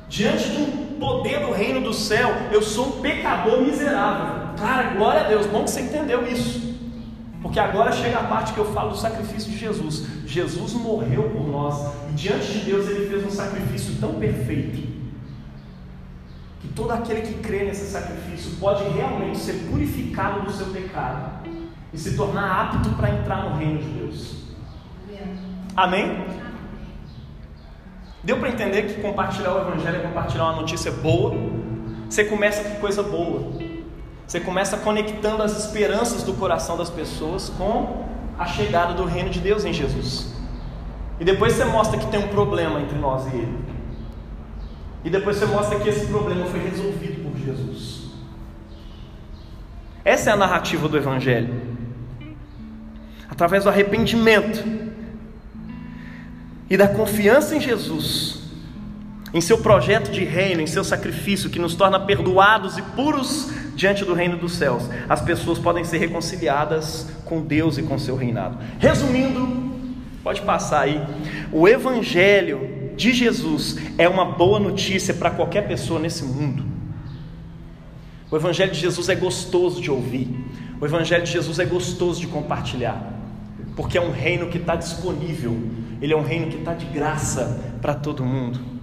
Diante 0.08 0.48
do 0.50 1.00
poder 1.00 1.42
do 1.42 1.52
reino 1.52 1.82
do 1.82 1.94
céu, 1.94 2.30
eu 2.52 2.62
sou 2.62 2.88
um 2.88 3.02
pecador 3.02 3.62
miserável. 3.62 4.54
Cara, 4.56 4.94
glória 4.94 5.22
a 5.22 5.28
Deus, 5.28 5.46
bom 5.48 5.64
que 5.64 5.72
você 5.72 5.82
entendeu 5.82 6.26
isso. 6.26 6.77
Porque 7.48 7.62
agora 7.62 7.94
chega 7.94 8.20
a 8.20 8.24
parte 8.24 8.52
que 8.52 8.60
eu 8.60 8.74
falo 8.74 8.90
do 8.90 8.98
sacrifício 8.98 9.50
de 9.50 9.58
Jesus. 9.58 10.06
Jesus 10.26 10.74
morreu 10.74 11.30
por 11.30 11.48
nós. 11.48 11.94
E 12.10 12.12
diante 12.12 12.52
de 12.52 12.60
Deus 12.60 12.90
ele 12.90 13.08
fez 13.08 13.26
um 13.26 13.30
sacrifício 13.30 13.96
tão 14.02 14.16
perfeito 14.16 14.86
que 16.60 16.68
todo 16.76 16.92
aquele 16.92 17.22
que 17.22 17.36
crê 17.36 17.64
nesse 17.64 17.90
sacrifício 17.90 18.58
pode 18.60 18.84
realmente 18.90 19.38
ser 19.38 19.70
purificado 19.72 20.42
do 20.42 20.52
seu 20.52 20.68
pecado 20.68 21.48
e 21.94 21.98
se 21.98 22.18
tornar 22.18 22.66
apto 22.66 22.90
para 22.98 23.12
entrar 23.12 23.50
no 23.50 23.56
reino 23.56 23.80
de 23.80 23.90
Deus. 23.92 24.36
Amém? 25.74 26.28
Deu 28.26 28.40
para 28.40 28.50
entender 28.50 28.88
que 28.88 29.02
compartilhar 29.02 29.54
o 29.54 29.62
Evangelho 29.62 29.96
é 29.96 30.00
compartilhar 30.02 30.44
uma 30.44 30.58
notícia 30.58 30.92
boa? 30.92 31.34
Você 32.10 32.26
começa 32.26 32.62
com 32.62 32.76
coisa 32.82 33.02
boa. 33.02 33.67
Você 34.28 34.42
começa 34.42 34.76
conectando 34.76 35.42
as 35.42 35.58
esperanças 35.58 36.22
do 36.22 36.34
coração 36.34 36.76
das 36.76 36.90
pessoas 36.90 37.48
com 37.48 38.06
a 38.38 38.46
chegada 38.46 38.94
do 38.94 39.06
reino 39.06 39.30
de 39.30 39.40
Deus 39.40 39.64
em 39.64 39.72
Jesus. 39.72 40.34
E 41.18 41.24
depois 41.24 41.54
você 41.54 41.64
mostra 41.64 41.98
que 41.98 42.06
tem 42.08 42.20
um 42.20 42.28
problema 42.28 42.82
entre 42.82 42.98
nós 43.00 43.26
e 43.28 43.38
Ele. 43.38 43.58
E 45.06 45.10
depois 45.10 45.38
você 45.38 45.46
mostra 45.46 45.80
que 45.80 45.88
esse 45.88 46.08
problema 46.08 46.46
foi 46.46 46.60
resolvido 46.60 47.24
por 47.24 47.40
Jesus. 47.40 48.12
Essa 50.04 50.32
é 50.32 50.34
a 50.34 50.36
narrativa 50.36 50.90
do 50.90 50.98
Evangelho. 50.98 51.78
Através 53.30 53.64
do 53.64 53.70
arrependimento 53.70 54.62
e 56.70 56.76
da 56.76 56.90
confiança 56.90 57.56
em 57.56 57.62
Jesus, 57.62 58.42
em 59.34 59.40
seu 59.40 59.60
projeto 59.60 60.12
de 60.12 60.26
reino, 60.26 60.62
em 60.62 60.68
seu 60.68 60.84
sacrifício 60.84 61.50
que 61.50 61.60
nos 61.60 61.76
torna 61.76 62.00
perdoados 62.00 62.78
e 62.78 62.82
puros 62.82 63.52
diante 63.78 64.04
do 64.04 64.16
reino 64.16 64.36
dos 64.36 64.54
céus, 64.54 64.90
as 65.08 65.22
pessoas 65.22 65.60
podem 65.60 65.84
ser 65.84 66.00
reconciliadas 66.00 67.08
com 67.24 67.42
Deus 67.42 67.78
e 67.78 67.84
com 67.84 67.98
seu 68.00 68.16
reinado. 68.16 68.58
Resumindo, 68.80 69.72
pode 70.24 70.42
passar 70.42 70.82
aí. 70.82 71.00
O 71.52 71.68
evangelho 71.68 72.92
de 72.98 73.14
Jesus 73.14 73.78
é 73.96 74.10
uma 74.10 74.26
boa 74.26 74.60
notícia 74.60 75.14
para 75.14 75.30
qualquer 75.30 75.68
pessoa 75.68 76.00
nesse 76.00 76.24
mundo. 76.24 76.66
O 78.32 78.36
evangelho 78.36 78.72
de 78.72 78.80
Jesus 78.80 79.08
é 79.10 79.16
gostoso 79.16 79.80
de 79.80 79.92
ouvir. 79.92 80.28
O 80.82 80.86
evangelho 80.86 81.24
de 81.24 81.32
Jesus 81.32 81.60
é 81.60 81.66
gostoso 81.66 82.20
de 82.20 82.26
compartilhar. 82.26 83.14
Porque 83.76 83.96
é 83.96 84.02
um 84.02 84.12
reino 84.12 84.48
que 84.48 84.58
está 84.58 84.76
disponível. 84.76 85.56
Ele 86.02 86.14
é 86.14 86.18
um 86.18 86.24
reino 86.24 86.48
que 86.48 86.58
está 86.58 86.74
de 86.74 86.86
graça 86.88 87.78
para 87.80 87.94
todo 87.94 88.26
mundo. 88.26 88.77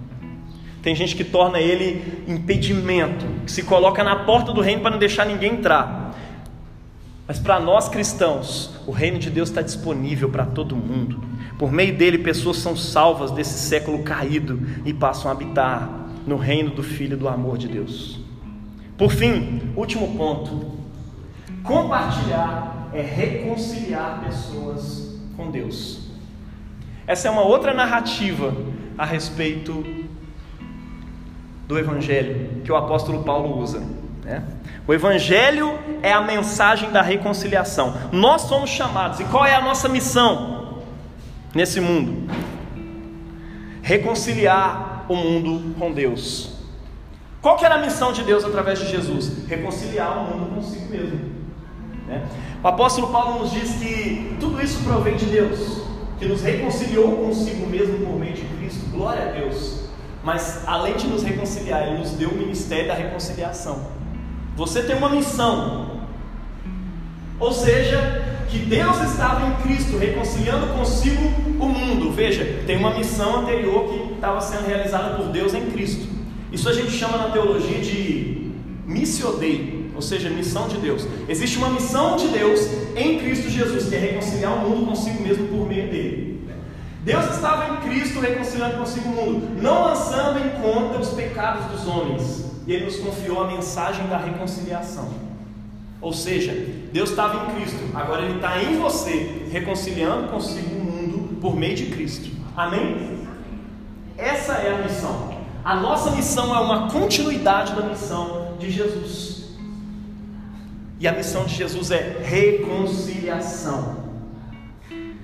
Tem 0.85 0.93
gente 0.93 1.15
que 1.15 1.23
torna 1.23 1.59
ele 1.59 2.23
impedimento, 2.27 3.25
que 3.43 3.51
se 3.51 3.63
coloca 3.63 4.03
na 4.03 4.17
porta 4.17 4.53
do 4.53 4.61
reino 4.61 4.83
para 4.83 4.91
não 4.91 4.99
deixar 4.99 5.25
ninguém 5.25 5.53
entrar. 5.53 6.15
Mas 7.27 7.39
para 7.39 7.59
nós 7.59 7.89
cristãos, 7.89 8.69
o 8.85 8.91
reino 8.91 9.17
de 9.17 9.31
Deus 9.31 9.49
está 9.49 9.63
disponível 9.63 10.29
para 10.29 10.45
todo 10.45 10.75
mundo. 10.75 11.23
Por 11.57 11.71
meio 11.71 11.97
dele, 11.97 12.19
pessoas 12.19 12.57
são 12.57 12.77
salvas 12.77 13.31
desse 13.31 13.67
século 13.67 14.03
caído 14.03 14.61
e 14.85 14.93
passam 14.93 15.31
a 15.31 15.33
habitar 15.33 15.89
no 16.27 16.37
reino 16.37 16.69
do 16.69 16.83
Filho 16.83 17.17
do 17.17 17.27
amor 17.27 17.57
de 17.57 17.67
Deus. 17.67 18.19
Por 18.95 19.09
fim, 19.09 19.71
último 19.75 20.15
ponto: 20.15 20.77
compartilhar 21.63 22.91
é 22.93 23.01
reconciliar 23.01 24.21
pessoas 24.23 25.19
com 25.35 25.49
Deus. 25.49 26.11
Essa 27.07 27.27
é 27.27 27.31
uma 27.31 27.41
outra 27.41 27.73
narrativa 27.73 28.55
a 28.95 29.03
respeito 29.03 30.04
do 31.67 31.77
Evangelho 31.77 32.61
que 32.63 32.71
o 32.71 32.75
apóstolo 32.75 33.23
Paulo 33.23 33.59
usa. 33.59 33.81
Né? 34.23 34.43
O 34.87 34.93
Evangelho 34.93 35.77
é 36.03 36.11
a 36.11 36.21
mensagem 36.21 36.91
da 36.91 37.01
reconciliação. 37.01 37.95
Nós 38.11 38.43
somos 38.43 38.69
chamados, 38.69 39.19
e 39.19 39.23
qual 39.25 39.45
é 39.45 39.55
a 39.55 39.61
nossa 39.61 39.89
missão 39.89 40.79
nesse 41.53 41.81
mundo? 41.81 42.29
Reconciliar 43.81 45.05
o 45.07 45.15
mundo 45.15 45.75
com 45.77 45.91
Deus. 45.91 46.53
Qual 47.41 47.57
que 47.57 47.65
era 47.65 47.75
a 47.75 47.77
missão 47.79 48.11
de 48.11 48.23
Deus 48.23 48.43
através 48.43 48.79
de 48.79 48.89
Jesus? 48.89 49.47
Reconciliar 49.47 50.17
o 50.17 50.23
mundo 50.23 50.55
consigo 50.55 50.89
mesmo. 50.89 51.19
Né? 52.07 52.23
O 52.63 52.67
apóstolo 52.67 53.07
Paulo 53.11 53.39
nos 53.39 53.51
diz 53.51 53.75
que 53.75 54.35
tudo 54.39 54.61
isso 54.61 54.83
provém 54.83 55.15
de 55.15 55.25
Deus, 55.25 55.81
que 56.17 56.25
nos 56.25 56.41
reconciliou 56.41 57.11
consigo 57.17 57.67
mesmo 57.67 58.05
por 58.05 58.19
meio 58.19 58.33
de 58.33 58.41
Cristo. 58.41 58.89
Glória 58.91 59.29
a 59.29 59.31
Deus. 59.31 59.84
Mas 60.25 60.63
além 60.65 60.97
de 60.97 61.05
nos 61.05 61.21
reconciliar, 61.21 61.87
Ele 61.87 61.99
nos 61.99 62.11
deu 62.13 62.29
o 62.29 62.35
ministério 62.35 62.87
da 62.87 62.95
reconciliação. 62.95 63.87
Você 64.55 64.81
tem 64.81 64.97
uma 64.97 65.07
missão. 65.07 66.01
Ou 67.39 67.53
seja, 67.53 68.25
que 68.49 68.57
Deus 68.57 68.99
estava 69.01 69.45
em 69.45 69.53
Cristo 69.61 69.97
reconciliando 69.97 70.73
consigo 70.73 71.21
o 71.59 71.65
mundo. 71.67 72.11
Veja, 72.11 72.63
tem 72.65 72.75
uma 72.75 72.95
missão 72.95 73.41
anterior 73.41 73.87
que 73.87 74.13
estava 74.15 74.41
sendo 74.41 74.65
realizada 74.65 75.15
por 75.15 75.27
Deus 75.27 75.53
em 75.53 75.67
Cristo. 75.67 76.07
Isso 76.51 76.67
a 76.67 76.73
gente 76.73 76.89
chama 76.89 77.19
na 77.19 77.29
teologia 77.29 77.79
de 77.79 78.51
missio 78.83 79.33
Dei, 79.33 79.91
ou 79.93 80.01
seja, 80.01 80.27
missão 80.29 80.67
de 80.67 80.77
Deus. 80.77 81.07
Existe 81.29 81.57
uma 81.59 81.69
missão 81.69 82.15
de 82.15 82.29
Deus 82.29 82.61
em 82.95 83.19
Cristo 83.19 83.47
Jesus, 83.47 83.89
que 83.89 83.95
é 83.95 83.99
reconciliar 83.99 84.53
o 84.53 84.69
mundo 84.69 84.87
consigo 84.87 85.21
mesmo 85.21 85.47
por 85.49 85.67
meio 85.67 85.87
dele. 85.87 86.34
Deus 87.05 87.35
estava 87.35 87.71
em 87.71 87.87
Cristo 87.87 88.19
reconciliando 88.19 88.77
consigo 88.77 89.09
o 89.09 89.11
mundo, 89.11 89.61
não 89.61 89.83
lançando 89.83 90.39
em 90.39 90.49
conta 90.59 90.97
os 90.97 91.09
pecados 91.09 91.65
dos 91.67 91.87
homens. 91.87 92.45
E 92.65 92.73
Ele 92.73 92.85
nos 92.85 92.95
confiou 92.95 93.43
a 93.43 93.47
mensagem 93.47 94.07
da 94.07 94.17
reconciliação. 94.17 95.13
Ou 96.01 96.11
seja, 96.11 96.51
Deus 96.91 97.11
estava 97.11 97.45
em 97.45 97.55
Cristo, 97.55 97.77
agora 97.93 98.23
Ele 98.23 98.37
está 98.37 98.59
em 98.59 98.79
você, 98.79 99.45
reconciliando 99.51 100.29
consigo 100.29 100.75
o 100.75 100.83
mundo 100.83 101.39
por 101.39 101.55
meio 101.55 101.75
de 101.75 101.85
Cristo. 101.85 102.27
Amém? 102.57 103.27
Essa 104.17 104.53
é 104.53 104.73
a 104.73 104.81
missão. 104.81 105.35
A 105.63 105.75
nossa 105.75 106.09
missão 106.09 106.55
é 106.55 106.59
uma 106.59 106.89
continuidade 106.89 107.75
da 107.75 107.83
missão 107.83 108.55
de 108.57 108.71
Jesus. 108.71 109.45
E 110.99 111.07
a 111.07 111.11
missão 111.11 111.45
de 111.45 111.53
Jesus 111.53 111.91
é 111.91 112.17
reconciliação. 112.23 114.04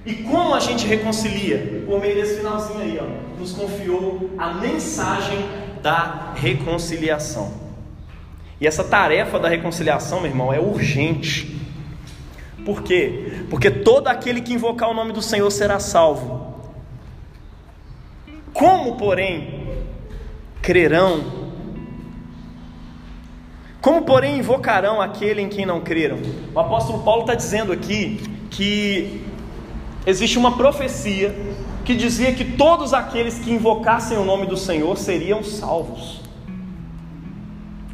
E 0.06 0.16
como 0.16 0.54
a 0.54 0.60
gente 0.60 0.86
reconcilia? 0.88 1.84
Por 1.86 2.00
meio 2.00 2.16
desse 2.16 2.38
finalzinho 2.38 2.80
aí, 2.80 3.00
ó, 3.00 3.40
nos 3.40 3.54
confiou 3.54 4.32
a 4.38 4.54
mensagem 4.56 5.38
da 5.82 6.34
reconciliação. 6.36 7.54
E 8.60 8.68
essa 8.68 8.84
tarefa 8.84 9.40
da 9.40 9.48
reconciliação, 9.48 10.22
meu 10.22 10.30
irmão, 10.30 10.54
é 10.54 10.60
urgente. 10.60 11.60
Por 12.66 12.84
quê? 12.84 13.46
Porque 13.50 13.70
todo 13.72 14.08
aquele 14.08 14.42
que 14.42 14.54
invocar 14.54 14.90
o 14.90 14.94
nome 14.94 15.12
do 15.12 15.22
Senhor 15.22 15.50
será 15.52 15.80
salvo. 15.80 16.52
Como, 18.54 18.98
porém, 18.98 19.68
crerão? 20.62 21.24
Como, 23.82 24.04
porém, 24.04 24.38
invocarão 24.38 25.02
aquele 25.02 25.42
em 25.42 25.50
quem 25.50 25.66
não 25.66 25.82
creram? 25.82 26.20
O 26.54 26.60
apóstolo 26.60 27.04
Paulo 27.04 27.22
está 27.22 27.34
dizendo 27.34 27.72
aqui 27.72 28.20
que 28.52 29.26
existe 30.06 30.38
uma 30.38 30.58
profecia 30.58 31.36
que 31.84 31.96
dizia 31.96 32.34
que 32.34 32.46
todos 32.46 32.94
aqueles 32.94 33.40
que 33.40 33.52
invocassem 33.52 34.18
o 34.18 34.26
nome 34.26 34.46
do 34.46 34.58
Senhor 34.58 34.98
seriam 34.98 35.44
salvos. 35.44 36.22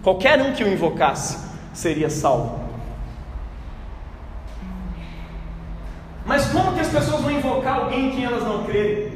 Qualquer 0.04 0.42
um 0.42 0.54
que 0.54 0.64
o 0.64 0.72
invocasse 0.72 1.38
seria 1.74 2.10
salvo. 2.10 2.68
Mas 6.26 6.46
como 6.48 6.74
que 6.74 6.82
as 6.82 6.90
pessoas 6.90 7.22
vão 7.22 7.32
invocar 7.32 7.80
alguém 7.80 8.08
em 8.08 8.12
quem 8.12 8.26
elas 8.26 8.44
não 8.44 8.64
creem? 8.64 9.12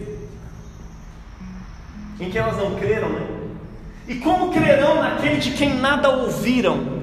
Em 2.19 2.29
quem 2.29 2.41
elas 2.41 2.57
não 2.57 2.75
creram, 2.75 3.09
né? 3.09 3.27
E 4.07 4.15
como 4.15 4.51
crerão 4.51 5.01
naquele 5.01 5.37
de 5.37 5.51
quem 5.51 5.75
nada 5.75 6.09
ouviram? 6.09 7.01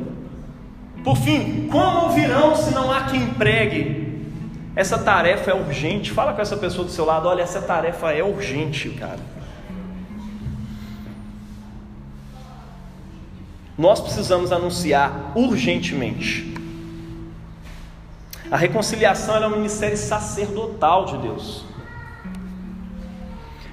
Por 1.04 1.16
fim, 1.16 1.68
como 1.70 2.06
ouvirão 2.06 2.54
se 2.54 2.72
não 2.72 2.92
há 2.92 3.04
quem 3.04 3.26
pregue? 3.28 3.97
Essa 4.78 4.96
tarefa 4.96 5.50
é 5.50 5.54
urgente. 5.54 6.12
Fala 6.12 6.32
com 6.32 6.40
essa 6.40 6.56
pessoa 6.56 6.84
do 6.84 6.90
seu 6.92 7.04
lado: 7.04 7.26
olha, 7.26 7.42
essa 7.42 7.60
tarefa 7.60 8.12
é 8.12 8.22
urgente, 8.22 8.90
cara. 8.90 9.18
Nós 13.76 14.00
precisamos 14.00 14.52
anunciar 14.52 15.32
urgentemente. 15.34 16.54
A 18.48 18.56
reconciliação 18.56 19.42
é 19.42 19.46
um 19.48 19.56
ministério 19.56 19.96
sacerdotal 19.96 21.06
de 21.06 21.18
Deus. 21.18 21.64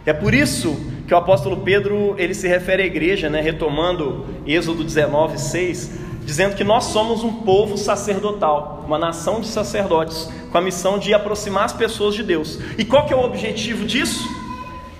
É 0.07 0.13
por 0.13 0.33
isso 0.33 0.75
que 1.07 1.13
o 1.13 1.17
apóstolo 1.17 1.57
Pedro 1.57 2.15
ele 2.17 2.33
se 2.33 2.47
refere 2.47 2.81
à 2.81 2.85
igreja, 2.87 3.29
né, 3.29 3.41
retomando 3.41 4.25
Êxodo 4.47 4.83
19, 4.83 5.37
6, 5.37 6.04
dizendo 6.25 6.55
que 6.55 6.63
nós 6.63 6.85
somos 6.85 7.23
um 7.23 7.31
povo 7.31 7.77
sacerdotal, 7.77 8.83
uma 8.85 8.97
nação 8.97 9.39
de 9.39 9.47
sacerdotes, 9.47 10.27
com 10.51 10.57
a 10.57 10.61
missão 10.61 10.97
de 10.97 11.13
aproximar 11.13 11.65
as 11.65 11.73
pessoas 11.73 12.15
de 12.15 12.23
Deus. 12.23 12.59
E 12.77 12.83
qual 12.83 13.05
que 13.05 13.13
é 13.13 13.15
o 13.15 13.23
objetivo 13.23 13.85
disso? 13.85 14.27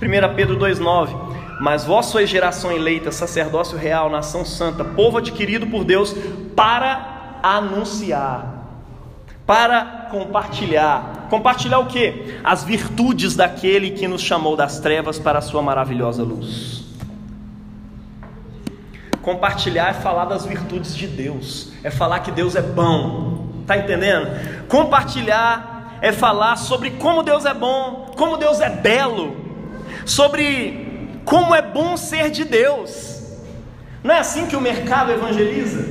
1 0.01 0.36
Pedro 0.36 0.57
2,9: 0.57 1.09
Mas 1.59 1.84
vós 1.84 2.05
sois 2.05 2.30
geração 2.30 2.71
eleita, 2.71 3.11
sacerdócio 3.11 3.78
real, 3.78 4.09
nação 4.09 4.45
santa, 4.45 4.86
povo 4.86 5.17
adquirido 5.17 5.65
por 5.67 5.84
Deus, 5.84 6.15
para 6.55 7.39
anunciar, 7.41 8.67
para 9.45 10.07
compartilhar. 10.11 11.28
Compartilhar 11.30 11.80
o 11.80 11.88
que? 11.88 12.39
As 12.43 12.63
virtudes 12.63 13.36
daquele 13.36 13.91
que 13.91 14.07
nos 14.07 14.21
chamou 14.21 14.55
das 14.55 14.80
trevas 14.80 15.17
para 15.17 15.39
a 15.39 15.41
sua 15.41 15.63
maravilhosa 15.63 16.21
luz. 16.21 16.84
Compartilhar 19.26 19.89
é 19.89 19.93
falar 19.93 20.26
das 20.26 20.45
virtudes 20.45 20.95
de 20.95 21.07
Deus, 21.07 21.71
é 21.84 21.89
falar 21.89 22.19
que 22.19 22.30
Deus 22.30 22.55
é 22.55 22.61
bom, 22.61 23.47
tá 23.65 23.76
entendendo? 23.76 24.67
Compartilhar 24.67 25.97
é 25.99 26.11
falar 26.11 26.55
sobre 26.57 26.91
como 26.91 27.23
Deus 27.23 27.43
é 27.43 27.53
bom, 27.55 28.13
como 28.15 28.38
Deus 28.38 28.61
é 28.61 28.69
belo, 28.69 29.36
sobre 30.05 31.17
como 31.26 31.55
é 31.55 31.61
bom 31.63 31.97
ser 31.97 32.30
de 32.30 32.45
Deus. 32.45 33.23
Não 34.03 34.13
é 34.13 34.19
assim 34.19 34.45
que 34.45 34.55
o 34.55 34.61
mercado 34.61 35.11
evangeliza? 35.11 35.84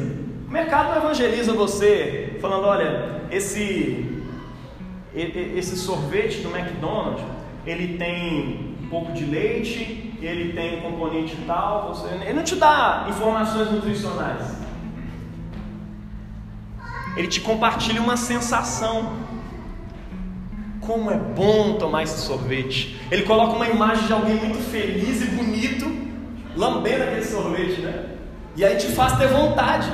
O 0.47 0.53
mercado 0.53 0.97
evangeliza 0.97 1.53
você 1.53 2.39
falando: 2.41 2.69
olha, 2.69 3.23
esse, 3.33 4.23
esse 5.13 5.77
sorvete 5.77 6.39
do 6.39 6.57
McDonald's 6.57 7.25
ele 7.67 7.99
tem 7.99 8.77
um 8.81 8.89
pouco 8.89 9.11
de 9.11 9.25
leite, 9.25 10.04
ele 10.21 10.53
tem 10.53 10.79
um 10.79 10.91
componente 10.91 11.37
tal, 11.47 11.95
você, 11.95 12.09
ele 12.15 12.33
não 12.33 12.43
te 12.43 12.57
dá 12.57 13.07
informações 13.09 13.71
nutricionais. 13.71 14.65
Ele 17.17 17.29
te 17.29 17.41
compartilha 17.41 18.01
uma 18.01 18.17
sensação. 18.17 19.13
Como 20.81 21.11
é 21.11 21.17
bom 21.17 21.75
tomar 21.75 22.03
esse 22.03 22.19
sorvete. 22.21 23.01
Ele 23.11 23.23
coloca 23.23 23.57
uma 23.57 23.69
imagem 23.69 24.07
de 24.07 24.13
alguém 24.13 24.35
muito 24.35 24.59
feliz 24.71 25.23
e 25.23 25.27
bonito, 25.27 25.91
lambendo 26.57 27.05
aquele 27.05 27.25
sorvete, 27.25 27.81
né? 27.81 28.11
E 28.57 28.65
aí 28.65 28.77
te 28.77 28.89
faz 28.89 29.17
ter 29.17 29.29
vontade. 29.29 29.91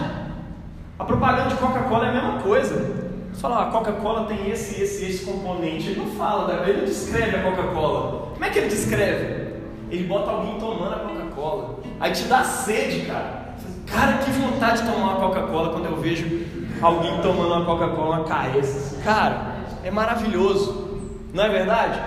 A 0.99 1.05
propaganda 1.05 1.51
de 1.51 1.57
Coca-Cola 1.57 2.07
é 2.07 2.09
a 2.11 2.13
mesma 2.13 2.41
coisa. 2.41 3.01
Você 3.33 3.41
fala, 3.41 3.57
a 3.57 3.69
ah, 3.69 3.71
Coca-Cola 3.71 4.27
tem 4.27 4.51
esse, 4.51 4.83
esse, 4.83 5.05
esse 5.05 5.25
componente. 5.25 5.89
Ele 5.89 6.01
não 6.01 6.11
fala, 6.17 6.67
ele 6.67 6.79
não 6.79 6.85
descreve 6.85 7.37
a 7.37 7.43
Coca-Cola. 7.43 8.33
Como 8.33 8.45
é 8.45 8.51
que 8.51 8.59
ele 8.59 8.69
descreve? 8.69 9.50
Ele 9.91 10.05
bota 10.05 10.31
alguém 10.31 10.59
tomando 10.59 10.95
a 10.95 10.99
Coca-Cola. 11.01 11.81
Aí 11.99 12.13
te 12.13 12.25
dá 12.25 12.45
sede, 12.45 13.07
cara. 13.07 13.55
Cara, 13.87 14.19
que 14.19 14.31
vontade 14.31 14.83
de 14.83 14.91
tomar 14.91 15.15
uma 15.15 15.17
Coca-Cola 15.17 15.71
quando 15.71 15.87
eu 15.87 15.97
vejo 15.97 16.47
alguém 16.81 17.21
tomando 17.21 17.53
uma 17.55 17.65
Coca-Cola, 17.65 18.19
uma 18.19 18.25
cabeça. 18.25 19.01
Cara, 19.03 19.57
é 19.83 19.91
maravilhoso. 19.91 21.01
Não 21.35 21.45
é 21.45 21.49
verdade? 21.49 22.01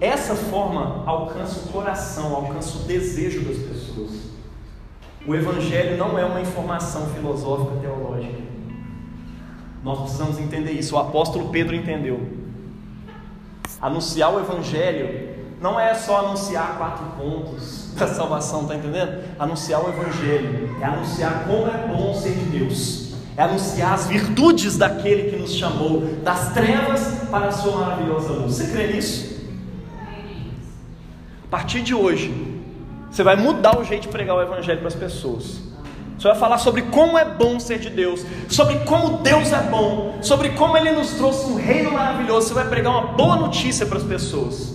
Essa 0.00 0.34
forma 0.34 1.04
alcança 1.06 1.60
o 1.60 1.72
coração, 1.72 2.34
alcança 2.34 2.78
o 2.78 2.82
desejo 2.82 3.40
das 3.42 3.58
pessoas. 3.58 4.32
O 5.26 5.34
Evangelho 5.34 5.96
não 5.96 6.18
é 6.18 6.24
uma 6.24 6.40
informação 6.40 7.06
filosófica 7.08 7.76
teológica. 7.80 8.42
Nós 9.84 10.00
precisamos 10.00 10.38
entender 10.38 10.72
isso. 10.72 10.94
O 10.94 10.98
apóstolo 10.98 11.50
Pedro 11.50 11.74
entendeu. 11.74 12.41
Anunciar 13.82 14.32
o 14.32 14.38
Evangelho 14.38 15.32
não 15.60 15.78
é 15.78 15.92
só 15.92 16.20
anunciar 16.20 16.78
quatro 16.78 17.04
pontos 17.18 17.92
da 17.98 18.06
salvação, 18.06 18.64
tá 18.64 18.76
entendendo? 18.76 19.24
Anunciar 19.36 19.84
o 19.84 19.88
Evangelho 19.88 20.76
é 20.80 20.84
anunciar 20.84 21.44
como 21.46 21.66
é 21.66 21.88
bom 21.88 22.14
ser 22.14 22.32
de 22.32 22.58
Deus, 22.58 23.12
é 23.36 23.42
anunciar 23.42 23.94
as 23.94 24.06
virtudes 24.06 24.78
daquele 24.78 25.30
que 25.30 25.36
nos 25.36 25.52
chamou 25.52 26.02
das 26.22 26.52
trevas 26.52 27.28
para 27.28 27.48
a 27.48 27.52
sua 27.52 27.76
maravilhosa 27.76 28.32
luz. 28.32 28.54
Você 28.54 28.72
crê 28.72 28.92
nisso? 28.92 29.32
A 31.44 31.50
partir 31.50 31.82
de 31.82 31.92
hoje, 31.94 32.32
você 33.10 33.24
vai 33.24 33.34
mudar 33.34 33.78
o 33.78 33.84
jeito 33.84 34.02
de 34.02 34.08
pregar 34.08 34.36
o 34.36 34.40
Evangelho 34.40 34.78
para 34.78 34.88
as 34.88 34.94
pessoas. 34.94 35.71
Você 36.22 36.28
vai 36.28 36.36
falar 36.36 36.58
sobre 36.58 36.82
como 36.82 37.18
é 37.18 37.24
bom 37.24 37.58
ser 37.58 37.80
de 37.80 37.90
Deus, 37.90 38.24
sobre 38.48 38.76
como 38.84 39.18
Deus 39.18 39.52
é 39.52 39.60
bom, 39.62 40.18
sobre 40.22 40.50
como 40.50 40.76
Ele 40.76 40.92
nos 40.92 41.14
trouxe 41.14 41.46
um 41.46 41.56
reino 41.56 41.90
maravilhoso. 41.90 42.46
Você 42.46 42.54
vai 42.54 42.68
pregar 42.68 42.92
uma 42.92 43.08
boa 43.08 43.34
notícia 43.34 43.84
para 43.84 43.98
as 43.98 44.04
pessoas 44.04 44.72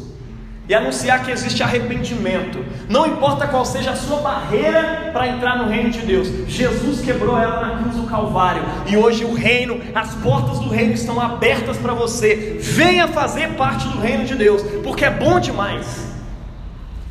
e 0.68 0.76
anunciar 0.76 1.24
que 1.24 1.32
existe 1.32 1.64
arrependimento. 1.64 2.66
Não 2.90 3.08
importa 3.08 3.48
qual 3.48 3.64
seja 3.64 3.92
a 3.92 3.96
sua 3.96 4.20
barreira 4.20 5.10
para 5.14 5.26
entrar 5.26 5.58
no 5.58 5.70
reino 5.70 5.90
de 5.90 6.00
Deus. 6.00 6.28
Jesus 6.50 7.00
quebrou 7.00 7.38
ela 7.38 7.66
na 7.66 7.78
cruz 7.78 7.96
do 7.96 8.04
Calvário 8.08 8.64
e 8.86 8.98
hoje 8.98 9.24
o 9.24 9.34
reino, 9.34 9.80
as 9.96 10.16
portas 10.16 10.60
do 10.60 10.68
reino 10.68 10.96
estão 10.96 11.18
abertas 11.18 11.78
para 11.78 11.94
você. 11.94 12.58
Venha 12.60 13.08
fazer 13.08 13.56
parte 13.56 13.88
do 13.88 14.02
reino 14.02 14.26
de 14.26 14.36
Deus, 14.36 14.62
porque 14.84 15.06
é 15.06 15.10
bom 15.10 15.40
demais. 15.40 16.14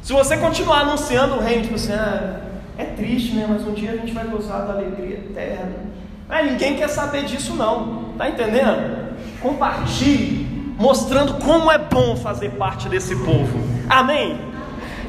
Se 0.03 0.13
você 0.13 0.37
continuar 0.37 0.81
anunciando 0.81 1.37
o 1.37 1.41
reino, 1.41 1.63
tipo 1.63 1.77
assim, 1.77 1.95
ah, 1.95 2.46
é 2.79 2.85
triste, 2.85 3.35
né? 3.35 3.47
Mas 3.49 3.67
um 3.67 3.73
dia 3.73 3.93
a 3.93 3.97
gente 3.97 4.13
vai 4.13 4.27
gozar 4.27 4.67
da 4.67 4.75
alegria 4.75 5.17
eterna. 5.17 5.87
Mas 6.29 6.51
ninguém 6.51 6.77
quer 6.77 6.89
saber 6.89 7.25
disso, 7.25 7.55
não. 7.55 8.13
Tá 8.19 8.29
entendendo? 8.29 9.15
Compartilhe, 9.41 10.75
mostrando 10.79 11.35
como 11.35 11.71
é 11.71 11.79
bom 11.79 12.17
fazer 12.17 12.51
parte 12.53 12.89
desse 12.89 13.15
povo. 13.17 13.59
Amém? 13.89 14.39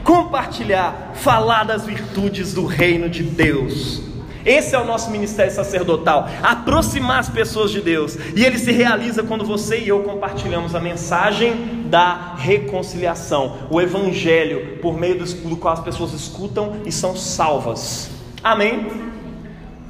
Compartilhar, 0.04 1.12
falar 1.16 1.64
das 1.64 1.86
virtudes 1.86 2.54
do 2.54 2.66
reino 2.66 3.10
de 3.10 3.24
Deus. 3.24 4.07
Esse 4.46 4.76
é 4.76 4.80
o 4.80 4.86
nosso 4.86 5.12
ministério 5.12 5.52
sacerdotal, 5.52 6.28
aproximar 6.42 7.20
as 7.20 7.30
pessoas 7.30 7.72
de 7.72 7.82
Deus. 7.82 8.18
E 8.36 8.46
ele 8.46 8.58
se 8.58 8.72
realiza 8.72 9.24
quando 9.24 9.46
você 9.46 9.80
e 9.80 9.88
eu 9.88 10.04
compartilhamos 10.04 10.76
a 10.76 10.80
mensagem 10.80 11.86
da 11.86 12.36
reconciliação, 12.36 13.58
o 13.70 13.82
evangelho 13.82 14.78
por 14.82 14.98
meio 14.98 15.20
do 15.20 15.58
qual 15.58 15.74
as 15.74 15.80
pessoas 15.80 16.14
escutam 16.14 16.78
e 16.86 16.92
são 16.92 17.16
salvas. 17.16 18.10
Amém? 18.44 18.88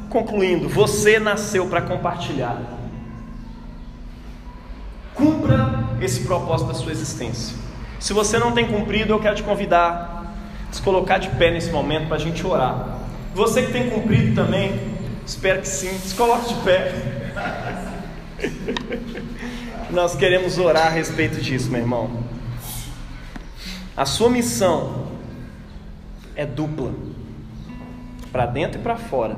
Concluindo, 0.10 0.70
você 0.70 1.20
nasceu 1.20 1.68
para 1.68 1.82
compartilhar. 1.82 2.62
Cumpra 5.14 5.88
esse 6.00 6.22
propósito 6.22 6.68
da 6.68 6.74
sua 6.74 6.92
existência. 6.92 7.58
Se 8.00 8.14
você 8.14 8.38
não 8.38 8.52
tem 8.52 8.68
cumprido, 8.68 9.14
eu 9.14 9.20
quero 9.20 9.36
te 9.36 9.44
convidar 9.44 10.34
a 10.70 10.74
se 10.74 10.82
colocar 10.82 11.18
de 11.18 11.30
pé 11.30 11.52
nesse 11.52 11.72
momento 11.72 12.08
para 12.08 12.18
a 12.18 12.20
gente 12.20 12.46
orar. 12.46 12.97
Você 13.34 13.64
que 13.64 13.72
tem 13.72 13.90
cumprido 13.90 14.36
também, 14.36 14.80
espero 15.26 15.62
que 15.62 15.68
sim. 15.68 15.98
Se 16.00 16.16
coloque 16.16 16.54
de 16.54 16.62
pé. 16.62 16.94
Nós 19.90 20.16
queremos 20.16 20.58
orar 20.58 20.88
a 20.88 20.90
respeito 20.90 21.42
disso, 21.42 21.70
meu 21.72 21.82
irmão. 21.82 22.24
A 23.96 24.06
sua 24.06 24.30
missão 24.30 25.08
é 26.36 26.46
dupla, 26.46 26.92
para 28.32 28.46
dentro 28.46 28.80
e 28.80 28.84
para 28.84 28.96
fora. 28.96 29.38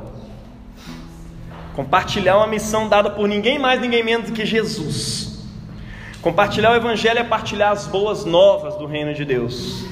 Compartilhar 1.75 2.37
uma 2.37 2.47
missão 2.47 2.89
dada 2.89 3.09
por 3.09 3.27
ninguém 3.27 3.57
mais, 3.57 3.79
ninguém 3.79 4.03
menos 4.03 4.27
do 4.29 4.33
que 4.33 4.45
Jesus. 4.45 5.39
Compartilhar 6.21 6.71
o 6.71 6.75
Evangelho 6.75 7.19
é 7.19 7.23
partilhar 7.23 7.71
as 7.71 7.87
boas 7.87 8.25
novas 8.25 8.75
do 8.75 8.85
reino 8.85 9.13
de 9.13 9.23
Deus. 9.23 9.85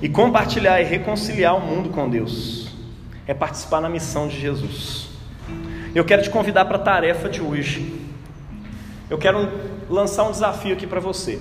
E 0.00 0.08
compartilhar 0.08 0.80
é 0.80 0.82
reconciliar 0.82 1.56
o 1.56 1.60
mundo 1.60 1.90
com 1.90 2.08
Deus 2.08 2.59
é 3.30 3.34
participar 3.34 3.80
na 3.80 3.88
missão 3.88 4.26
de 4.26 4.40
Jesus. 4.40 5.08
Eu 5.94 6.04
quero 6.04 6.20
te 6.20 6.28
convidar 6.28 6.64
para 6.64 6.78
a 6.78 6.80
tarefa 6.80 7.28
de 7.28 7.40
hoje. 7.40 8.00
Eu 9.08 9.18
quero 9.18 9.48
lançar 9.88 10.24
um 10.24 10.32
desafio 10.32 10.74
aqui 10.74 10.84
para 10.84 10.98
você. 10.98 11.40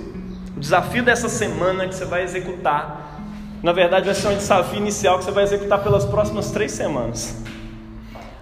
O 0.56 0.60
desafio 0.60 1.02
dessa 1.02 1.28
semana 1.28 1.88
que 1.88 1.96
você 1.96 2.06
vai 2.06 2.22
executar, 2.22 3.20
na 3.64 3.72
verdade, 3.72 4.06
vai 4.06 4.14
ser 4.14 4.28
um 4.28 4.36
desafio 4.36 4.78
inicial 4.78 5.18
que 5.18 5.26
você 5.26 5.32
vai 5.32 5.44
executar 5.44 5.82
pelas 5.82 6.06
próximas 6.06 6.52
três 6.52 6.74
semanas, 6.74 7.44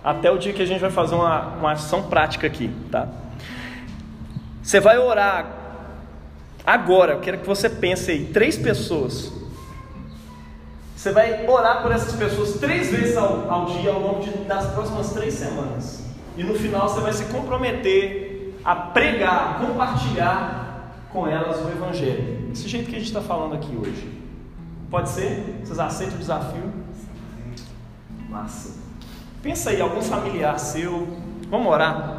até 0.04 0.30
o 0.30 0.38
dia 0.38 0.52
que 0.52 0.62
a 0.62 0.66
gente 0.66 0.82
vai 0.82 0.92
fazer 0.92 1.16
uma, 1.16 1.56
uma 1.56 1.72
ação 1.72 2.04
prática 2.04 2.48
aqui, 2.48 2.70
tá? 2.92 3.08
Você 4.62 4.82
vai 4.82 4.98
orar 4.98 5.48
agora. 6.66 7.14
Eu 7.14 7.20
quero 7.22 7.38
que 7.38 7.48
você 7.48 7.70
pense 7.70 8.12
aí, 8.12 8.26
três 8.26 8.58
pessoas 8.58 9.37
você 10.98 11.12
vai 11.12 11.48
orar 11.48 11.84
por 11.84 11.92
essas 11.92 12.16
pessoas 12.16 12.54
três 12.54 12.90
vezes 12.90 13.16
ao, 13.16 13.50
ao 13.52 13.66
dia 13.68 13.92
ao 13.92 14.00
longo 14.00 14.20
de, 14.20 14.32
das 14.46 14.66
próximas 14.72 15.14
três 15.14 15.36
semanas. 15.36 16.04
E 16.36 16.44
no 16.44 16.56
final 16.56 16.90
você 16.90 17.00
vai 17.00 17.14
se 17.14 17.26
comprometer 17.26 18.60
a 18.66 18.76
pregar, 18.76 19.60
compartilhar 19.60 21.06
com 21.14 21.28
elas 21.28 21.64
o 21.64 21.70
Evangelho. 21.70 22.48
Desse 22.50 22.68
jeito 22.68 22.90
que 22.90 22.96
a 22.96 23.00
gente 23.00 23.10
está 23.10 23.22
falando 23.22 23.54
aqui 23.54 23.78
hoje. 23.78 24.12
Pode 24.90 25.10
ser? 25.10 25.62
Vocês 25.64 25.78
aceitam 25.78 26.16
o 26.16 26.20
desafio? 26.20 26.74
Massa. 28.28 28.80
Pensa 29.44 29.70
aí, 29.70 29.80
algum 29.80 30.02
familiar 30.02 30.60
seu. 30.60 31.08
Vamos 31.48 31.72
orar. 31.72 32.18